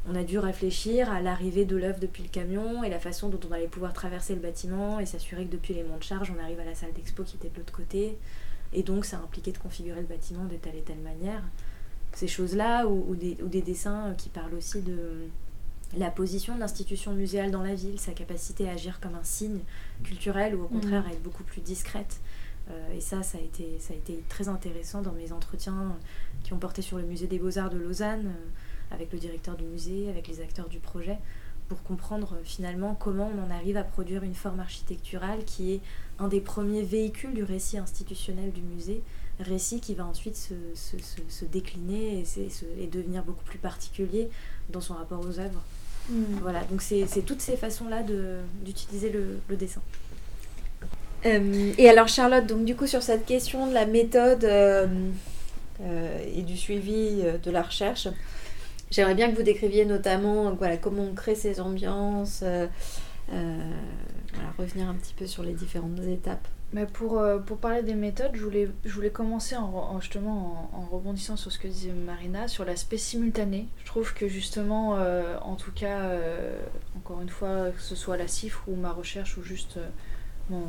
on 0.08 0.14
a 0.14 0.22
dû 0.22 0.38
réfléchir 0.38 1.10
à 1.10 1.20
l'arrivée 1.20 1.64
de 1.64 1.76
l'œuvre 1.76 1.98
depuis 1.98 2.22
le 2.22 2.28
camion 2.28 2.84
et 2.84 2.90
la 2.90 3.00
façon 3.00 3.28
dont 3.28 3.40
on 3.48 3.52
allait 3.52 3.68
pouvoir 3.68 3.92
traverser 3.92 4.34
le 4.34 4.40
bâtiment 4.40 5.00
et 5.00 5.06
s'assurer 5.06 5.46
que 5.46 5.52
depuis 5.52 5.74
les 5.74 5.82
monts 5.82 5.96
de 5.96 6.02
charge, 6.02 6.32
on 6.36 6.42
arrive 6.42 6.60
à 6.60 6.64
la 6.64 6.74
salle 6.74 6.92
d'expo 6.92 7.22
qui 7.22 7.36
était 7.36 7.48
de 7.48 7.56
l'autre 7.56 7.72
côté. 7.72 8.18
Et 8.72 8.82
donc, 8.82 9.04
ça 9.04 9.18
impliquait 9.18 9.52
de 9.52 9.58
configurer 9.58 10.00
le 10.00 10.06
bâtiment 10.06 10.44
de 10.44 10.56
telle 10.56 10.76
et 10.76 10.82
telle 10.82 10.98
manière 10.98 11.42
ces 12.16 12.28
choses-là, 12.28 12.86
ou, 12.86 13.14
des, 13.14 13.62
dessins 13.62 14.14
qui 14.16 14.28
parlent 14.28 14.54
aussi 14.54 14.80
de 14.82 15.28
la 15.96 16.10
position 16.10 16.54
de 16.54 16.60
l'institution 16.60 17.12
muséale 17.12 17.50
dans 17.50 17.62
la 17.62 17.74
ville, 17.74 17.98
sa 17.98 18.12
capacité 18.12 18.68
à 18.68 18.72
agir 18.72 19.00
comme 19.00 19.14
un 19.14 19.24
signe 19.24 19.60
culturel 20.02 20.54
ou 20.54 20.64
au 20.64 20.68
contraire 20.68 21.04
mm. 21.04 21.08
à 21.08 21.12
être 21.12 21.22
beaucoup 21.22 21.44
plus 21.44 21.60
discrète. 21.60 22.20
Euh, 22.70 22.96
et 22.96 23.00
ça, 23.00 23.22
ça 23.22 23.38
a, 23.38 23.40
été, 23.40 23.78
ça 23.78 23.92
a 23.92 23.96
été 23.96 24.22
très 24.28 24.48
intéressant 24.48 25.02
dans 25.02 25.12
mes 25.12 25.32
entretiens 25.32 25.96
qui 26.42 26.52
ont 26.52 26.58
porté 26.58 26.82
sur 26.82 26.96
le 26.96 27.04
musée 27.04 27.26
des 27.26 27.38
beaux-arts 27.38 27.70
de 27.70 27.76
Lausanne, 27.76 28.26
euh, 28.26 28.48
avec 28.90 29.12
le 29.12 29.18
directeur 29.18 29.56
du 29.56 29.64
musée, 29.64 30.08
avec 30.08 30.28
les 30.28 30.40
acteurs 30.40 30.68
du 30.68 30.78
projet, 30.78 31.18
pour 31.68 31.82
comprendre 31.82 32.34
euh, 32.34 32.42
finalement 32.44 32.94
comment 32.94 33.30
on 33.34 33.42
en 33.42 33.50
arrive 33.50 33.76
à 33.76 33.84
produire 33.84 34.22
une 34.22 34.34
forme 34.34 34.60
architecturale 34.60 35.44
qui 35.44 35.72
est 35.72 35.80
un 36.18 36.28
des 36.28 36.40
premiers 36.40 36.82
véhicules 36.82 37.32
du 37.32 37.42
récit 37.42 37.78
institutionnel 37.78 38.52
du 38.52 38.60
musée, 38.60 39.02
récit 39.40 39.80
qui 39.80 39.94
va 39.94 40.06
ensuite 40.06 40.36
se, 40.36 40.54
se, 40.74 40.96
se, 41.28 41.44
décliner 41.44 42.20
et, 42.20 42.48
et, 42.82 42.86
devenir 42.86 43.24
beaucoup 43.24 43.44
plus 43.44 43.58
particulier 43.58 44.28
dans 44.70 44.80
son 44.80 44.94
rapport 44.94 45.20
aux 45.20 45.40
œuvres. 45.40 45.62
Mm. 46.08 46.22
Voilà, 46.42 46.62
donc 46.64 46.82
c'est 46.82 47.06
toutes 47.24 47.40
ces 47.40 47.56
façons-là 47.56 48.02
d'utiliser 48.64 49.10
le, 49.10 49.38
le, 49.48 49.56
dessin. 49.56 49.80
Euh, 51.26 51.72
et 51.78 51.88
alors 51.88 52.08
Charlotte, 52.08 52.46
donc 52.46 52.64
du 52.64 52.76
coup 52.76 52.86
sur 52.86 53.02
cette 53.02 53.24
question 53.24 53.66
de 53.66 53.72
la 53.72 53.86
méthode 53.86 54.44
euh, 54.44 54.86
euh, 55.80 56.18
et 56.34 56.42
du 56.42 56.56
suivi 56.56 57.22
de 57.42 57.50
la 57.50 57.62
recherche, 57.62 58.08
j'aimerais 58.94 59.14
bien 59.14 59.30
que 59.30 59.36
vous 59.36 59.42
décriviez 59.42 59.84
notamment 59.84 60.52
voilà, 60.52 60.76
comment 60.76 61.02
on 61.02 61.14
crée 61.14 61.34
ces 61.34 61.60
ambiances, 61.60 62.44
voilà, 63.28 64.50
revenir 64.58 64.88
un 64.88 64.94
petit 64.94 65.14
peu 65.14 65.26
sur 65.26 65.42
les 65.42 65.54
différentes 65.54 65.98
étapes. 66.00 66.46
Pour, 66.92 67.22
pour 67.46 67.58
parler 67.58 67.84
des 67.84 67.94
méthodes, 67.94 68.32
je 68.34 68.42
voulais, 68.42 68.68
je 68.84 68.92
voulais 68.92 69.10
commencer 69.10 69.54
en, 69.54 70.00
justement 70.00 70.70
en, 70.72 70.84
rebondissant 70.92 71.36
sur 71.36 71.52
ce 71.52 71.58
que 71.60 71.68
disait 71.68 71.92
Marina, 71.92 72.48
sur 72.48 72.64
l'aspect 72.64 72.98
simultané. 72.98 73.68
Je 73.78 73.86
trouve 73.86 74.12
que 74.12 74.26
justement, 74.26 74.98
en 75.42 75.54
tout 75.54 75.70
cas, 75.72 76.10
encore 76.96 77.20
une 77.20 77.28
fois, 77.28 77.70
que 77.70 77.80
ce 77.80 77.94
soit 77.94 78.16
la 78.16 78.26
CIFRE 78.26 78.64
ou 78.68 78.74
ma 78.74 78.90
recherche 78.90 79.36
ou 79.36 79.42
juste 79.42 79.78
mon, 80.50 80.60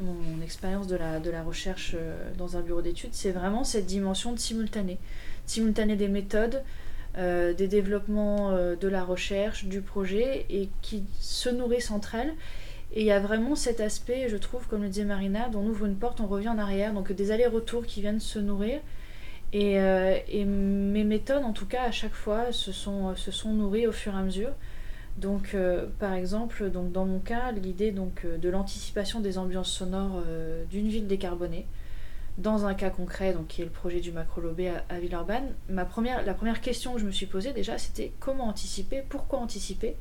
mon, 0.00 0.42
expérience 0.42 0.86
de 0.86 0.96
la, 0.96 1.20
de 1.20 1.30
la 1.30 1.42
recherche 1.42 1.92
euh, 1.94 2.30
dans 2.38 2.56
un 2.56 2.60
bureau 2.60 2.82
d'études, 2.82 3.12
c'est 3.12 3.30
vraiment 3.30 3.64
cette 3.64 3.86
dimension 3.86 4.32
de 4.32 4.38
simultané. 4.38 4.98
Simultané 5.44 5.96
des 5.96 6.08
méthodes, 6.08 6.62
euh, 7.18 7.52
des 7.54 7.68
développements 7.68 8.50
euh, 8.50 8.76
de 8.76 8.88
la 8.88 9.04
recherche, 9.04 9.64
du 9.64 9.80
projet, 9.80 10.46
et 10.50 10.68
qui 10.82 11.04
se 11.20 11.48
nourrissent 11.48 11.90
entre 11.90 12.14
elles. 12.14 12.34
Et 12.92 13.00
il 13.00 13.06
y 13.06 13.12
a 13.12 13.20
vraiment 13.20 13.54
cet 13.56 13.80
aspect, 13.80 14.28
je 14.28 14.36
trouve, 14.36 14.66
comme 14.66 14.82
le 14.82 14.88
disait 14.88 15.04
Marina, 15.04 15.48
dont 15.48 15.60
on 15.60 15.66
ouvre 15.66 15.86
une 15.86 15.96
porte, 15.96 16.20
on 16.20 16.26
revient 16.26 16.48
en 16.48 16.58
arrière, 16.58 16.92
donc 16.92 17.12
des 17.12 17.30
allers-retours 17.30 17.84
qui 17.84 18.00
viennent 18.00 18.20
se 18.20 18.38
nourrir. 18.38 18.80
Et, 19.52 19.74
et, 19.74 20.44
mes 20.44 21.04
méthodes, 21.04 21.44
en 21.44 21.52
tout 21.52 21.66
cas, 21.66 21.82
à 21.82 21.90
chaque 21.90 22.14
fois, 22.14 22.52
se 22.52 22.72
sont, 22.72 23.14
se 23.16 23.30
sont 23.30 23.52
nourries 23.52 23.86
au 23.86 23.92
fur 23.92 24.14
et 24.14 24.18
à 24.18 24.22
mesure. 24.22 24.52
Donc, 25.18 25.54
euh, 25.54 25.86
par 25.98 26.12
exemple, 26.12 26.70
donc 26.70 26.92
dans 26.92 27.06
mon 27.06 27.20
cas, 27.20 27.50
l'idée 27.52 27.90
donc 27.90 28.22
euh, 28.24 28.36
de 28.36 28.48
l'anticipation 28.50 29.20
des 29.20 29.38
ambiances 29.38 29.70
sonores 29.70 30.22
euh, 30.26 30.64
d'une 30.66 30.88
ville 30.88 31.06
décarbonée, 31.06 31.66
dans 32.38 32.66
un 32.66 32.74
cas 32.74 32.90
concret, 32.90 33.32
donc 33.32 33.48
qui 33.48 33.62
est 33.62 33.64
le 33.64 33.70
projet 33.70 34.00
du 34.00 34.12
macro-lobé 34.12 34.72
à, 34.88 34.98
Villeurbanne, 34.98 35.54
ma 35.68 35.84
première, 35.84 36.24
la 36.24 36.34
première 36.34 36.60
question 36.60 36.94
que 36.94 37.00
je 37.00 37.06
me 37.06 37.12
suis 37.12 37.26
posée 37.26 37.52
déjà, 37.52 37.78
c'était 37.78 38.12
comment 38.20 38.48
anticiper, 38.48 39.02
pourquoi 39.08 39.38
anticiper? 39.38 39.96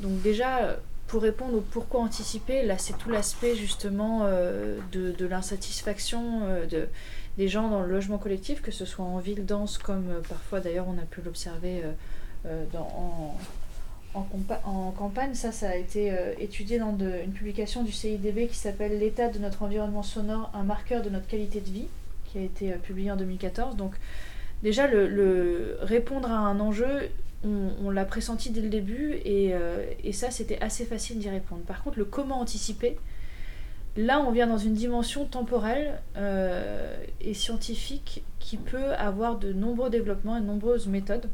donc 0.00 0.22
déjà, 0.22 0.78
pour 1.06 1.20
répondre 1.20 1.58
au 1.58 1.60
pourquoi 1.60 2.00
anticiper, 2.00 2.64
là 2.64 2.78
c'est 2.78 2.96
tout 2.96 3.10
l'aspect 3.10 3.54
justement 3.54 4.26
de, 4.26 5.12
de 5.12 5.26
l'insatisfaction 5.26 6.48
de, 6.70 6.88
des 7.36 7.48
gens 7.48 7.68
dans 7.68 7.82
le 7.82 7.88
logement 7.88 8.16
collectif, 8.16 8.62
que 8.62 8.70
ce 8.70 8.86
soit 8.86 9.04
en 9.04 9.18
ville 9.18 9.44
dense 9.44 9.76
comme 9.76 10.22
parfois 10.26 10.60
d'ailleurs 10.60 10.86
on 10.88 10.96
a 10.96 11.04
pu 11.04 11.20
l'observer 11.20 11.82
euh, 12.46 12.64
en, 12.74 13.36
en, 14.14 14.90
campagne. 14.92 15.34
Ça, 15.34 15.52
ça 15.52 15.70
a 15.70 15.76
été 15.76 16.12
euh, 16.12 16.32
étudié 16.38 16.78
dans 16.78 16.96
une 16.98 17.32
publication 17.32 17.82
du 17.82 17.92
CIDB 17.92 18.48
qui 18.48 18.56
s'appelle 18.56 18.98
L'état 18.98 19.28
de 19.28 19.38
notre 19.38 19.62
environnement 19.62 20.02
sonore, 20.02 20.50
un 20.54 20.62
marqueur 20.62 21.02
de 21.02 21.10
notre 21.10 21.26
qualité 21.26 21.60
de 21.60 21.70
vie, 21.70 21.88
qui 22.24 22.38
a 22.38 22.42
été 22.42 22.72
euh, 22.72 22.76
publié 22.76 23.10
en 23.10 23.16
2014. 23.16 23.76
Donc 23.76 23.94
déjà, 24.62 24.86
le, 24.86 25.78
répondre 25.82 26.30
à 26.30 26.38
un 26.38 26.60
enjeu, 26.60 27.10
on, 27.44 27.90
l'a 27.90 28.04
pressenti 28.04 28.50
dès 28.50 28.60
le 28.60 28.68
début 28.68 29.12
et, 29.24 29.54
et 30.02 30.12
ça, 30.12 30.32
c'était 30.32 30.60
assez 30.60 30.84
facile 30.84 31.20
d'y 31.20 31.30
répondre. 31.30 31.62
Par 31.62 31.84
contre, 31.84 31.96
le 32.00 32.04
comment 32.04 32.40
anticiper, 32.40 32.98
là, 33.96 34.20
on 34.20 34.32
vient 34.32 34.48
dans 34.48 34.58
une 34.58 34.74
dimension 34.74 35.24
temporelle 35.24 36.00
et 37.20 37.34
scientifique 37.34 38.24
qui 38.40 38.56
peut 38.56 38.92
avoir 38.94 39.38
de 39.38 39.52
nombreux 39.52 39.88
développements 39.88 40.36
et 40.36 40.40
de 40.40 40.46
nombreuses 40.46 40.88
méthodes. 40.88 41.28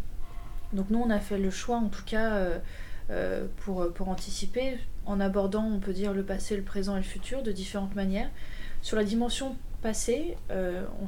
Donc 0.74 0.90
nous, 0.90 0.98
on 0.98 1.10
a 1.10 1.20
fait 1.20 1.38
le 1.38 1.50
choix, 1.50 1.76
en 1.76 1.88
tout 1.88 2.04
cas, 2.04 2.34
euh, 2.34 2.58
euh, 3.10 3.46
pour, 3.64 4.08
anticiper, 4.08 4.78
en 5.06 5.20
abordant, 5.20 5.64
on 5.64 5.78
peut 5.78 5.92
dire, 5.92 6.12
le 6.12 6.24
passé, 6.24 6.56
le 6.56 6.62
présent 6.62 6.94
et 6.96 7.00
le 7.00 7.04
futur 7.04 7.42
de 7.42 7.52
différentes 7.52 7.94
manières. 7.94 8.28
Sur 8.82 8.96
la 8.96 9.04
dimension 9.04 9.56
passée, 9.82 10.37
euh, 10.50 10.84
on, 11.00 11.06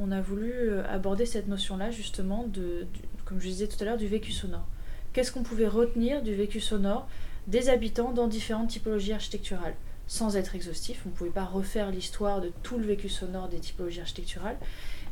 on 0.00 0.12
a 0.12 0.20
voulu 0.20 0.78
aborder 0.88 1.26
cette 1.26 1.48
notion-là, 1.48 1.90
justement, 1.90 2.44
de, 2.46 2.86
comme 3.24 3.40
je 3.40 3.48
disais 3.48 3.66
tout 3.66 3.76
à 3.80 3.84
l'heure, 3.84 3.96
du 3.96 4.06
vécu 4.06 4.30
sonore. 4.30 4.66
Qu'est-ce 5.12 5.32
qu'on 5.32 5.42
pouvait 5.42 5.68
retenir 5.68 6.22
du 6.22 6.34
vécu 6.34 6.60
sonore 6.60 7.08
des 7.46 7.68
habitants 7.68 8.12
dans 8.12 8.28
différentes 8.28 8.68
typologies 8.68 9.12
architecturales? 9.12 9.74
Sans 10.06 10.36
être 10.36 10.54
exhaustif, 10.54 11.02
on 11.06 11.10
ne 11.10 11.14
pouvait 11.14 11.30
pas 11.30 11.44
refaire 11.44 11.90
l'histoire 11.90 12.40
de 12.40 12.52
tout 12.62 12.78
le 12.78 12.84
vécu 12.84 13.08
sonore 13.08 13.48
des 13.48 13.58
typologies 13.58 14.00
architecturales, 14.00 14.56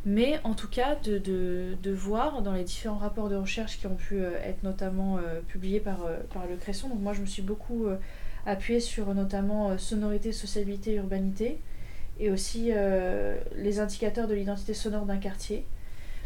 mais 0.04 0.40
en 0.44 0.54
tout 0.54 0.68
cas 0.68 0.94
de, 0.94 1.18
de, 1.18 1.92
voir 1.92 2.42
dans 2.42 2.52
les 2.52 2.64
différents 2.64 2.98
rapports 2.98 3.28
de 3.28 3.36
recherche 3.36 3.78
qui 3.78 3.86
ont 3.86 3.96
pu 3.96 4.16
euh, 4.16 4.30
être 4.42 4.62
notamment 4.62 5.18
euh, 5.18 5.40
publiés 5.46 5.80
par, 5.80 6.04
euh, 6.04 6.18
par 6.32 6.46
le 6.46 6.56
Cresson. 6.56 6.88
Donc 6.88 7.00
moi 7.00 7.12
je 7.12 7.20
me 7.20 7.26
suis 7.26 7.42
beaucoup 7.42 7.86
appuyée 8.46 8.80
sur 8.80 9.14
notamment 9.14 9.76
sonorité, 9.76 10.32
sociabilité, 10.32 10.94
urbanité, 10.94 11.58
et 12.18 12.30
aussi 12.30 12.70
les 13.56 13.80
indicateurs 13.80 14.28
de 14.28 14.34
l'identité 14.34 14.72
sonore 14.72 15.04
d'un 15.04 15.18
quartier. 15.18 15.66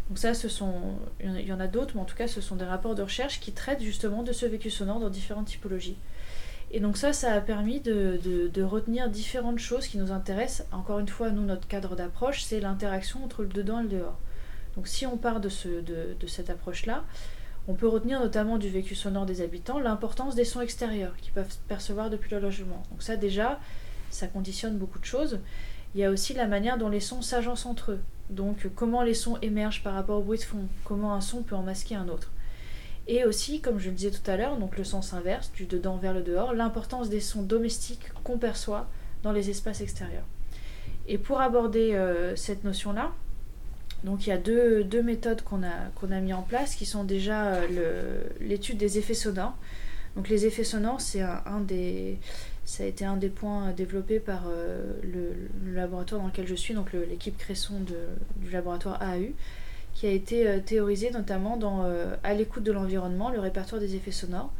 Donc 0.08 0.18
ça, 0.18 0.34
ce 0.34 0.48
sont, 0.48 0.74
il 1.20 1.40
y 1.40 1.52
en 1.52 1.60
a 1.60 1.66
d'autres, 1.66 1.94
mais 1.96 2.02
en 2.02 2.04
tout 2.04 2.14
cas, 2.14 2.28
ce 2.28 2.40
sont 2.40 2.56
des 2.56 2.64
rapports 2.64 2.94
de 2.94 3.02
recherche 3.02 3.40
qui 3.40 3.52
traitent 3.52 3.82
justement 3.82 4.22
de 4.22 4.32
ce 4.32 4.46
vécu 4.46 4.70
sonore 4.70 5.00
dans 5.00 5.08
différentes 5.08 5.46
typologies. 5.46 5.96
Et 6.76 6.80
donc 6.80 6.96
ça, 6.96 7.12
ça 7.12 7.32
a 7.32 7.40
permis 7.40 7.78
de, 7.78 8.62
retenir 8.64 9.08
différentes 9.08 9.60
choses 9.60 9.86
qui 9.86 9.96
nous 9.96 10.10
intéressent. 10.10 10.66
Encore 10.72 10.98
une 10.98 11.06
fois, 11.06 11.30
nous, 11.30 11.44
notre 11.44 11.68
cadre 11.68 11.94
d'approche, 11.94 12.42
c'est 12.42 12.58
l'interaction 12.58 13.22
entre 13.22 13.42
le 13.42 13.48
dedans 13.48 13.78
et 13.78 13.84
le 13.84 13.88
dehors. 13.88 14.18
Donc 14.74 14.88
si 14.88 15.06
on 15.06 15.16
part 15.16 15.38
de, 15.38 15.50
de 15.80 16.26
cette 16.26 16.50
approche-là, 16.50 17.04
on 17.68 17.74
peut 17.74 17.86
retenir 17.86 18.18
notamment 18.18 18.58
du 18.58 18.68
vécu 18.68 18.96
sonore 18.96 19.24
des 19.24 19.40
habitants 19.40 19.78
l'importance 19.78 20.34
des 20.34 20.44
sons 20.44 20.62
extérieurs 20.62 21.16
qu'ils 21.18 21.32
peuvent 21.32 21.56
percevoir 21.68 22.10
depuis 22.10 22.32
le 22.32 22.40
logement. 22.40 22.82
Donc 22.90 23.04
ça 23.04 23.16
déjà, 23.16 23.60
ça 24.10 24.26
conditionne 24.26 24.76
beaucoup 24.76 24.98
de 24.98 25.04
choses. 25.04 25.38
Il 25.94 26.00
y 26.00 26.04
a 26.04 26.10
aussi 26.10 26.34
la 26.34 26.48
manière 26.48 26.76
dont 26.76 26.88
les 26.88 26.98
sons 26.98 27.22
s'agencent 27.22 27.66
entre 27.66 27.92
eux. 27.92 28.00
Donc 28.30 28.66
comment 28.74 29.04
les 29.04 29.14
sons 29.14 29.38
émergent 29.42 29.84
par 29.84 29.94
rapport 29.94 30.18
au 30.18 30.22
bruit 30.22 30.38
de 30.38 30.42
fond, 30.42 30.66
comment 30.82 31.14
un 31.14 31.20
son 31.20 31.44
peut 31.44 31.54
en 31.54 31.62
masquer 31.62 31.94
un 31.94 32.08
autre. 32.08 32.32
Et 33.06 33.24
aussi, 33.24 33.60
comme 33.60 33.78
je 33.78 33.90
le 33.90 33.94
disais 33.94 34.10
tout 34.10 34.30
à 34.30 34.36
l'heure, 34.36 34.56
donc 34.56 34.78
le 34.78 34.84
sens 34.84 35.12
inverse, 35.12 35.52
du 35.52 35.66
dedans 35.66 35.96
vers 35.96 36.14
le 36.14 36.22
dehors, 36.22 36.54
l'importance 36.54 37.10
des 37.10 37.20
sons 37.20 37.42
domestiques 37.42 38.10
qu'on 38.24 38.38
perçoit 38.38 38.88
dans 39.22 39.32
les 39.32 39.50
espaces 39.50 39.82
extérieurs. 39.82 40.24
Et 41.06 41.18
pour 41.18 41.40
aborder 41.40 41.94
euh, 41.94 42.34
cette 42.34 42.64
notion-là, 42.64 43.12
donc 44.04 44.26
il 44.26 44.30
y 44.30 44.32
a 44.32 44.38
deux, 44.38 44.84
deux 44.84 45.02
méthodes 45.02 45.42
qu'on 45.42 45.62
a, 45.62 45.90
qu'on 45.94 46.10
a 46.12 46.20
mis 46.20 46.32
en 46.32 46.42
place 46.42 46.74
qui 46.74 46.86
sont 46.86 47.04
déjà 47.04 47.54
euh, 47.54 48.22
l'étude 48.40 48.78
des 48.78 48.98
effets 48.98 49.14
sonores. 49.14 49.56
Donc 50.16 50.28
les 50.28 50.46
effets 50.46 50.64
sonores, 50.64 51.00
c'est 51.00 51.22
un, 51.22 51.60
des, 51.60 52.18
ça 52.64 52.84
a 52.84 52.86
été 52.86 53.04
un 53.04 53.16
des 53.16 53.28
points 53.28 53.72
développés 53.72 54.20
par 54.20 54.44
euh, 54.46 54.94
le, 55.02 55.74
laboratoire 55.74 56.20
dans 56.20 56.28
lequel 56.28 56.46
je 56.46 56.54
suis, 56.54 56.72
donc 56.72 56.92
l'équipe 56.92 57.36
Cresson 57.36 57.80
du 58.36 58.50
laboratoire 58.50 59.02
AAU 59.02 59.32
qui 59.94 60.06
a 60.06 60.10
été 60.10 60.46
euh, 60.46 60.60
théorisé 60.60 61.10
notamment 61.10 61.56
dans 61.56 61.84
euh, 61.84 62.16
À 62.22 62.34
l'écoute 62.34 62.64
de 62.64 62.72
l'environnement, 62.72 63.30
le 63.30 63.40
répertoire 63.40 63.80
des 63.80 63.94
effets 63.94 64.10
sonores. 64.10 64.52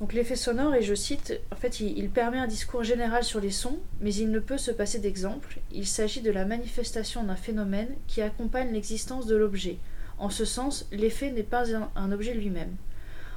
Donc 0.00 0.14
l'effet 0.14 0.36
sonore, 0.36 0.74
et 0.74 0.82
je 0.82 0.94
cite, 0.94 1.38
en 1.52 1.56
fait, 1.56 1.80
il, 1.80 2.08
permet 2.08 2.38
un 2.38 2.46
discours 2.46 2.82
général 2.82 3.22
sur 3.22 3.38
les 3.38 3.50
sons, 3.50 3.78
mais 4.00 4.14
il 4.14 4.30
ne 4.30 4.38
peut 4.38 4.56
se 4.56 4.70
passer 4.70 4.98
d'exemple. 4.98 5.58
Il 5.72 5.86
s'agit 5.86 6.22
de 6.22 6.30
la 6.30 6.46
manifestation 6.46 7.22
d'un 7.22 7.36
phénomène 7.36 7.88
qui 8.06 8.22
accompagne 8.22 8.72
l'existence 8.72 9.26
de 9.26 9.36
l'objet. 9.36 9.76
En 10.18 10.30
ce 10.30 10.46
sens, 10.46 10.86
l'effet 10.90 11.30
n'est 11.30 11.42
pas 11.42 11.66
un, 11.74 12.12
objet 12.12 12.32
lui-même. 12.32 12.74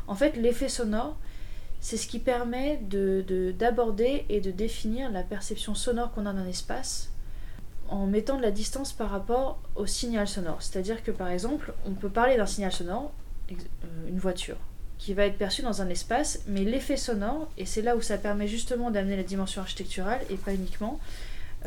En 0.08 0.16
fait, 0.16 0.38
l'effet 0.38 0.70
sonore, 0.70 1.18
c'est 1.82 1.98
ce 1.98 2.08
qui 2.08 2.20
permet 2.20 2.80
d'aborder 2.82 4.26
de, 4.30 4.34
et 4.34 4.40
de 4.40 4.52
définir 4.52 5.12
la 5.12 5.24
perception 5.24 5.76
sonore 5.76 6.14
qu'on 6.14 6.26
a 6.26 6.32
d'un 6.32 6.48
espace, 6.48 7.13
en 7.94 8.08
mettant 8.08 8.38
de 8.38 8.42
la 8.42 8.50
distance 8.50 8.92
par 8.92 9.12
rapport 9.12 9.62
au 9.76 9.86
signal 9.86 10.28
sonore. 10.28 10.64
C'est-à-dire 10.64 11.04
que 11.04 11.12
par 11.12 11.28
exemple, 11.30 11.74
on 11.86 11.92
peut 11.92 12.10
parler 12.10 12.38
d'un 12.38 12.48
signal 12.48 12.72
sonore, 12.72 13.14
euh, 13.52 13.56
une 14.08 14.18
voiture, 14.18 14.58
qui 14.98 15.14
va 15.14 15.28
être 15.28 15.38
perçue 15.38 15.62
dans 15.62 15.84
un 15.84 15.90
espace, 15.90 16.42
mais 16.48 16.64
l'effet 16.64 16.98
sonore, 16.98 17.48
et 17.56 17.68
c'est 17.68 17.84
là 17.84 17.96
où 17.96 18.02
ça 18.02 18.18
permet 18.18 18.48
justement 18.48 18.90
d'amener 18.90 19.16
la 19.16 19.22
dimension 19.22 19.62
architecturale 19.62 20.22
et 20.32 20.38
pas 20.38 20.56
uniquement, 20.56 21.00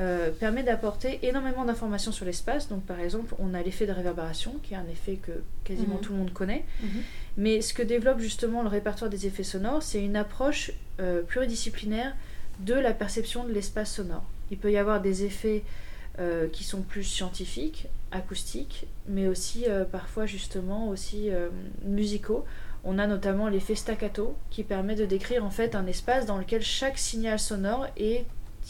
euh, 0.00 0.32
permet 0.32 0.64
d'apporter 0.64 1.20
énormément 1.22 1.64
d'informations 1.64 2.10
sur 2.10 2.24
l'espace. 2.24 2.68
Donc 2.68 2.84
par 2.84 2.98
exemple, 2.98 3.32
on 3.38 3.54
a 3.54 3.62
l'effet 3.62 3.86
de 3.86 3.92
réverbération, 3.92 4.56
qui 4.64 4.74
est 4.74 4.76
un 4.76 4.88
effet 4.90 5.16
que 5.22 5.32
quasiment 5.62 5.94
mhm. 5.94 6.00
tout 6.00 6.12
le 6.12 6.18
monde 6.18 6.32
connaît. 6.32 6.64
Mhm. 6.82 7.02
Mais 7.36 7.60
ce 7.60 7.72
que 7.72 7.84
développe 7.84 8.18
justement 8.18 8.62
le 8.62 8.68
répertoire 8.68 9.10
des 9.10 9.28
effets 9.28 9.44
sonores, 9.44 9.84
c'est 9.84 10.02
une 10.04 10.16
approche 10.16 10.72
euh, 10.98 11.22
pluridisciplinaire 11.22 12.16
de 12.58 12.74
la 12.74 12.92
perception 12.92 13.44
de 13.44 13.52
l'espace 13.52 13.94
sonore. 13.94 14.24
Il 14.50 14.58
peut 14.58 14.72
y 14.72 14.76
avoir 14.76 15.00
des 15.00 15.24
effets 15.24 15.62
euh, 16.18 16.48
qui 16.48 16.64
sont 16.64 16.80
plus 16.80 17.04
scientifiques, 17.04 17.88
acoustiques, 18.10 18.86
mais 19.06 19.28
aussi 19.28 19.64
euh, 19.68 19.84
parfois 19.84 20.24
justement 20.24 20.88
aussi 20.88 21.30
euh, 21.30 21.50
musicaux. 21.84 22.46
On 22.84 22.98
a 22.98 23.06
notamment 23.06 23.48
l'effet 23.48 23.74
staccato 23.74 24.34
qui 24.48 24.62
permet 24.62 24.94
de 24.94 25.04
décrire 25.04 25.44
en 25.44 25.50
fait 25.50 25.74
un 25.74 25.86
espace 25.86 26.24
dans 26.24 26.38
lequel 26.38 26.62
chaque 26.62 26.96
signal 26.96 27.38
sonore 27.38 27.86
est 27.98 28.24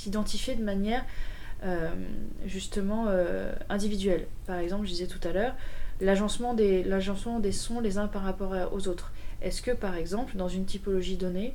identifié 0.07 0.57
de 0.57 0.65
manière 0.65 1.05
justement 2.47 3.09
individuels. 3.69 4.27
Par 4.47 4.59
exemple, 4.59 4.87
je 4.87 4.93
disais 4.93 5.07
tout 5.07 5.27
à 5.27 5.33
l'heure, 5.33 5.55
l'agencement 6.01 6.55
des, 6.55 6.85
des 7.41 7.53
sons 7.53 7.81
les 7.81 7.99
uns 7.99 8.07
par 8.07 8.23
rapport 8.23 8.55
aux 8.73 8.89
autres. 8.89 9.13
Est-ce 9.43 9.61
que 9.63 9.73
par 9.73 9.97
exemple, 9.97 10.37
dans 10.37 10.49
une 10.49 10.65
typologie 10.65 11.17
donnée, 11.17 11.55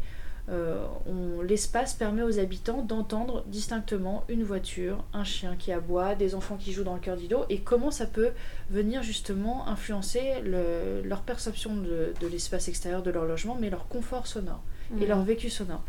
l'espace 1.44 1.94
permet 1.94 2.24
aux 2.24 2.40
habitants 2.40 2.82
d'entendre 2.82 3.44
distinctement 3.48 4.24
une 4.30 4.44
voiture, 4.44 5.04
un 5.14 5.24
chien 5.24 5.56
qui 5.58 5.72
aboie, 5.72 6.16
des 6.16 6.36
enfants 6.36 6.58
qui 6.58 6.72
jouent 6.74 6.84
dans 6.84 6.94
le 6.94 7.00
cœur 7.00 7.18
d'îlot, 7.18 7.46
et 7.50 7.60
comment 7.60 7.92
ça 7.92 8.06
peut 8.06 8.32
venir 8.70 9.04
justement 9.04 9.68
influencer 9.68 10.22
leur 10.44 11.22
perception 11.22 11.76
de, 11.76 12.28
l'espace 12.28 12.68
extérieur 12.68 13.02
de 13.02 13.12
leur 13.12 13.26
logement, 13.26 13.58
mais 13.60 13.70
leur 13.70 13.88
confort 13.88 14.28
sonore 14.28 14.62
et 15.00 15.06
leur 15.06 15.24
vécu 15.24 15.50
sonore. 15.50 15.84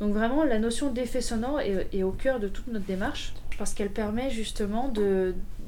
Donc 0.00 0.12
vraiment, 0.12 0.44
la 0.44 0.58
notion 0.58 0.90
d'effet 0.90 1.20
sonore 1.20 1.60
est, 1.60 2.02
au 2.02 2.10
cœur 2.10 2.40
de 2.40 2.48
toute 2.48 2.66
notre 2.66 2.84
démarche, 2.84 3.32
parce 3.58 3.74
qu'elle 3.74 3.90
permet 3.90 4.30
justement 4.30 4.92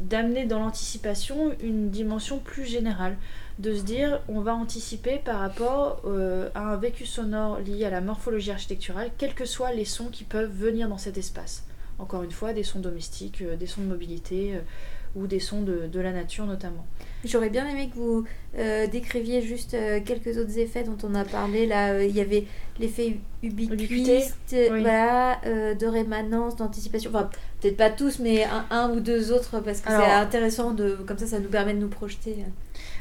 d'amener 0.00 0.46
dans 0.46 0.58
l'anticipation 0.58 1.54
une 1.60 1.90
dimension 1.90 2.38
plus 2.38 2.64
générale, 2.64 3.16
de 3.58 3.74
se 3.74 3.82
dire 3.82 4.20
on 4.28 4.40
va 4.40 4.54
anticiper 4.54 5.18
par 5.18 5.40
rapport 5.40 6.02
euh, 6.04 6.50
à 6.54 6.72
un 6.72 6.76
vécu 6.76 7.06
sonore 7.06 7.60
lié 7.60 7.84
à 7.84 7.90
la 7.90 8.00
morphologie 8.00 8.50
architecturale, 8.50 9.10
quels 9.18 9.34
que 9.34 9.44
soient 9.44 9.72
les 9.72 9.84
sons 9.84 10.08
qui 10.08 10.24
peuvent 10.24 10.52
venir 10.52 10.88
dans 10.88 10.98
cet 10.98 11.16
espace. 11.16 11.64
Encore 11.98 12.22
une 12.22 12.30
fois, 12.30 12.52
des 12.52 12.62
sons 12.62 12.80
domestiques, 12.80 13.42
euh, 13.42 13.56
des 13.56 13.66
sons 13.66 13.80
de 13.80 13.86
mobilité 13.86 14.54
euh, 14.54 14.60
ou 15.16 15.26
des 15.26 15.40
sons 15.40 15.62
de 15.62 16.00
la 16.00 16.12
nature 16.12 16.46
notamment. 16.46 16.86
J'aurais 17.26 17.50
bien 17.50 17.66
aimé 17.66 17.90
que 17.90 17.96
vous 17.96 18.24
euh, 18.56 18.86
décriviez 18.86 19.42
juste 19.42 19.74
euh, 19.74 20.00
quelques 20.04 20.38
autres 20.38 20.58
effets 20.58 20.84
dont 20.84 20.96
on 21.02 21.14
a 21.14 21.24
parlé. 21.24 21.66
Là, 21.66 21.92
euh, 21.92 22.04
il 22.04 22.14
y 22.14 22.20
avait 22.20 22.44
l'effet 22.78 23.16
ubiquiste, 23.42 24.36
de 24.52 25.86
rémanence, 25.86 26.56
d'anticipation. 26.56 27.10
Enfin, 27.12 27.30
peut-être 27.60 27.76
pas 27.76 27.90
tous, 27.90 28.20
mais 28.20 28.46
un, 28.70 28.90
ou 28.90 29.00
deux 29.00 29.32
autres, 29.32 29.60
parce 29.60 29.80
que 29.80 29.88
c'est 29.88 30.12
intéressant. 30.12 30.72
De, 30.72 30.98
comme 31.06 31.18
ça, 31.18 31.26
ça 31.26 31.40
nous 31.40 31.48
permet 31.48 31.74
de 31.74 31.80
nous 31.80 31.88
projeter. 31.88 32.36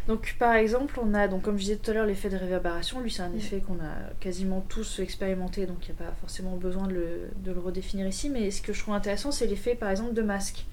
Donc, 0.08 0.36
par 0.40 0.56
exemple, 0.56 1.00
on 1.04 1.14
a, 1.14 1.28
donc, 1.28 1.44
comme 1.44 1.58
je 1.58 1.64
disais 1.64 1.76
tout 1.76 1.92
à 1.92 1.94
l'heure, 1.94 2.06
l'effet 2.06 2.30
de 2.30 2.38
réverbération. 2.38 3.02
Lui, 3.02 3.12
c'est 3.12 3.24
un 3.24 3.34
effet 3.34 3.62
qu'on 3.66 3.76
a 3.76 4.14
quasiment 4.20 4.66
tous 4.70 5.00
expérimenté, 5.00 5.66
donc 5.66 5.78
il 5.88 5.94
n'y 5.94 6.00
a 6.00 6.04
pas 6.06 6.14
forcément 6.22 6.56
besoin 6.56 6.88
de 6.88 6.94
le, 6.94 7.30
de 7.44 7.52
le 7.52 7.60
redéfinir 7.60 8.08
ici. 8.08 8.30
Mais 8.30 8.50
ce 8.50 8.62
que 8.62 8.74
je 8.74 8.82
trouve 8.82 8.96
intéressant, 8.96 9.32
c'est 9.32 9.46
l'effet, 9.46 9.76
par 9.76 9.90
exemple, 9.90 10.14
de 10.14 10.22
masque. 10.22 10.66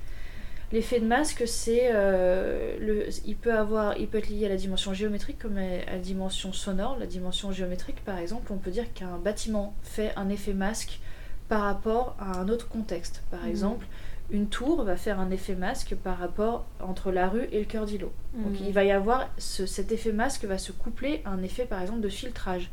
L'effet 0.72 1.00
de 1.00 1.06
masque, 1.06 1.44
c'est 1.46 1.90
euh, 1.92 2.78
le, 2.80 3.06
il 3.26 3.36
peut 3.36 3.52
avoir, 3.52 3.98
il 3.98 4.08
peut 4.08 4.18
être 4.18 4.30
lié 4.30 4.46
à 4.46 4.48
la 4.48 4.56
dimension 4.56 4.94
géométrique 4.94 5.38
comme 5.38 5.58
à, 5.58 5.84
la 5.84 5.98
dimension 5.98 6.54
sonore. 6.54 6.96
La 6.98 7.06
dimension 7.06 7.52
géométrique, 7.52 8.02
par 8.04 8.18
exemple, 8.18 8.50
on 8.52 8.56
peut 8.56 8.70
dire 8.70 8.90
qu'un 8.94 9.18
bâtiment 9.18 9.74
fait 9.82 10.12
un 10.16 10.30
effet 10.30 10.54
masque 10.54 11.00
par 11.48 11.62
rapport 11.62 12.16
à 12.18 12.38
un 12.38 12.48
autre 12.48 12.68
contexte. 12.68 13.22
Par 13.30 13.44
mmh. 13.44 13.50
exemple, 13.50 13.86
une 14.30 14.48
tour 14.48 14.82
va 14.82 14.96
faire 14.96 15.20
un 15.20 15.30
effet 15.30 15.54
masque 15.54 15.94
par 15.94 16.16
rapport 16.16 16.64
entre 16.80 17.12
la 17.12 17.28
rue 17.28 17.46
et 17.52 17.58
le 17.58 17.66
cœur 17.66 17.84
d'îlot. 17.84 18.12
Donc 18.34 18.58
mmh. 18.58 18.64
il 18.64 18.72
va 18.72 18.84
y 18.84 18.92
avoir 18.92 19.28
cet 19.36 19.92
effet 19.92 20.12
masque 20.12 20.46
va 20.46 20.56
se 20.56 20.72
coupler 20.72 21.20
à 21.26 21.30
un 21.32 21.42
effet 21.42 21.66
par 21.66 21.82
exemple 21.82 22.00
de 22.00 22.08
filtrage. 22.08 22.70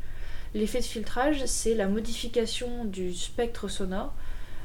L'effet 0.54 0.78
de 0.78 0.84
filtrage, 0.84 1.44
c'est 1.44 1.74
la 1.74 1.86
modification 1.86 2.86
du 2.86 3.12
spectre 3.12 3.68
sonore 3.68 4.14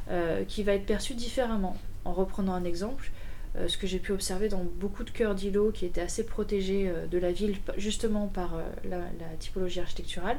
euh, 0.10 0.46
qui 0.46 0.64
va 0.64 0.74
être 0.74 0.86
perçu 0.86 1.16
différemment. 1.16 1.76
En 2.06 2.14
reprenant 2.14 2.54
un 2.54 2.64
exemple, 2.64 3.12
euh, 3.58 3.68
ce 3.68 3.78
que 3.78 3.88
j'ai 3.88 4.00
pu 4.00 4.12
observer 4.12 4.50
dans 4.50 4.64
beaucoup 4.64 5.04
de 5.04 5.10
cœurs 5.10 5.36
d'îlots 5.36 5.72
qui 5.72 5.86
étaient 5.86 6.02
assez 6.02 6.26
protégés 6.26 6.90
euh, 6.90 7.06
de 7.08 7.18
la 7.18 7.32
ville 7.32 7.56
justement 7.78 8.28
par 8.28 8.56
euh, 8.56 8.62
la, 8.90 9.00
typologie 9.40 9.80
architecturale. 9.80 10.38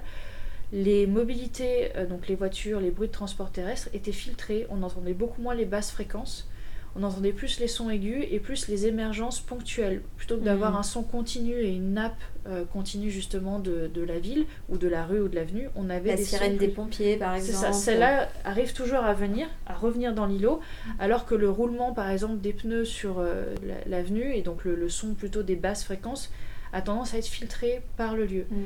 Les 0.72 1.06
mobilités, 1.06 1.92
donc 2.08 2.26
les 2.26 2.34
voitures, 2.34 2.80
les 2.80 2.90
bruits 2.90 3.06
de 3.06 3.12
transport 3.12 3.52
terrestre 3.52 3.88
étaient 3.94 4.10
filtrés, 4.10 4.66
on 4.68 4.82
entendait 4.82 5.12
beaucoup 5.12 5.40
moins 5.40 5.54
les 5.54 5.64
basses 5.64 5.92
fréquences 5.92 6.48
on 6.98 7.02
entendait 7.02 7.32
plus 7.32 7.60
les 7.60 7.68
sons 7.68 7.90
aigus 7.90 8.24
et 8.30 8.40
plus 8.40 8.68
les 8.68 8.86
émergences 8.86 9.40
ponctuelles. 9.40 10.02
Plutôt 10.16 10.36
que 10.36 10.44
d'avoir 10.44 10.72
mm. 10.72 10.76
un 10.76 10.82
son 10.82 11.02
continu 11.02 11.52
et 11.52 11.68
une 11.68 11.94
nappe 11.94 12.22
euh, 12.46 12.64
continue 12.64 13.10
justement 13.10 13.58
de, 13.58 13.90
la 13.96 14.18
ville 14.18 14.46
ou 14.68 14.78
de 14.78 14.88
la 14.88 15.04
rue 15.04 15.20
ou 15.20 15.28
de 15.28 15.34
l'avenue, 15.34 15.68
on 15.74 15.90
avait 15.90 16.10
la 16.10 16.16
sirène 16.16 16.56
des 16.56 16.68
pompiers 16.68 17.16
par 17.16 17.34
exemple. 17.34 17.58
C'est 17.58 17.66
ça, 17.66 17.72
celle-là 17.72 18.28
arrive 18.44 18.72
toujours 18.72 19.00
à 19.00 19.14
venir, 19.14 19.46
à 19.66 19.74
revenir 19.74 20.14
dans 20.14 20.26
l'îlot, 20.26 20.60
alors 20.98 21.26
que 21.26 21.34
le 21.34 21.50
roulement 21.50 21.92
par 21.92 22.08
exemple 22.08 22.38
des 22.38 22.52
pneus 22.52 22.84
sur 22.84 23.18
euh, 23.18 23.54
l'avenue 23.86 24.34
et 24.34 24.42
donc 24.42 24.64
le, 24.64 24.88
son 24.88 25.14
plutôt 25.14 25.42
des 25.42 25.56
basses 25.56 25.84
fréquences 25.84 26.30
a 26.72 26.82
tendance 26.82 27.14
à 27.14 27.18
être 27.18 27.26
filtré 27.26 27.82
par 27.96 28.16
le 28.16 28.26
lieu. 28.26 28.46
Mm. 28.50 28.56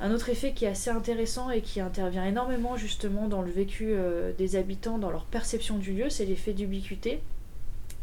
Un 0.00 0.12
autre 0.12 0.28
effet 0.30 0.52
qui 0.52 0.64
est 0.64 0.68
assez 0.68 0.90
intéressant 0.90 1.50
et 1.50 1.60
qui 1.60 1.80
intervient 1.80 2.24
énormément 2.24 2.76
justement 2.76 3.28
dans 3.28 3.42
le 3.42 3.50
vécu 3.50 3.88
euh, 3.90 4.32
des 4.36 4.56
habitants, 4.56 4.98
dans 4.98 5.10
leur 5.10 5.24
perception 5.24 5.76
du 5.76 5.92
lieu, 5.92 6.08
c'est 6.08 6.24
l'effet 6.24 6.52
d'ubiquité 6.52 7.20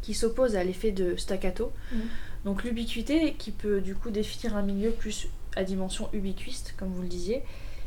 qui 0.06 0.14
s'oppose 0.14 0.56
à 0.56 0.64
l'effet 0.64 0.92
de 0.92 1.16
staccato. 1.16 1.72
Mm. 1.92 1.98
Donc 2.46 2.64
l'ubiquité, 2.64 3.34
qui 3.34 3.50
peut 3.50 3.82
du 3.82 3.96
coup 3.96 4.12
définir 4.12 4.56
un 4.56 4.62
milieu 4.62 4.92
plus 4.92 5.30
à 5.56 5.64
dimension 5.64 6.10
ubiquiste, 6.14 6.76
comme 6.78 6.90
vous 6.90 7.02
le 7.02 7.08
disiez, 7.08 7.42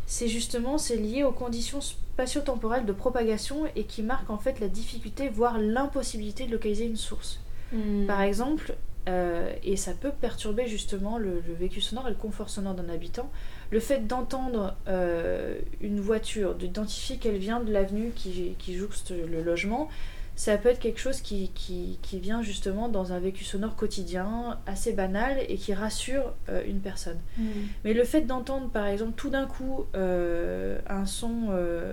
c'est 0.06 0.26
justement 0.26 0.78
c'est 0.78 0.96
lié 0.96 1.22
aux 1.22 1.30
conditions 1.30 1.80
spatio-temporelles 1.80 2.86
de 2.86 2.92
propagation 2.92 3.66
et 3.76 3.84
qui 3.84 4.02
marque 4.02 4.30
en 4.30 4.38
fait 4.38 4.58
la 4.58 4.66
difficulté, 4.66 5.28
voire 5.28 5.60
l'impossibilité 5.60 6.46
de 6.46 6.50
localiser 6.50 6.86
une 6.86 6.96
source. 6.96 7.38
Mm. 7.72 8.06
Par 8.06 8.20
exemple, 8.22 8.74
euh, 9.08 9.52
et 9.62 9.76
ça 9.76 9.92
peut 9.92 10.10
perturber 10.10 10.66
justement 10.66 11.18
le, 11.18 11.40
vécu 11.60 11.80
sonore 11.80 12.08
et 12.08 12.10
le 12.10 12.16
confort 12.16 12.50
sonore 12.50 12.74
d'un 12.74 12.88
habitant. 12.88 13.30
Le 13.70 13.78
fait 13.78 14.08
d'entendre 14.08 14.74
euh, 14.88 15.56
une 15.80 16.00
voiture, 16.00 16.56
d'identifier 16.56 17.18
qu'elle 17.18 17.38
vient 17.38 17.60
de 17.60 17.72
l'avenue 17.72 18.10
qui, 18.16 18.56
qui 18.58 18.74
jouxte 18.74 19.12
le 19.12 19.40
logement, 19.40 19.88
ça 20.39 20.57
peut 20.57 20.68
être 20.68 20.78
quelque 20.78 21.01
chose 21.01 21.20
qui, 21.20 21.51
qui, 21.53 21.99
qui, 22.01 22.20
vient 22.20 22.43
justement 22.43 22.89
dans 22.89 23.12
un 23.12 23.18
vécu 23.18 23.43
sonore 23.43 23.74
quotidien, 23.74 24.57
assez 24.66 24.93
banal 24.93 25.39
et 25.49 25.57
qui 25.57 25.74
rassure 25.74 26.32
euh, 26.49 26.62
une 26.64 26.78
personne. 26.78 27.18
Mm. 27.36 27.43
Mais 27.84 27.93
le 27.93 28.05
fait 28.05 28.20
d'entendre 28.20 28.68
par 28.68 28.86
exemple 28.86 29.14
tout 29.16 29.30
d'un 29.30 29.47
coup 29.47 29.86
euh, 29.97 30.78
un 30.89 31.07
son 31.07 31.49
euh, 31.51 31.93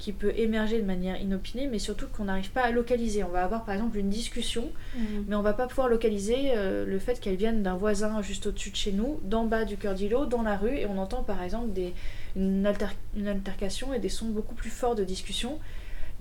qui 0.00 0.12
peut 0.12 0.32
émerger 0.36 0.80
de 0.80 0.84
manière 0.84 1.20
inopinée, 1.20 1.68
mais 1.68 1.78
surtout 1.78 2.08
qu'on 2.08 2.24
n'arrive 2.24 2.50
pas 2.50 2.62
à 2.62 2.72
localiser. 2.72 3.22
On 3.22 3.28
va 3.28 3.44
avoir 3.44 3.64
par 3.64 3.76
exemple 3.76 3.98
une 3.98 4.10
discussion, 4.10 4.72
mm. 4.96 5.00
mais 5.28 5.36
on 5.36 5.42
va 5.42 5.52
pas 5.52 5.68
pouvoir 5.68 5.86
localiser 5.86 6.50
le 6.56 6.98
fait 6.98 7.20
qu'elle 7.20 7.36
vienne 7.36 7.62
d'un 7.62 7.76
voisin 7.76 8.20
juste 8.20 8.48
au-dessus 8.48 8.70
de 8.70 8.76
chez 8.76 8.90
nous, 8.90 9.20
d'en 9.22 9.44
bas 9.44 9.64
du 9.64 9.76
cœur 9.76 9.94
d'îlot, 9.94 10.26
dans 10.26 10.42
la 10.42 10.56
rue, 10.56 10.76
et 10.76 10.86
on 10.86 10.98
entend 10.98 11.22
par 11.22 11.40
exemple 11.40 11.72
des, 11.72 11.94
une, 12.34 12.68
une 13.16 13.28
altercation 13.28 13.94
et 13.94 14.00
des 14.00 14.08
sons 14.08 14.26
beaucoup 14.26 14.56
plus 14.56 14.70
forts 14.70 14.96
de 14.96 15.04
discussion 15.04 15.60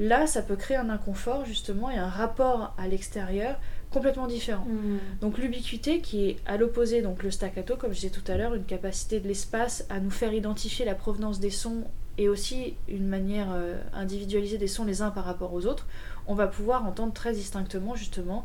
Là, 0.02 0.26
ça 0.26 0.42
peut 0.42 0.56
créer 0.56 0.78
un 0.78 0.90
inconfort 0.90 1.46
justement 1.46 1.92
et 1.92 1.98
un 1.98 2.10
rapport 2.10 2.74
à 2.80 2.88
l'extérieur 2.88 3.56
complètement 3.92 4.26
différent. 4.26 4.66
Mm. 4.66 4.98
Donc 5.22 5.38
l'ubiquité 5.38 6.00
qui 6.00 6.28
est 6.28 6.38
à 6.48 6.58
l'opposé, 6.58 7.04
donc 7.04 7.22
le 7.22 7.30
staccato, 7.30 7.76
comme 7.76 7.92
je 7.92 8.00
disais 8.00 8.10
tout 8.10 8.32
à 8.32 8.36
l'heure, 8.36 8.56
une 8.56 8.64
capacité 8.64 9.20
de 9.20 9.28
l'espace 9.28 9.86
à 9.92 10.00
nous 10.00 10.10
faire 10.10 10.34
identifier 10.34 10.86
la 10.86 10.96
provenance 10.96 11.40
des 11.40 11.52
sons 11.52 11.84
et 12.18 12.30
aussi 12.30 12.74
une 12.88 13.08
manière 13.08 13.50
euh, 13.54 13.80
individualisée 13.94 14.58
des 14.58 14.68
sons 14.68 14.86
les 14.86 15.04
uns 15.04 15.12
par 15.12 15.24
rapport 15.24 15.54
aux 15.54 15.68
autres, 15.68 15.86
on 16.26 16.34
va 16.34 16.48
pouvoir 16.48 16.84
entendre 16.88 17.14
très 17.14 17.34
distinctement 17.34 17.96
justement 17.96 18.44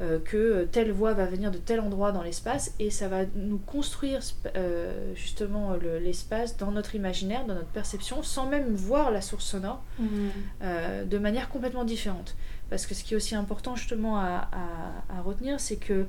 euh, 0.00 0.18
que 0.18 0.64
telle 0.72 0.90
voix 0.90 1.12
va 1.12 1.26
venir 1.26 1.52
de 1.52 1.58
tel 1.58 1.78
endroit 1.78 2.10
dans 2.10 2.22
l'espace 2.22 2.74
et 2.80 2.90
ça 2.90 3.06
va 3.06 3.20
nous 3.36 3.58
construire 3.58 4.20
euh, 4.56 5.14
justement 5.14 5.74
l'espace 6.02 6.56
dans 6.56 6.72
notre 6.72 6.96
imaginaire, 6.96 7.46
dans 7.46 7.54
notre 7.54 7.68
perception, 7.68 8.24
sans 8.24 8.46
même 8.46 8.74
voir 8.74 9.12
la 9.12 9.20
source 9.20 9.44
sonore, 9.44 9.84
mmh. 10.00 10.06
euh, 10.62 11.04
de 11.04 11.18
manière 11.18 11.48
complètement 11.48 11.84
différente. 11.84 12.34
Parce 12.70 12.86
que 12.86 12.94
ce 12.94 13.04
qui 13.04 13.14
est 13.14 13.16
aussi 13.16 13.36
important 13.36 13.76
justement 13.76 14.18
à 14.18 14.48
retenir, 15.24 15.60
c'est 15.60 15.76
que 15.76 16.06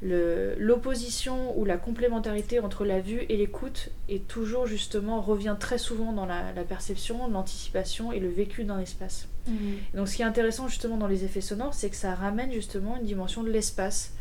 l'opposition 0.00 1.58
ou 1.58 1.64
la 1.64 1.76
complémentarité 1.76 2.60
entre 2.60 2.84
la 2.84 3.00
vue 3.00 3.26
et 3.28 3.36
l'écoute 3.36 3.90
est 4.08 4.28
toujours 4.28 4.66
justement 4.66 5.20
revient 5.20 5.56
très 5.58 5.78
souvent 5.78 6.12
dans 6.12 6.24
la, 6.24 6.52
perception, 6.68 7.28
l'anticipation 7.28 8.12
et 8.12 8.20
le 8.20 8.28
vécu 8.28 8.64
d'un 8.64 8.78
espace. 8.78 9.28
Mhm. 9.48 9.56
Donc 9.94 10.08
ce 10.08 10.16
qui 10.16 10.22
est 10.22 10.26
intéressant 10.26 10.68
justement 10.68 10.98
dans 10.98 11.08
les 11.08 11.24
effets 11.24 11.40
sonores, 11.40 11.74
c'est 11.74 11.90
que 11.90 11.96
ça 11.96 12.14
ramène 12.14 12.52
justement 12.52 12.96
une 12.96 13.04
dimension 13.04 13.42
de 13.42 13.50
l'espace 13.50 14.14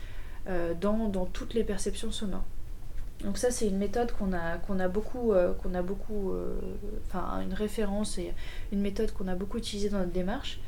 euh, 0.47 0.73
dans, 0.73 1.25
toutes 1.25 1.53
les 1.53 1.63
perceptions 1.63 2.11
sonores. 2.11 2.45
Donc 3.23 3.37
ça 3.37 3.51
c'est 3.51 3.67
une 3.67 3.77
méthode 3.77 4.11
qu'on 4.11 4.33
a, 4.33 4.57
qu'on 4.57 4.79
a 4.79 4.87
beaucoup, 4.87 5.33
euh, 5.33 5.53
qu'on 5.53 5.75
a 5.75 5.81
beaucoup, 5.83 6.31
euh, 6.31 6.55
enfin 7.07 7.41
une 7.41 7.53
référence 7.53 8.17
et 8.17 8.33
une 8.71 8.81
méthode 8.81 9.11
qu'on 9.11 9.27
a 9.27 9.35
beaucoup 9.35 9.57
utilisée 9.57 9.89
dans 9.89 9.99
notre 9.99 10.11
démarche. 10.11 10.59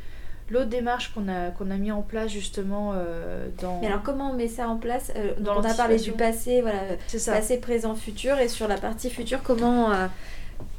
L'autre 0.52 0.70
démarche 0.70 1.14
qu'on 1.14 1.28
a, 1.28 1.52
qu'on 1.52 1.70
a 1.70 1.76
mis 1.76 1.92
en 1.92 2.02
place 2.02 2.32
justement 2.32 2.94
euh, 2.96 3.48
dans... 3.62 3.80
Mais 3.82 3.88
alors 3.88 4.02
comment 4.02 4.32
on 4.32 4.34
met 4.34 4.48
ça 4.48 4.68
en 4.68 4.78
place 4.78 5.12
euh, 5.16 5.34
On 5.46 5.64
a 5.64 5.74
parlé 5.76 5.98
du 5.98 6.12
passé, 6.12 6.62
voilà, 6.62 6.80
passé, 7.26 7.58
présent, 7.58 7.94
futur, 7.94 8.40
et 8.40 8.48
sur 8.48 8.68
la 8.68 8.78
partie 8.78 9.10
future, 9.10 9.42
comment... 9.44 9.92
Euh, 9.92 10.08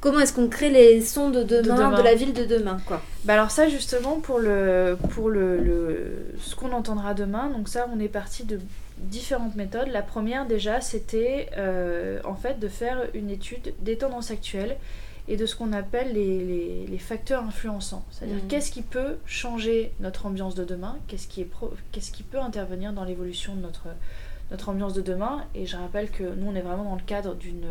comment 0.01 0.19
est-ce 0.21 0.33
qu'on 0.33 0.49
crée 0.49 0.71
les 0.71 1.01
sons 1.01 1.31
de 1.31 1.43
demain, 1.43 1.97
de 1.97 2.03
la 2.03 2.15
ville 2.15 2.35
de 2.35 2.45
demain 2.45 2.77
quoi 2.87 3.01
bah 3.25 3.33
alors 3.33 3.51
ça 3.51 3.67
justement 3.67 4.21
pour 4.21 4.39
le 4.39 4.99
pour 5.15 5.31
le, 5.31 5.59
le 5.59 6.35
ce 6.39 6.55
qu'on 6.55 6.73
entendra 6.73 7.15
demain 7.15 7.49
donc 7.49 7.67
ça 7.67 7.87
on 7.95 7.99
est 7.99 8.09
parti 8.09 8.45
de 8.45 8.61
différentes 8.99 9.57
méthodes. 9.57 9.89
La 9.89 10.03
première 10.03 10.47
déjà 10.47 10.83
c'était 10.83 11.49
en 12.27 12.35
fait 12.35 12.59
de 12.59 12.69
faire 12.69 13.07
une 13.15 13.31
étude 13.31 13.73
des 13.81 13.97
tendances 13.97 14.31
actuelles 14.31 14.77
et 15.31 15.37
de 15.37 15.47
ce 15.47 15.55
qu'on 15.55 15.73
appelle 15.73 16.13
les, 16.13 16.87
les, 16.87 16.99
facteurs 16.99 17.45
influençants. 17.45 18.05
C'est-à-dire 18.11 18.43
mm. 18.45 18.49
qu'est-ce 18.49 18.73
qui 18.73 18.83
peut 18.83 19.17
changer 19.27 19.93
notre 20.01 20.27
ambiance 20.27 20.57
de 20.57 20.65
demain, 20.65 20.99
qu'est-ce 21.07 21.29
qui, 21.29 21.41
est 21.41 21.49
qu'est-ce 21.93 22.11
qui 22.11 22.25
peut 22.25 22.41
intervenir 22.41 22.93
dans 22.93 23.05
l'évolution 23.05 23.55
de 23.55 23.61
notre, 23.61 23.87
notre 24.51 24.71
ambiance 24.71 24.93
de 24.93 25.03
demain. 25.03 25.45
Et 25.55 25.67
je 25.67 25.77
rappelle 25.77 26.11
que 26.11 26.25
nous, 26.25 26.49
on 26.49 26.55
est 26.57 26.61
vraiment 26.61 26.83
dans 26.83 26.97
le 26.97 27.03
cadre 27.07 27.37
d'une, 27.37 27.69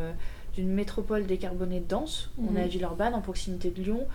d'une 0.54 0.70
métropole 0.70 1.26
décarbonée 1.26 1.82
dense. 1.82 2.32
On 2.40 2.56
est 2.56 2.62
à 2.62 2.66
mm-hmm. 2.66 2.70
Villeurbanne, 2.70 3.14
en 3.14 3.22
proximité 3.22 3.72
de 3.72 3.82
Lyon. 3.82 4.08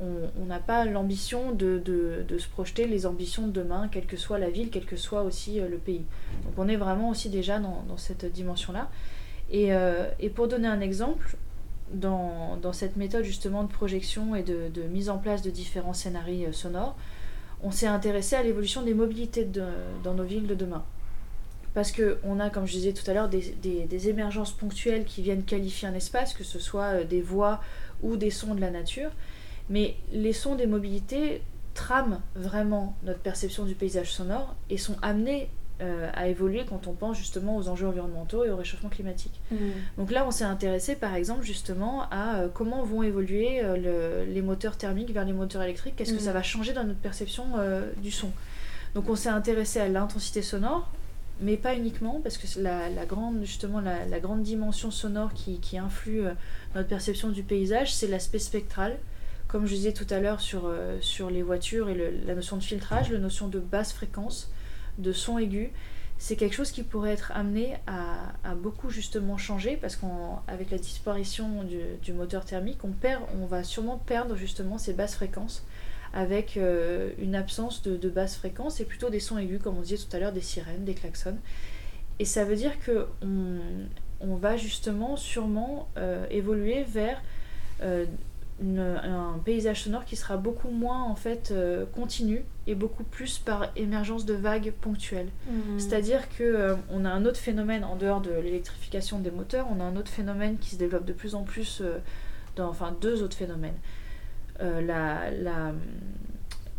On 0.00 0.44
n'a 0.46 0.60
pas 0.60 0.84
l'ambition 0.84 1.50
de, 1.50 1.78
de, 1.84 2.24
de, 2.28 2.38
se 2.38 2.48
projeter 2.48 2.86
les 2.86 3.06
ambitions 3.06 3.48
de 3.48 3.52
demain, 3.52 3.88
quelle 3.90 4.06
que 4.06 4.16
soit 4.16 4.38
la 4.38 4.50
ville, 4.50 4.70
quel 4.70 4.84
que 4.84 4.96
soit 4.96 5.22
aussi 5.22 5.60
euh, 5.60 5.68
le 5.68 5.78
pays. 5.78 6.04
Donc 6.44 6.54
on 6.58 6.68
est 6.68 6.76
vraiment 6.76 7.10
aussi 7.10 7.28
déjà 7.28 7.60
dans, 7.60 7.84
dans 7.88 7.96
cette 7.96 8.24
dimension-là. 8.24 8.90
Et, 9.50 9.72
euh, 9.72 10.10
et, 10.18 10.30
pour 10.30 10.48
donner 10.48 10.66
un 10.66 10.80
exemple, 10.80 11.36
dans, 11.92 12.72
cette 12.72 12.96
méthode 12.96 13.24
justement 13.24 13.62
de 13.62 13.68
projection 13.68 14.34
et 14.34 14.42
de, 14.42 14.82
mise 14.90 15.10
en 15.10 15.18
place 15.18 15.42
de 15.42 15.50
différents 15.50 15.92
scénarios 15.92 16.48
euh, 16.48 16.52
sonores, 16.52 16.96
on 17.62 17.70
s'est 17.70 17.86
intéressé 17.86 18.36
à 18.36 18.42
l'évolution 18.42 18.82
des 18.82 18.94
mobilités 18.94 19.44
dans 19.44 20.14
nos 20.14 20.24
villes 20.24 20.46
de 20.46 20.54
demain. 20.54 20.84
Parce 21.72 21.92
qu'on 21.92 22.38
a, 22.38 22.50
comme 22.50 22.66
je 22.66 22.72
disais 22.72 22.92
tout 22.92 23.08
à 23.10 23.14
l'heure, 23.14 23.28
des, 23.28 23.54
des, 23.62 23.84
des, 23.86 24.08
émergences 24.08 24.52
ponctuelles 24.52 25.04
qui 25.04 25.22
viennent 25.22 25.42
qualifier 25.42 25.88
un 25.88 25.94
espace, 25.94 26.32
que 26.32 26.44
ce 26.44 26.58
soit 26.58 27.00
euh, 27.00 27.04
des 27.04 27.20
voix 27.20 27.60
ou 28.02 28.16
des 28.16 28.30
sons 28.30 28.54
de 28.54 28.60
la 28.60 28.70
nature. 28.70 29.10
Mais 29.70 29.96
les 30.12 30.32
sons 30.32 30.54
des 30.54 30.66
mobilités 30.66 31.42
trament 31.74 32.20
vraiment 32.36 32.96
notre 33.02 33.18
perception 33.18 33.64
du 33.64 33.74
paysage 33.74 34.12
sonore 34.12 34.54
et 34.70 34.78
sont 34.78 34.96
amenés 35.02 35.50
euh, 35.80 36.08
à 36.14 36.28
évoluer 36.28 36.64
quand 36.68 36.86
on 36.86 36.92
pense 36.92 37.18
justement 37.18 37.56
aux 37.56 37.68
enjeux 37.68 37.88
environnementaux 37.88 38.44
et 38.44 38.50
au 38.50 38.56
réchauffement 38.56 38.90
climatique. 38.90 39.40
Mm. 39.50 39.56
Donc 39.98 40.12
là, 40.12 40.24
on 40.24 40.30
s'est 40.30 40.44
intéressé 40.44 40.94
par 40.94 41.16
exemple 41.16 41.42
justement 41.42 42.04
à 42.12 42.36
euh, 42.36 42.48
comment 42.48 42.84
vont 42.84 43.02
évoluer 43.02 43.58
euh, 43.60 44.24
les 44.24 44.40
moteurs 44.40 44.76
thermiques 44.76 45.10
vers 45.10 45.24
les 45.24 45.32
moteurs 45.32 45.64
électriques, 45.64 45.96
qu'est-ce 45.96 46.12
que 46.12 46.18
mm. 46.18 46.26
ça 46.26 46.32
va 46.32 46.44
changer 46.44 46.74
dans 46.74 46.84
notre 46.84 47.00
perception 47.00 47.44
du 47.96 48.12
son? 48.12 48.30
Donc 48.94 49.08
on 49.08 49.16
s'est 49.16 49.30
intéressé 49.30 49.80
à 49.80 49.88
l'intensité 49.88 50.42
sonore, 50.42 50.88
mais 51.40 51.56
pas 51.56 51.74
uniquement, 51.74 52.20
parce 52.22 52.38
que 52.38 52.46
la, 52.60 52.88
la 52.88 53.04
grande, 53.04 53.40
justement, 53.42 53.80
la, 53.80 54.20
grande 54.20 54.44
dimension 54.44 54.92
sonore 54.92 55.34
qui, 55.34 55.58
qui 55.58 55.76
influe 55.76 56.22
notre 56.76 56.88
perception 56.88 57.30
du 57.30 57.42
paysage, 57.42 57.92
c'est 57.92 58.06
l'aspect 58.06 58.38
spectral. 58.38 58.96
Comme 59.48 59.66
je 59.66 59.74
disais 59.74 59.92
tout 59.92 60.06
à 60.10 60.20
l'heure 60.20 60.40
sur, 60.40 60.72
sur 61.00 61.30
les 61.30 61.42
voitures 61.42 61.88
et 61.88 62.12
la 62.24 62.36
notion 62.36 62.56
de 62.56 62.62
filtrage, 62.62 63.10
la 63.10 63.18
notion 63.18 63.48
de 63.48 63.58
basse 63.58 63.92
fréquence, 63.92 64.52
de 64.98 65.12
son 65.12 65.38
aigu, 65.38 65.70
c'est 66.18 66.36
quelque 66.36 66.54
chose 66.54 66.70
qui 66.70 66.82
pourrait 66.82 67.12
être 67.12 67.32
amené 67.32 67.76
à, 67.86 68.54
beaucoup 68.54 68.88
justement 68.88 69.36
changer 69.36 69.76
parce 69.76 69.96
qu'avec 69.96 70.70
la 70.70 70.78
disparition 70.78 71.64
du, 71.64 72.12
moteur 72.12 72.44
thermique, 72.44 72.84
on, 72.84 72.94
on 73.40 73.46
va 73.46 73.64
sûrement 73.64 73.98
perdre 73.98 74.36
justement 74.36 74.78
ces 74.78 74.92
basses 74.92 75.16
fréquences 75.16 75.66
avec 76.14 76.56
euh, 76.56 77.10
une 77.18 77.34
absence 77.34 77.82
de, 77.82 78.08
basses 78.08 78.36
fréquences 78.36 78.80
et 78.80 78.84
plutôt 78.84 79.10
des 79.10 79.20
sons 79.20 79.36
aigus, 79.36 79.60
comme 79.60 79.76
on 79.76 79.82
disait 79.82 79.96
tout 79.96 80.16
à 80.16 80.20
l'heure, 80.20 80.32
des 80.32 80.40
sirènes, 80.40 80.84
des 80.84 80.94
klaxons. 80.94 81.36
Et 82.20 82.24
ça 82.24 82.44
veut 82.44 82.54
dire 82.54 82.78
que 82.78 83.08
on, 84.20 84.36
va 84.36 84.56
justement 84.56 85.16
sûrement 85.16 85.88
euh, 85.96 86.24
évoluer 86.30 86.84
vers 86.84 87.20
euh, 87.82 88.06
un 88.62 89.38
paysage 89.44 89.82
sonore 89.82 90.04
qui 90.04 90.16
sera 90.16 90.36
beaucoup 90.36 90.70
moins 90.70 91.02
en 91.02 91.16
fait 91.16 91.50
euh, 91.50 91.84
continu 91.86 92.44
et 92.66 92.74
beaucoup 92.74 93.02
plus 93.02 93.38
par 93.38 93.66
émergence 93.76 94.24
de 94.24 94.34
vagues 94.34 94.72
ponctuelles. 94.80 95.28
Mhm. 95.48 95.78
C'est-à-dire 95.78 96.28
que 96.28 96.44
euh, 96.44 96.76
on 96.90 97.04
a 97.04 97.10
un 97.10 97.24
autre 97.24 97.38
phénomène 97.38 97.84
en 97.84 97.96
dehors 97.96 98.20
de 98.20 98.30
l'électrification 98.30 99.18
des 99.18 99.30
moteurs, 99.30 99.66
on 99.70 99.80
a 99.80 99.84
un 99.84 99.96
autre 99.96 100.10
phénomène 100.10 100.58
qui 100.58 100.70
se 100.70 100.76
développe 100.76 101.04
de 101.04 101.12
plus 101.12 101.34
en 101.34 101.42
plus 101.42 101.80
euh, 101.80 101.98
dans 102.56 102.68
enfin 102.68 102.96
deux 103.00 103.22
autres 103.22 103.36
phénomènes. 103.36 103.78
la, 104.60 105.30
la 105.30 105.72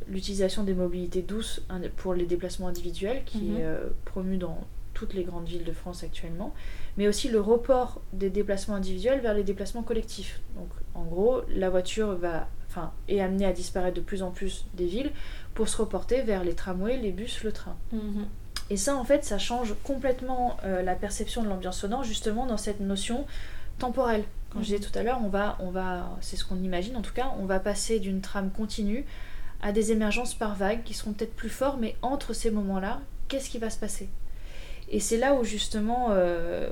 l'utilisation 0.08 0.64
des 0.64 0.76
mobilités 0.76 1.24
douces 1.24 1.64
pour 1.98 2.14
les 2.14 2.26
déplacements 2.26 2.68
individuels 2.68 3.24
qui 3.26 3.40
mhm. 3.40 3.58
est 3.58 3.76
promu 4.06 4.38
dans 4.38 4.66
toutes 4.96 5.14
les 5.14 5.24
grandes 5.24 5.48
villes 5.48 5.64
de 5.64 5.72
France 5.72 6.04
actuellement, 6.04 6.56
mais 6.98 7.08
aussi 7.08 7.30
le 7.30 7.40
report 7.40 8.02
des 8.14 8.32
déplacements 8.32 8.76
individuels 8.76 9.20
vers 9.20 9.36
les 9.36 9.44
déplacements 9.44 9.84
collectifs. 9.84 10.42
Donc 10.56 10.70
en 10.96 11.04
gros, 11.04 11.42
la 11.50 11.70
voiture 11.70 12.16
va, 12.16 12.48
enfin, 12.68 12.92
est 13.08 13.20
amenée 13.22 13.46
à 13.46 13.54
disparaître 13.54 13.96
de 13.96 14.02
plus 14.02 14.24
en 14.24 14.32
plus 14.32 14.66
des 14.74 14.88
villes 14.88 15.12
pour 15.54 15.70
se 15.70 15.78
reporter 15.78 16.22
vers 16.22 16.44
les 16.44 16.56
tramways, 16.56 16.98
les 16.98 17.12
bus, 17.12 17.44
le 17.44 17.52
train. 17.52 17.76
Mhm. 17.92 18.26
Et 18.72 18.78
ça, 18.78 18.96
en 18.96 19.04
fait, 19.04 19.24
ça 19.24 19.38
change 19.38 19.76
complètement 19.84 20.58
euh, 20.64 20.82
la 20.82 20.96
perception 20.96 21.44
de 21.44 21.50
l'ambiance 21.50 21.80
sonore, 21.80 22.04
justement 22.04 22.48
dans 22.48 22.58
cette 22.58 22.80
notion 22.80 23.28
temporelle. 23.78 24.24
Comme 24.50 24.62
je 24.62 24.68
disais 24.68 24.80
mhm. 24.80 24.92
tout 24.92 25.00
à 25.00 25.04
l'heure, 25.04 25.20
on 25.24 25.30
va, 25.30 25.58
on 25.60 25.70
va, 25.70 26.18
c'est 26.22 26.38
ce 26.38 26.46
qu'on 26.46 26.58
imagine 26.58 26.96
en 26.96 27.02
tout 27.02 27.14
cas, 27.14 27.34
on 27.40 27.46
va 27.46 27.60
passer 27.60 28.00
d'une 28.00 28.22
trame 28.22 28.50
continue 28.50 29.06
à 29.62 29.72
des 29.72 29.92
émergences 29.92 30.34
par 30.34 30.56
vagues 30.56 30.84
qui 30.84 30.94
seront 30.94 31.14
peut-être 31.14 31.36
plus 31.36 31.50
fortes, 31.50 31.78
mais 31.80 31.96
entre 32.02 32.34
ces 32.34 32.52
moments-là, 32.52 33.02
qu'est-ce 33.28 33.50
qui 33.50 33.58
va 33.58 33.70
se 33.70 33.80
passer? 33.80 34.10
Et 34.88 35.00
c'est 35.00 35.18
là 35.18 35.34
où 35.34 35.44
justement 35.44 36.10
euh, 36.12 36.70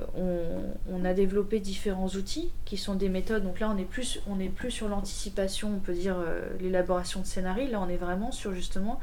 on, 0.90 1.04
a 1.04 1.12
développé 1.12 1.60
différents 1.60 2.08
outils 2.08 2.50
qui 2.64 2.76
sont 2.76 2.94
des 2.94 3.08
méthodes. 3.08 3.42
Donc 3.42 3.60
là 3.60 3.70
on 3.70 3.76
est 3.76 3.84
plus, 3.84 4.20
on 4.28 4.38
est 4.38 4.48
plus 4.48 4.70
sur 4.70 4.88
l'anticipation, 4.88 5.74
on 5.76 5.80
peut 5.80 5.92
dire 5.92 6.16
euh, 6.18 6.48
l'élaboration 6.60 7.20
de 7.20 7.26
scénarii. 7.26 7.68
Là 7.68 7.80
on 7.80 7.88
est 7.88 7.96
vraiment 7.96 8.30
sur 8.30 8.54
justement 8.54 9.00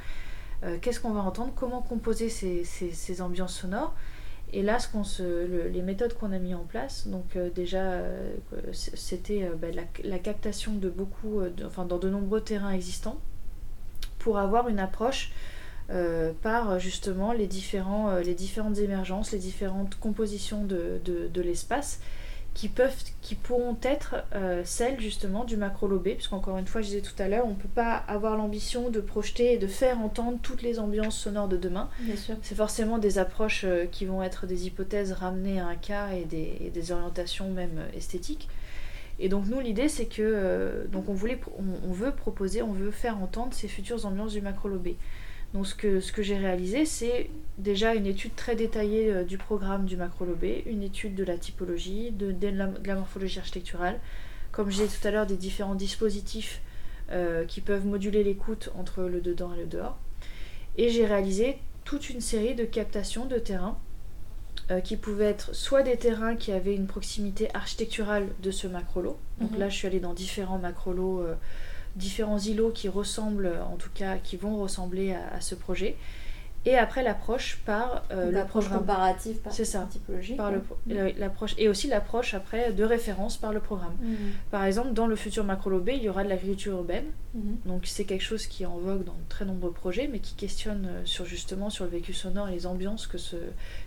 euh, 0.63 0.77
qu'est-ce 0.81 0.99
qu'on 0.99 1.11
va 1.11 1.21
entendre, 1.21 1.51
comment 1.55 1.81
composer 1.81 2.29
ces, 2.29 2.63
ces, 2.63 3.21
ambiances 3.21 3.59
sonores. 3.59 3.93
Et 4.53 4.63
là, 4.63 4.79
ce 4.79 4.89
qu'on 4.89 5.05
se, 5.05 5.45
les 5.69 5.81
méthodes 5.81 6.13
qu'on 6.13 6.33
a 6.33 6.37
mis 6.37 6.53
en 6.53 6.65
place, 6.65 7.07
donc 7.07 7.37
déjà, 7.55 8.01
c'était 8.73 9.49
bah, 9.57 9.67
la, 10.03 10.19
captation 10.19 10.73
de 10.73 10.89
beaucoup, 10.89 11.41
enfin 11.65 11.85
dans 11.85 11.99
de 11.99 12.09
nombreux 12.09 12.41
terrains 12.41 12.71
existants, 12.71 13.17
pour 14.19 14.39
avoir 14.39 14.67
une 14.67 14.79
approche 14.79 15.31
euh, 15.91 16.31
par 16.41 16.79
justement 16.79 17.33
les, 17.33 17.47
différents, 17.47 18.11
euh, 18.11 18.21
les 18.21 18.33
différentes 18.33 18.77
émergences, 18.77 19.33
les 19.33 19.39
différentes 19.39 19.95
compositions 19.95 20.63
de, 20.63 21.01
de, 21.03 21.41
l'espace 21.41 21.99
qui, 22.53 22.69
peuvent, 22.69 22.95
qui 23.21 23.35
pourront 23.35 23.75
être 23.81 24.15
euh, 24.33 24.61
celles 24.63 25.01
justement 25.01 25.43
du 25.43 25.57
macro-lobé, 25.57 26.13
puisqu'encore 26.13 26.57
une 26.57 26.67
fois, 26.67 26.79
je 26.79 26.87
disais 26.87 27.01
tout 27.01 27.21
à 27.21 27.27
l'heure, 27.27 27.45
on 27.45 27.51
ne 27.51 27.55
peut 27.55 27.67
pas 27.67 27.95
avoir 28.07 28.37
l'ambition 28.37 28.89
de 28.89 29.01
projeter 29.01 29.53
et 29.53 29.57
de 29.57 29.67
faire 29.67 29.99
entendre 29.99 30.37
toutes 30.41 30.61
les 30.61 30.79
ambiances 30.79 31.17
sonores 31.17 31.49
de 31.49 31.57
demain. 31.57 31.89
C'est 32.41 32.55
forcément 32.55 32.97
des 32.97 33.17
approches 33.17 33.65
qui 33.91 34.05
vont 34.05 34.23
être 34.23 34.45
des 34.45 34.67
hypothèses 34.67 35.11
ramenées 35.11 35.59
à 35.59 35.67
un 35.67 35.75
cas 35.75 36.11
et 36.11 36.23
des, 36.23 36.71
des 36.73 36.91
orientations 36.93 37.49
même 37.49 37.81
esthétiques. 37.93 38.47
Et 39.19 39.27
donc 39.27 39.45
nous, 39.47 39.59
l'idée, 39.59 39.89
c'est 39.89 40.05
que 40.05 40.87
donc 40.89 41.09
on, 41.09 41.13
voulait, 41.13 41.39
on, 41.59 41.89
on, 41.89 41.91
veut 41.91 42.11
proposer, 42.11 42.61
on 42.61 42.71
veut 42.71 42.91
faire 42.91 43.21
entendre 43.21 43.53
ces 43.53 43.67
futures 43.67 44.05
ambiances 44.05 44.31
du 44.31 44.41
macro-lobé. 44.41 44.95
Donc 45.53 45.67
ce 45.67 45.75
que, 45.75 45.99
ce 45.99 46.11
que 46.11 46.23
j'ai 46.23 46.37
réalisé, 46.37 46.85
c'est 46.85 47.29
déjà 47.57 47.93
une 47.93 48.05
étude 48.05 48.35
très 48.35 48.55
détaillée 48.55 49.11
euh, 49.11 49.23
du 49.23 49.37
programme 49.37 49.85
du 49.85 49.97
macro-lobé, 49.97 50.63
une 50.65 50.83
étude 50.83 51.15
de 51.15 51.23
la 51.23 51.37
typologie, 51.37 52.11
de, 52.11 52.31
de, 52.31 52.47
la, 52.47 52.95
morphologie 52.95 53.39
architecturale, 53.39 53.99
comme 54.51 54.69
je 54.69 54.81
disais 54.81 54.97
tout 54.97 55.07
à 55.07 55.11
l'heure, 55.11 55.25
des 55.25 55.37
différents 55.37 55.75
dispositifs 55.75 56.61
euh, 57.11 57.45
qui 57.45 57.61
peuvent 57.61 57.85
moduler 57.85 58.23
l'écoute 58.23 58.71
entre 58.75 59.03
le 59.03 59.19
dedans 59.19 59.53
et 59.53 59.59
le 59.59 59.65
dehors. 59.65 59.97
Et 60.77 60.89
j'ai 60.89 61.05
réalisé 61.05 61.57
toute 61.83 62.09
une 62.09 62.21
série 62.21 62.55
de 62.55 62.63
captations 62.63 63.25
de 63.25 63.37
terrains 63.37 63.77
euh, 64.69 64.79
qui 64.79 64.95
pouvaient 64.95 65.25
être 65.25 65.53
soit 65.53 65.83
des 65.83 65.97
terrains 65.97 66.37
qui 66.37 66.53
avaient 66.53 66.75
une 66.75 66.87
proximité 66.87 67.53
architecturale 67.53 68.27
de 68.41 68.51
ce 68.51 68.67
macro-lot. 68.67 69.17
Donc 69.41 69.51
mhm. 69.51 69.59
là, 69.59 69.69
je 69.69 69.75
suis 69.75 69.87
allée 69.87 69.99
dans 69.99 70.13
différents 70.13 70.59
macro-lots 70.59 71.25
différents 71.95 72.39
îlots 72.39 72.71
qui 72.71 72.89
ressemblent, 72.89 73.51
en 73.71 73.75
tout 73.75 73.89
cas, 73.93 74.17
qui 74.17 74.37
vont 74.37 74.57
ressembler 74.57 75.13
à, 75.13 75.41
ce 75.41 75.55
projet. 75.55 75.95
Et 76.63 76.77
après 76.77 77.01
l'approche 77.01 77.57
par 77.65 78.03
euh, 78.11 78.31
l'approche 78.31 78.69
comparative 78.69 79.37
par 79.37 79.51
c'est 79.51 79.65
ça. 79.65 79.87
typologie 79.89 80.35
par 80.35 80.51
le, 80.51 80.61
l'approche 81.17 81.55
et 81.57 81.67
aussi 81.67 81.87
l'approche 81.87 82.35
après 82.35 82.71
de 82.71 82.83
référence 82.83 83.37
par 83.37 83.51
le 83.51 83.59
programme. 83.59 83.95
Mhm. 83.99 84.15
par 84.51 84.65
exemple 84.65 84.93
dans 84.93 85.07
le 85.07 85.15
futur 85.15 85.43
macro 85.43 85.71
lobé 85.71 85.95
il 85.95 86.03
y 86.03 86.09
aura 86.09 86.23
de 86.23 86.29
l'agriculture 86.29 86.73
urbaine. 86.73 87.05
Mhm. 87.33 87.57
donc 87.65 87.87
c'est 87.87 88.03
quelque 88.03 88.21
chose 88.21 88.45
qui 88.45 88.61
est 88.61 88.67
en 88.67 88.77
vogue 88.77 89.03
dans 89.03 89.13
de 89.13 89.27
très 89.27 89.43
nombreux 89.43 89.71
projets 89.71 90.07
mais 90.07 90.19
qui 90.19 90.35
questionne 90.35 90.85
euh, 90.85 91.01
sur 91.03 91.25
justement 91.25 91.71
sur 91.71 91.85
le 91.85 91.89
vécu 91.89 92.13
sonore 92.13 92.49
et 92.49 92.51
les 92.51 92.67
ambiances 92.67 93.07
que 93.07 93.17
ce 93.17 93.37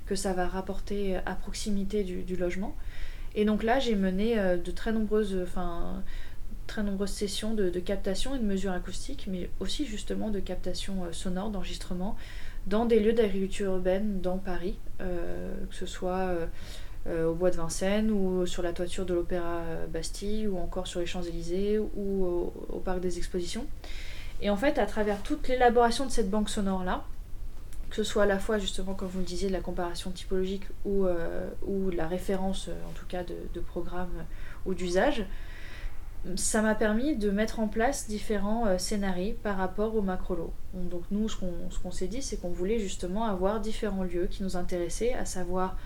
que 0.07 0.16
ça 0.16 0.32
va 0.32 0.48
rapporter 0.48 1.16
à 1.26 1.36
proximité 1.36 2.02
du, 2.02 2.22
du 2.22 2.34
logement. 2.34 2.74
Et 3.36 3.44
donc 3.44 3.62
là 3.62 3.78
j'ai 3.78 3.94
mené 3.94 4.36
euh, 4.36 4.57
de 4.57 4.72
très 4.72 4.90
nombreuses 4.90 5.38
enfin 5.44 6.02
très 6.66 6.82
nombreuses 6.82 7.10
sessions 7.10 7.54
de, 7.54 7.70
captation 7.80 8.34
et 8.34 8.38
de 8.38 8.44
mesures 8.44 8.72
acoustiques, 8.72 9.26
mais 9.30 9.50
aussi 9.60 9.86
justement 9.86 10.30
de 10.30 10.40
captation 10.40 11.04
euh, 11.04 11.12
sonore, 11.12 11.50
d'enregistrement, 11.50 12.16
dans 12.66 12.86
des 12.86 13.00
lieux 13.00 13.12
d'agriculture 13.12 13.72
urbaine 13.72 14.20
dans 14.20 14.38
Paris, 14.38 14.78
euh, 15.00 15.54
que 15.68 15.74
ce 15.74 15.86
soit 15.86 16.34
euh, 17.06 17.26
au 17.26 17.34
bois 17.34 17.50
de 17.50 17.56
Vincennes 17.56 18.10
ou 18.10 18.46
sur 18.46 18.62
la 18.62 18.72
toiture 18.72 19.04
de 19.04 19.12
l'Opéra 19.12 19.62
Bastille 19.92 20.46
ou 20.48 20.58
encore 20.58 20.86
sur 20.86 21.00
les 21.00 21.06
Champs-Élysées 21.06 21.78
ou 21.78 22.24
au, 22.70 22.80
Parc 22.82 23.00
des 23.00 23.18
Expositions. 23.18 23.66
Et 24.40 24.48
en 24.48 24.56
fait, 24.56 24.78
à 24.78 24.86
travers 24.86 25.22
toute 25.22 25.46
l'élaboration 25.48 26.06
de 26.06 26.10
cette 26.10 26.30
banque 26.30 26.48
sonore-là, 26.48 27.04
que 27.90 27.96
ce 27.96 28.04
soit 28.04 28.22
à 28.22 28.26
la 28.26 28.38
fois 28.38 28.58
justement, 28.58 28.94
comme 28.94 29.08
vous 29.08 29.18
le 29.18 29.24
disiez, 29.26 29.48
de 29.48 29.52
la 29.52 29.60
comparation 29.60 30.10
typologique 30.10 30.64
ou, 30.86 31.06
ou 31.66 31.90
la 31.90 32.08
référence, 32.08 32.70
en 32.88 32.92
tout 32.92 33.06
cas, 33.06 33.22
de, 33.22 33.34
de 33.52 33.60
programme 33.60 34.24
ou 34.64 34.72
d'usage, 34.72 35.26
ça 36.36 36.62
m'a 36.62 36.74
permis 36.74 37.16
de 37.16 37.30
mettre 37.30 37.60
en 37.60 37.68
place 37.68 38.08
différents 38.08 38.66
euh, 38.66 38.78
scénarios 38.78 39.34
par 39.42 39.56
rapport 39.56 39.94
au 39.94 40.02
macrolo. 40.02 40.52
Donc 40.72 41.02
nous, 41.10 41.28
ce 41.28 41.36
qu'on 41.36 41.90
s'est 41.90 42.08
dit, 42.08 42.22
c'est 42.22 42.36
qu'on 42.36 42.50
voulait 42.50 42.78
justement 42.78 43.24
avoir 43.24 43.60
différents 43.60 44.04
lieux 44.04 44.26
qui 44.26 44.42
nous 44.42 44.56
intéressaient, 44.56 45.12
à 45.12 45.24
savoir 45.24 45.76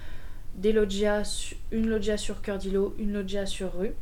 des 0.55 0.73
loggias, 0.73 1.55
une 1.73 1.89
loggia 1.89 2.17
sur 2.17 2.41
Cœur 2.43 2.59
d'Îlot, 2.59 2.95
une 2.99 3.13
loggia 3.13 3.47
sur 3.47 3.77
rue, 3.77 3.93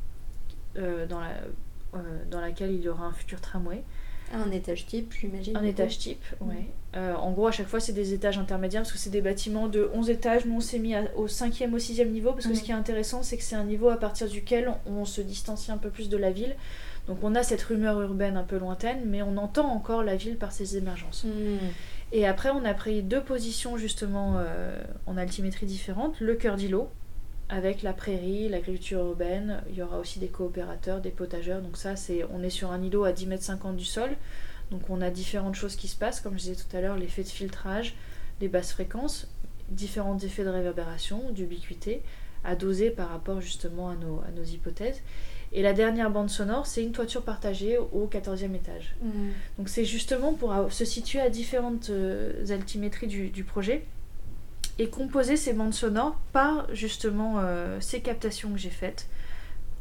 euh, 0.76 1.06
dans, 1.06 1.20
la, 1.20 1.30
euh, 1.94 2.24
dans 2.30 2.40
laquelle 2.40 2.72
il 2.72 2.82
y 2.82 2.88
aura 2.88 3.06
un 3.06 3.12
futur 3.12 3.40
tramway. 3.40 3.82
Un 4.32 4.50
étage 4.50 4.86
type, 4.86 5.14
j'imagine. 5.18 5.56
Un 5.56 5.62
étage 5.62 5.98
type, 5.98 6.24
oui. 6.40 6.66
Euh, 6.96 7.14
en 7.14 7.30
gros, 7.32 7.46
à 7.46 7.52
chaque 7.52 7.68
fois, 7.68 7.78
c'est 7.78 7.92
des 7.92 8.14
étages 8.14 8.38
intermédiaires 8.38 8.82
parce 8.82 8.92
que 8.92 8.98
c'est 8.98 9.10
des 9.10 9.20
bâtiments 9.20 9.68
de 9.68 9.90
11 9.92 10.08
étages. 10.08 10.46
Nous, 10.46 10.56
on 10.56 10.60
s'est 10.60 10.78
mis 10.78 10.94
au 11.14 11.26
5e, 11.26 11.72
au 11.74 11.78
6e 11.78 12.08
niveau 12.08 12.32
parce 12.32 12.46
que 12.46 12.54
ce 12.54 12.62
qui 12.62 12.70
est 12.70 12.74
intéressant, 12.74 13.22
c'est 13.22 13.36
que 13.36 13.42
c'est 13.42 13.56
un 13.56 13.64
niveau 13.64 13.90
à 13.90 13.96
partir 13.96 14.28
duquel 14.28 14.72
on 14.86 15.04
se 15.04 15.20
distancie 15.20 15.70
un 15.70 15.76
peu 15.76 15.90
plus 15.90 16.08
de 16.08 16.16
la 16.16 16.30
ville. 16.30 16.56
Donc, 17.06 17.18
on 17.22 17.34
a 17.34 17.42
cette 17.42 17.62
rumeur 17.62 18.00
urbaine 18.00 18.36
un 18.36 18.42
peu 18.42 18.56
lointaine, 18.56 19.02
mais 19.06 19.22
on 19.22 19.36
entend 19.36 19.68
encore 19.68 20.02
la 20.02 20.16
ville 20.16 20.36
par 20.36 20.52
ses 20.52 20.76
émergences. 20.76 21.24
Hmm. 21.24 21.58
Et 22.12 22.26
après, 22.26 22.50
on 22.50 22.64
a 22.64 22.72
pris 22.72 23.02
deux 23.02 23.20
positions 23.20 23.76
justement 23.76 24.36
euh, 24.38 24.76
en 25.06 25.16
altimétrie 25.16 25.66
différentes 25.66 26.18
le 26.20 26.34
cœur 26.34 26.56
d'îlot, 26.56 26.88
avec 27.48 27.82
la 27.82 27.92
prairie, 27.92 28.48
l'agriculture 28.48 29.00
urbaine. 29.00 29.62
Il 29.68 29.76
y 29.76 29.82
aura 29.82 29.98
aussi 29.98 30.18
des 30.18 30.28
coopérateurs, 30.28 31.00
des 31.00 31.10
potageurs. 31.10 31.60
Donc, 31.60 31.76
ça, 31.76 31.94
c'est 31.94 32.24
on 32.32 32.42
est 32.42 32.50
sur 32.50 32.72
un 32.72 32.82
îlot 32.82 33.04
à 33.04 33.12
10 33.12 33.26
mètres 33.26 33.44
50 33.44 33.76
du 33.76 33.84
sol. 33.84 34.10
Donc 34.70 34.90
on 34.90 35.00
a 35.00 35.10
différentes 35.10 35.54
choses 35.54 35.76
qui 35.76 35.88
se 35.88 35.96
passent, 35.96 36.20
comme 36.20 36.34
je 36.34 36.44
disais 36.44 36.56
tout 36.56 36.76
à 36.76 36.80
l'heure, 36.80 36.96
l'effet 36.96 37.22
de 37.22 37.28
filtrage, 37.28 37.94
les 38.40 38.48
basses 38.48 38.72
fréquences, 38.72 39.28
différents 39.68 40.18
effets 40.18 40.44
de 40.44 40.48
réverbération, 40.48 41.30
d'ubiquité, 41.30 42.02
à 42.44 42.54
doser 42.54 42.90
par 42.90 43.10
rapport 43.10 43.40
justement 43.40 43.88
à 43.88 43.94
nos, 43.94 44.20
à 44.20 44.30
nos 44.34 44.44
hypothèses. 44.44 45.02
Et 45.52 45.62
la 45.62 45.72
dernière 45.72 46.10
bande 46.10 46.30
sonore, 46.30 46.66
c'est 46.66 46.82
une 46.82 46.92
toiture 46.92 47.22
partagée 47.22 47.78
au 47.78 48.06
14e 48.06 48.54
étage. 48.54 48.96
Mmh. 49.00 49.08
Donc 49.58 49.68
c'est 49.68 49.84
justement 49.84 50.34
pour 50.34 50.54
se 50.70 50.84
situer 50.84 51.20
à 51.20 51.30
différentes 51.30 51.90
euh, 51.90 52.44
altimétries 52.50 53.06
du, 53.06 53.44
projet 53.44 53.84
et 54.78 54.88
composer 54.88 55.36
ces 55.36 55.52
bandes 55.52 55.72
sonores 55.72 56.18
par 56.32 56.66
justement 56.74 57.36
euh, 57.38 57.78
ces 57.80 58.00
captations 58.00 58.50
que 58.50 58.58
j'ai 58.58 58.70
faites 58.70 59.08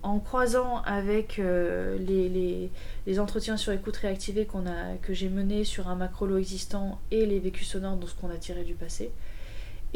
en 0.06 0.20
croisant 0.20 0.84
avec 0.84 1.40
euh, 1.40 1.98
les, 1.98 3.20
entretiens 3.20 3.58
sur 3.58 3.74
écoute 3.74 3.98
réactivée 3.98 4.46
qu'on 4.46 4.68
a, 4.68 4.98
que 5.02 5.14
j'ai 5.14 5.30
menés 5.30 5.64
sur 5.64 5.88
un 5.88 5.96
macrolo 5.96 6.38
existant 6.38 7.00
et 7.10 7.26
les 7.26 7.40
vécus 7.40 7.68
sonores 7.68 7.98
dans 7.98 8.06
ce 8.06 8.14
qu'on 8.14 8.30
a 8.30 8.38
tiré 8.38 8.64
du 8.64 8.76
passé. 8.76 9.12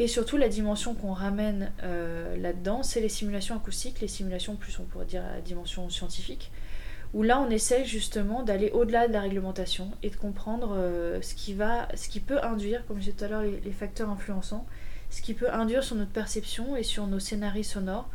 Et 0.00 0.08
surtout, 0.08 0.36
la 0.36 0.48
dimension 0.48 0.94
qu'on 0.94 1.12
ramène 1.12 1.70
euh, 1.84 2.36
là-dedans, 2.36 2.82
c'est 2.82 3.00
les 3.00 3.08
simulations 3.08 3.54
acoustiques, 3.54 4.00
les 4.00 4.08
simulations 4.08 4.56
plus, 4.56 4.80
on 4.80 4.84
pourrait 4.84 5.04
dire, 5.04 5.22
la 5.22 5.40
dimension 5.40 5.88
scientifique, 5.90 6.50
où 7.14 7.22
là, 7.22 7.40
on 7.40 7.48
essaie 7.48 7.84
justement 7.84 8.42
d'aller 8.42 8.70
au-delà 8.70 9.06
de 9.06 9.12
la 9.12 9.20
réglementation 9.20 9.92
et 10.02 10.10
de 10.10 10.16
comprendre 10.16 10.74
euh, 10.76 11.22
ce, 11.22 11.36
qui 11.36 11.54
va, 11.54 11.86
ce 11.94 12.08
qui 12.08 12.18
peut 12.18 12.42
induire, 12.42 12.84
comme 12.86 12.96
je 12.96 13.04
disais 13.04 13.16
tout 13.16 13.24
à 13.26 13.28
l'heure, 13.28 13.42
les 13.42 13.72
facteurs 13.72 14.10
influençants, 14.10 14.66
ce 15.10 15.22
qui 15.22 15.34
peut 15.34 15.52
induire 15.52 15.84
sur 15.84 15.94
notre 15.94 16.10
perception 16.10 16.74
et 16.74 16.82
sur 16.82 17.06
nos 17.06 17.20
scénarios 17.20 17.62
sonores 17.62 18.08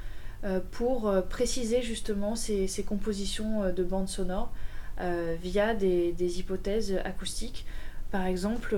pour 0.71 1.07
euh, 1.07 1.21
préciser 1.21 1.81
justement 1.81 2.35
ces, 2.35 2.67
compositions 2.85 3.63
euh, 3.63 3.71
de 3.71 3.83
bandes 3.83 4.09
sonores 4.09 4.51
via 5.41 5.73
des, 5.73 6.39
hypothèses 6.39 7.01
acoustiques. 7.03 7.65
Par 8.11 8.25
exemple, 8.25 8.77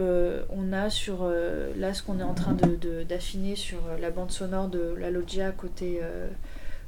on 0.50 0.74
a 0.74 0.90
sur 0.90 1.32
là 1.76 1.94
ce 1.94 2.02
qu'on 2.02 2.20
est 2.20 2.24
en 2.24 2.34
train 2.34 2.58
d'affiner 3.08 3.56
sur 3.56 3.78
la 4.02 4.10
bande 4.10 4.32
sonore 4.32 4.68
de 4.68 4.96
la 5.00 5.12
loggia 5.12 5.52
côté, 5.52 6.02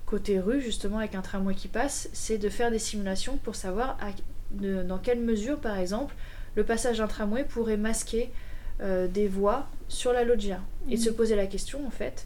côté 0.07 0.39
rue, 0.39 0.61
justement 0.61 0.97
avec 0.97 1.13
un 1.13 1.21
tramway 1.21 1.53
qui 1.53 1.67
passe, 1.67 2.09
c'est 2.11 2.39
de 2.39 2.49
faire 2.49 2.71
des 2.71 2.79
simulations 2.79 3.37
pour 3.37 3.53
savoir 3.53 3.99
dans 4.49 4.97
quelle 4.97 5.19
mesure, 5.19 5.59
par 5.59 5.77
exemple, 5.77 6.15
le 6.55 6.63
passage 6.63 6.97
d'un 6.97 7.07
tramway 7.07 7.43
pourrait 7.43 7.77
masquer 7.77 8.31
des 8.81 9.27
voix 9.27 9.67
sur 9.89 10.11
la 10.11 10.23
loggia. 10.23 10.59
Et 10.89 10.97
se 10.97 11.11
mmh. 11.11 11.13
poser 11.13 11.35
la 11.35 11.45
question, 11.45 11.85
en 11.85 11.91
fait, 11.91 12.25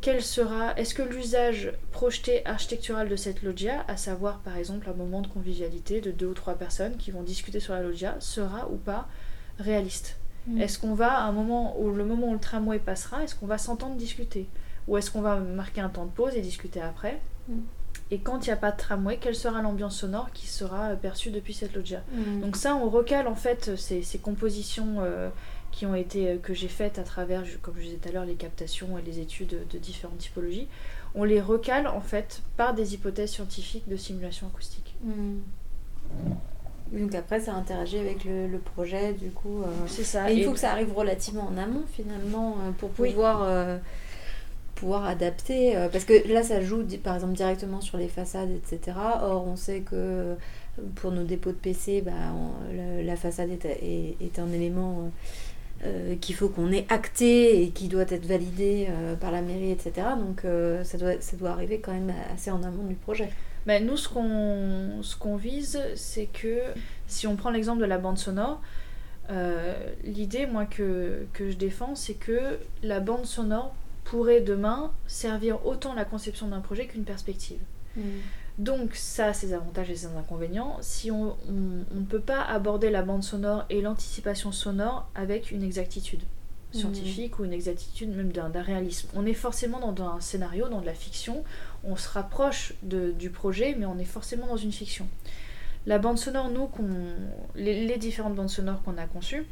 quel 0.00 0.22
sera, 0.22 0.74
est-ce 0.76 0.94
que 0.94 1.02
l'usage 1.02 1.72
projeté 1.92 2.44
architectural 2.46 3.08
de 3.08 3.16
cette 3.16 3.42
loggia, 3.42 3.84
à 3.86 3.96
savoir 3.96 4.38
par 4.38 4.56
exemple 4.56 4.88
un 4.88 4.94
moment 4.94 5.20
de 5.20 5.26
convivialité 5.26 6.00
de 6.00 6.10
deux 6.10 6.28
ou 6.28 6.34
trois 6.34 6.54
personnes 6.54 6.96
qui 6.96 7.10
vont 7.10 7.22
discuter 7.22 7.60
sur 7.60 7.74
la 7.74 7.82
loggia, 7.82 8.16
sera 8.18 8.68
ou 8.70 8.76
pas 8.76 9.08
réaliste 9.58 10.16
mm. 10.46 10.60
Est-ce 10.60 10.78
qu'on 10.78 10.94
va, 10.94 11.12
à 11.18 11.24
un 11.24 11.32
moment 11.32 11.78
où 11.78 11.90
le 11.90 12.04
moment 12.04 12.28
où 12.28 12.32
le 12.32 12.38
tramway 12.38 12.78
passera, 12.78 13.22
est-ce 13.22 13.34
qu'on 13.34 13.46
va 13.46 13.58
s'entendre 13.58 13.96
discuter 13.96 14.48
Ou 14.88 14.96
est-ce 14.96 15.10
qu'on 15.10 15.20
va 15.20 15.36
marquer 15.36 15.82
un 15.82 15.90
temps 15.90 16.06
de 16.06 16.10
pause 16.10 16.34
et 16.34 16.40
discuter 16.40 16.80
après 16.80 17.20
mm. 17.48 17.58
Et 18.12 18.18
quand 18.18 18.46
il 18.46 18.48
n'y 18.48 18.52
a 18.54 18.56
pas 18.56 18.72
de 18.72 18.76
tramway, 18.76 19.18
quelle 19.18 19.36
sera 19.36 19.60
l'ambiance 19.60 19.98
sonore 19.98 20.32
qui 20.32 20.46
sera 20.46 20.88
perçue 20.96 21.30
depuis 21.30 21.52
cette 21.52 21.74
loggia 21.74 22.02
mm. 22.12 22.40
Donc 22.40 22.56
ça, 22.56 22.74
on 22.74 22.88
recale 22.88 23.28
en 23.28 23.36
fait 23.36 23.76
ces, 23.76 24.18
compositions 24.18 24.96
euh, 25.00 25.28
qui 25.70 25.86
ont 25.86 25.94
été 25.94 26.28
euh, 26.28 26.38
que 26.38 26.54
j'ai 26.54 26.68
faites 26.68 26.98
à 26.98 27.02
travers, 27.02 27.42
comme 27.62 27.74
je 27.76 27.82
disais 27.82 27.96
tout 27.96 28.08
à 28.08 28.12
l'heure, 28.12 28.24
les 28.24 28.34
captations 28.34 28.98
et 28.98 29.02
les 29.02 29.20
études 29.20 29.66
de 29.70 29.78
différentes 29.78 30.18
typologies, 30.18 30.68
on 31.14 31.24
les 31.24 31.40
recale 31.40 31.86
en 31.86 32.00
fait 32.00 32.42
par 32.56 32.74
des 32.74 32.94
hypothèses 32.94 33.30
scientifiques 33.30 33.88
de 33.88 33.96
simulation 33.96 34.46
acoustique. 34.48 34.94
Hmm. 35.02 35.38
Donc 36.92 37.14
après, 37.14 37.38
ça 37.38 37.54
interagit 37.54 37.98
avec 37.98 38.24
le, 38.24 38.58
projet, 38.58 39.12
du 39.12 39.30
coup. 39.30 39.62
Euh, 39.62 39.66
C'est 39.86 40.02
ça. 40.02 40.30
Et 40.30 40.34
il 40.34 40.44
faut 40.44 40.52
que 40.52 40.58
ça 40.58 40.72
arrive 40.72 40.92
relativement 40.92 41.48
en 41.48 41.56
amont, 41.56 41.84
finalement, 41.92 42.56
euh, 42.58 42.72
pour 42.72 42.90
pouvoir, 42.90 43.48
pouvoir 44.74 45.04
adapter. 45.04 45.74
parce 45.92 46.04
que 46.04 46.26
là, 46.32 46.42
ça 46.42 46.60
joue, 46.60 46.82
par 47.02 47.14
exemple, 47.14 47.34
directement 47.34 47.80
sur 47.80 47.96
les 47.96 48.08
façades, 48.08 48.50
etc. 48.50 48.96
Or, 49.22 49.46
on 49.46 49.54
sait 49.54 49.80
que 49.80 50.34
pour 50.96 51.12
nos 51.12 51.22
dépôts 51.22 51.50
de 51.50 51.56
PC, 51.56 52.02
bah, 52.02 52.12
la, 53.04 53.14
façade 53.14 53.50
est, 53.50 54.16
est, 54.20 54.38
un 54.40 54.50
élément 54.52 55.12
euh, 55.82 56.16
qu'il 56.16 56.34
faut 56.34 56.50
qu'on 56.50 56.70
ait 56.72 56.84
acté 56.90 57.62
et 57.62 57.70
qui 57.70 57.88
doit 57.88 58.02
être 58.02 58.26
validé 58.26 58.88
euh, 58.90 59.14
par 59.16 59.30
la 59.30 59.40
mairie, 59.40 59.70
etc. 59.70 60.08
Donc 60.18 60.44
euh, 60.44 60.84
ça, 60.84 60.98
doit, 60.98 61.18
ça 61.20 61.38
doit 61.38 61.50
arriver 61.50 61.80
quand 61.80 61.92
même 61.92 62.12
assez 62.34 62.50
en 62.50 62.62
amont 62.62 62.84
du 62.84 62.96
projet. 62.96 63.30
Mais 63.64 63.80
nous, 63.80 63.96
ce 63.96 64.06
qu'on 64.08 65.02
ce 65.02 65.16
qu'on 65.16 65.36
vise, 65.36 65.80
c'est 65.94 66.26
que 66.26 66.60
si 67.06 67.26
on 67.26 67.34
prend 67.34 67.48
l'exemple 67.48 67.80
de 67.80 67.86
la 67.86 67.96
bande 67.96 68.18
sonore, 68.18 68.60
l'idée, 70.02 70.46
moi, 70.46 70.66
que, 70.66 71.26
que 71.32 71.50
je 71.50 71.56
défends, 71.56 71.94
c'est 71.94 72.14
que 72.14 72.58
la 72.82 73.00
bande 73.00 73.24
sonore 73.24 73.74
pourrait 74.04 74.40
demain 74.40 74.92
servir 75.06 75.64
autant 75.64 75.94
la 75.94 76.04
conception 76.04 76.48
d'un 76.48 76.60
projet 76.60 76.86
qu'une 76.86 77.04
perspective. 77.04 77.60
Mmh. 77.96 78.02
Donc 78.60 78.94
ça 78.94 79.28
a 79.28 79.32
ses 79.32 79.54
avantages 79.54 79.88
et 79.88 79.96
ses 79.96 80.14
inconvénients. 80.18 80.76
Si 80.82 81.10
on 81.10 81.34
ne 81.48 82.04
peut 82.04 82.20
pas 82.20 82.42
aborder 82.42 82.90
la 82.90 83.00
bande 83.00 83.24
sonore 83.24 83.64
et 83.70 83.80
l'anticipation 83.80 84.52
sonore 84.52 85.08
avec 85.14 85.50
une 85.50 85.62
exactitude 85.62 86.20
scientifique 86.72 87.38
ou 87.38 87.46
une 87.46 87.54
exactitude 87.54 88.14
même 88.14 88.32
d'un 88.32 88.62
réalisme. 88.62 89.08
On 89.14 89.24
est 89.24 89.34
forcément 89.34 89.92
dans, 89.92 90.06
un 90.06 90.20
scénario, 90.20 90.68
dans 90.68 90.82
de 90.82 90.86
la 90.86 90.92
fiction, 90.92 91.42
on 91.84 91.96
se 91.96 92.08
rapproche 92.10 92.74
du 92.82 93.30
projet, 93.30 93.74
mais 93.78 93.86
on 93.86 93.98
est 93.98 94.04
forcément 94.04 94.46
dans 94.46 94.58
une 94.58 94.72
fiction. 94.72 95.08
La 95.86 95.98
bande 95.98 96.18
sonore, 96.18 96.50
nous, 96.50 96.68
les, 97.56 97.96
différentes 97.96 98.34
bandes 98.34 98.50
sonores 98.50 98.82
qu'on 98.82 98.98
a 98.98 99.06
conçues, 99.06 99.46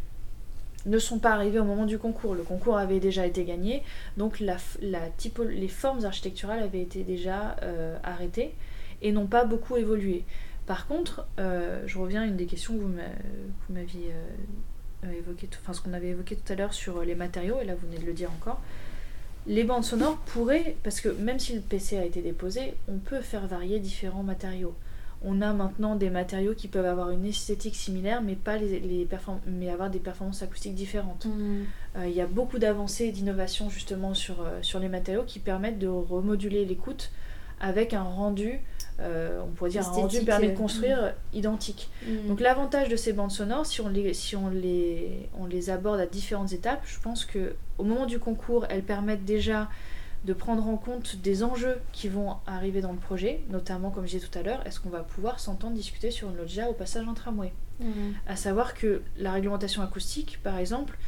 ne 0.85 0.99
sont 0.99 1.19
pas 1.19 1.33
arrivées 1.33 1.59
au 1.59 1.65
moment 1.65 1.87
du 1.87 1.99
concours. 1.99 2.35
Le 2.35 2.43
concours 2.43 2.77
avait 2.77 3.01
déjà 3.01 3.27
été 3.27 3.45
gagné, 3.45 3.83
donc 4.19 4.39
la, 4.39 4.59
les 4.83 5.69
formes 5.69 6.05
architecturales 6.05 6.63
avaient 6.63 6.83
été 6.83 7.05
déjà 7.05 7.57
euh, 7.63 7.97
arrêtées 8.05 8.55
et 9.03 9.13
n'ont 9.13 9.27
pas 9.27 9.45
beaucoup 9.45 9.77
évolué. 9.77 10.25
Par 10.69 10.87
contre, 10.87 11.27
euh, 11.39 11.83
je 11.87 11.99
reviens 11.99 12.23
à 12.23 12.27
une 12.27 12.37
des 12.37 12.45
questions 12.45 12.75
que 12.75 12.83
vous 12.83 12.95
m'aviez 13.71 14.13
euh, 15.05 15.13
évoqué, 15.13 15.49
enfin 15.63 15.73
ce 15.73 15.81
qu'on 15.81 15.95
avait 15.95 16.09
évoqué 16.09 16.37
tout 16.37 16.53
à 16.53 16.57
l'heure 16.57 16.75
sur 16.75 17.03
les 17.03 17.15
matériaux, 17.15 17.57
et 17.63 17.65
là 17.65 17.75
vous 17.75 17.87
venez 17.87 17.99
de 17.99 18.07
le 18.07 18.13
dire 18.13 18.31
encore. 18.31 18.61
Les 19.47 19.65
bandes 19.65 19.85
sonores 19.85 20.19
pourraient, 20.27 20.77
parce 20.83 21.01
que 21.01 21.09
même 21.09 21.39
si 21.39 21.55
le 21.55 21.63
PC 21.63 21.97
a 21.97 22.05
été 22.05 22.21
déposé, 22.21 22.75
on 22.87 22.99
peut 22.99 23.21
faire 23.21 23.47
varier 23.47 23.79
différents 23.79 24.23
matériaux. 24.23 24.75
On 25.25 25.41
a 25.41 25.55
maintenant 25.55 25.97
des 25.97 26.11
matériaux 26.11 26.55
qui 26.55 26.69
peuvent 26.69 26.85
avoir 26.85 27.11
une 27.11 27.25
esthétique 27.25 27.75
similaire, 27.75 28.21
mais, 28.21 28.35
pas 28.35 28.59
les, 28.59 28.79
les 28.79 29.09
mais 29.47 29.71
avoir 29.71 29.89
des 29.89 29.99
performances 29.99 30.43
acoustiques 30.43 30.75
différentes. 30.75 31.25
Mmh. 31.25 31.63
Euh, 31.97 32.07
il 32.07 32.15
y 32.15 32.21
a 32.21 32.27
beaucoup 32.27 32.59
d'avancées 32.59 33.07
et 33.07 33.13
d'innovations 33.13 33.71
justement 33.71 34.13
sur, 34.13 34.47
sur 34.61 34.81
les 34.81 34.91
matériaux 34.91 35.25
qui 35.27 35.39
permettent 35.39 35.79
de 35.79 35.89
remoduler 35.89 36.67
l'écoute 36.67 37.11
avec 37.61 37.95
un 37.95 38.03
rendu 38.03 38.61
euh, 39.01 39.41
on 39.45 39.53
pourrait 39.53 39.71
dire 39.71 39.87
un 39.87 39.93
rendu 39.93 40.25
permet 40.25 40.49
de 40.49 40.53
euh, 40.53 40.57
construire 40.57 41.03
mm. 41.03 41.37
identique. 41.37 41.89
Mm. 42.05 42.29
Donc 42.29 42.41
l'avantage 42.41 42.89
de 42.89 42.97
ces 42.97 43.13
bandes 43.13 43.31
sonores, 43.31 43.67
si 43.67 43.81
on 43.81 43.89
les, 43.89 44.13
si 44.13 44.35
on 44.35 44.49
les, 44.51 45.29
on 45.39 45.47
les 45.47 45.71
aborde 45.71 46.01
à 46.01 46.07
différentes 46.07 46.53
étapes, 46.53 46.83
je 46.85 46.99
pense 46.99 47.25
que 47.25 47.55
au 47.79 47.85
moment 47.85 48.07
du 48.07 48.19
concours, 48.19 48.67
elles 48.71 48.83
permettent 48.83 49.25
déjà 49.25 49.69
de 50.25 50.33
prendre 50.33 50.67
en 50.67 50.77
compte 50.77 51.15
des 51.17 51.45
enjeux 51.45 51.77
qui 51.93 52.09
vont 52.09 52.39
arriver 52.45 52.81
dans 52.81 52.91
le 52.91 52.99
projet, 52.99 53.41
notamment 53.51 53.91
comme 53.91 54.05
je 54.05 54.17
disais 54.17 54.27
tout 54.27 54.37
à 54.37 54.43
l'heure, 54.43 54.67
est-ce 54.67 54.81
qu'on 54.81 54.89
va 54.89 55.05
pouvoir 55.05 55.39
s'entendre 55.39 55.77
discuter 55.77 56.11
sur 56.11 56.29
une 56.29 56.37
loggia 56.37 56.69
au 56.69 56.73
passage 56.73 57.07
en 57.07 57.15
tramway? 57.15 57.53
Mm. 57.79 57.85
À 58.27 58.35
savoir 58.35 58.75
que 58.75 59.03
la 59.17 59.31
réglementation 59.31 59.81
acoustique, 59.81 60.41
par 60.43 60.59
exemple, 60.59 60.99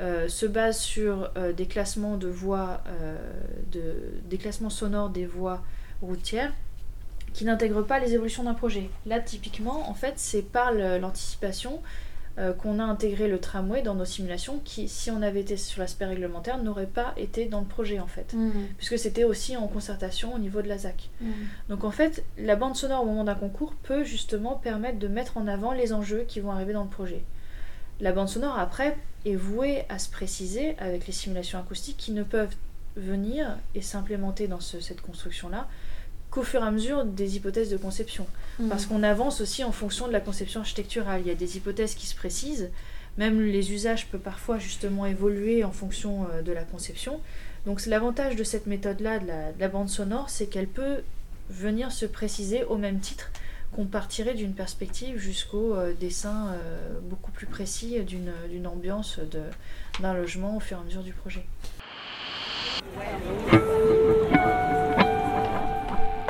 euh, 0.00 0.28
se 0.28 0.44
base 0.44 0.78
sur 0.78 1.32
des 1.56 1.66
classements 1.66 2.18
de 2.18 2.28
voix, 2.28 2.82
de, 3.72 3.94
des 4.28 4.36
classements 4.36 4.70
sonores 4.70 5.08
des 5.08 5.24
voies 5.24 5.62
routières 6.02 6.52
qui 7.34 7.44
n'intègre 7.44 7.82
pas 7.82 7.98
les 7.98 8.14
évolutions 8.14 8.42
d'un 8.44 8.54
projet. 8.54 8.88
Là, 9.06 9.20
typiquement, 9.20 9.88
en 9.90 9.94
fait, 9.94 10.14
c'est 10.16 10.42
par 10.42 10.72
l'anticipation 10.72 11.80
euh, 12.38 12.52
qu'on 12.52 12.78
a 12.78 12.84
intégré 12.84 13.26
le 13.28 13.38
tramway 13.40 13.82
dans 13.82 13.94
nos 13.94 14.04
simulations 14.04 14.60
qui, 14.64 14.88
si 14.88 15.10
on 15.10 15.22
avait 15.22 15.40
été 15.40 15.56
sur 15.56 15.80
l'aspect 15.80 16.04
réglementaire, 16.06 16.62
n'aurait 16.62 16.86
pas 16.86 17.12
été 17.16 17.46
dans 17.46 17.60
le 17.60 17.66
projet 17.66 17.98
en 17.98 18.06
fait. 18.06 18.32
Mhm. 18.32 18.52
Puisque 18.76 18.96
c'était 18.98 19.24
aussi 19.24 19.56
en 19.56 19.66
concertation 19.66 20.32
au 20.34 20.38
niveau 20.38 20.62
de 20.62 20.68
la 20.68 20.78
ZAC. 20.78 21.10
Mhm. 21.20 21.32
Donc 21.68 21.82
en 21.84 21.90
fait, 21.90 22.24
la 22.38 22.54
bande 22.54 22.76
sonore 22.76 23.02
au 23.02 23.06
moment 23.06 23.24
d'un 23.24 23.34
concours 23.34 23.74
peut 23.82 24.04
justement 24.04 24.54
permettre 24.54 24.98
de 25.00 25.08
mettre 25.08 25.36
en 25.36 25.48
avant 25.48 25.72
les 25.72 25.92
enjeux 25.92 26.24
qui 26.28 26.38
vont 26.40 26.52
arriver 26.52 26.72
dans 26.72 26.84
le 26.84 26.88
projet. 26.90 27.22
La 28.00 28.12
bande 28.12 28.28
sonore 28.28 28.56
après 28.56 28.96
est 29.26 29.34
vouée 29.34 29.84
à 29.88 29.98
se 29.98 30.08
préciser 30.08 30.76
avec 30.78 31.08
les 31.08 31.12
simulations 31.12 31.58
acoustiques 31.58 31.96
qui 31.96 32.12
ne 32.12 32.22
peuvent 32.22 32.54
venir 32.96 33.56
et 33.74 33.82
s'implémenter 33.82 34.46
dans 34.46 34.60
ce- 34.60 34.78
cette 34.80 35.00
construction-là 35.02 35.66
qu'au 36.30 36.42
fur 36.42 36.62
et 36.62 36.66
à 36.66 36.70
mesure 36.70 37.04
des 37.04 37.36
hypothèses 37.36 37.70
de 37.70 37.76
conception. 37.76 38.26
Mhm. 38.58 38.68
Parce 38.68 38.86
qu'on 38.86 39.02
avance 39.02 39.40
aussi 39.40 39.64
en 39.64 39.72
fonction 39.72 40.06
de 40.08 40.12
la 40.12 40.20
conception 40.20 40.60
architecturale. 40.60 41.20
Il 41.22 41.28
y 41.28 41.30
a 41.30 41.34
des 41.34 41.56
hypothèses 41.56 41.94
qui 41.94 42.06
se 42.06 42.14
précisent. 42.14 42.70
Même 43.16 43.40
les 43.40 43.72
usages 43.72 44.06
peuvent 44.08 44.20
parfois 44.20 44.58
justement 44.58 45.04
évoluer 45.06 45.64
en 45.64 45.72
fonction 45.72 46.26
euh, 46.32 46.42
de 46.42 46.52
la 46.52 46.62
conception. 46.62 47.20
Donc 47.66 47.80
c'est 47.80 47.90
l'avantage 47.90 48.36
de 48.36 48.44
cette 48.44 48.66
méthode-là, 48.66 49.18
de 49.18 49.26
la, 49.26 49.52
de 49.52 49.60
la 49.60 49.68
bande 49.68 49.88
sonore, 49.88 50.30
c'est 50.30 50.46
qu'elle 50.46 50.68
peut 50.68 50.98
venir 51.50 51.90
se 51.92 52.06
préciser 52.06 52.62
au 52.64 52.76
même 52.76 53.00
titre 53.00 53.30
qu'on 53.72 53.84
partirait 53.86 54.34
d'une 54.34 54.52
perspective 54.54 55.18
jusqu'au 55.18 55.74
euh, 55.74 55.92
dessin 55.98 56.48
euh, 56.52 56.98
beaucoup 57.02 57.30
plus 57.32 57.46
précis 57.46 58.00
d'une 58.00 58.32
d'une 58.50 58.66
ambiance 58.66 59.18
de- 59.18 59.42
d'un 60.00 60.14
logement 60.14 60.56
au 60.56 60.60
fur 60.60 60.78
et 60.78 60.80
à 60.80 60.84
mesure 60.84 61.02
du 61.02 61.12
projet. 61.12 61.44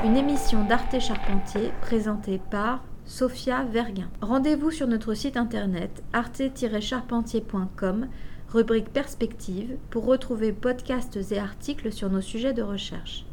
Une 0.04 0.16
émission 0.16 0.64
d'Arte 0.64 1.00
Charpentier 1.00 1.72
présentée 1.80 2.40
par 2.52 2.84
Sophia 3.04 3.64
Verguin. 3.64 4.08
Rendez-vous 4.20 4.70
sur 4.70 4.86
notre 4.86 5.12
site 5.12 5.36
internet 5.36 6.04
arte-charpentier.com, 6.12 8.06
rubrique 8.48 8.92
Perspective, 8.92 9.76
pour 9.90 10.04
retrouver 10.06 10.52
podcasts 10.52 11.18
et 11.32 11.38
articles 11.40 11.90
sur 11.92 12.10
nos 12.10 12.20
sujets 12.20 12.52
de 12.52 12.62
recherche. 12.62 13.26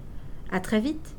À 0.52 0.60
très 0.60 0.80
vite! 0.80 1.15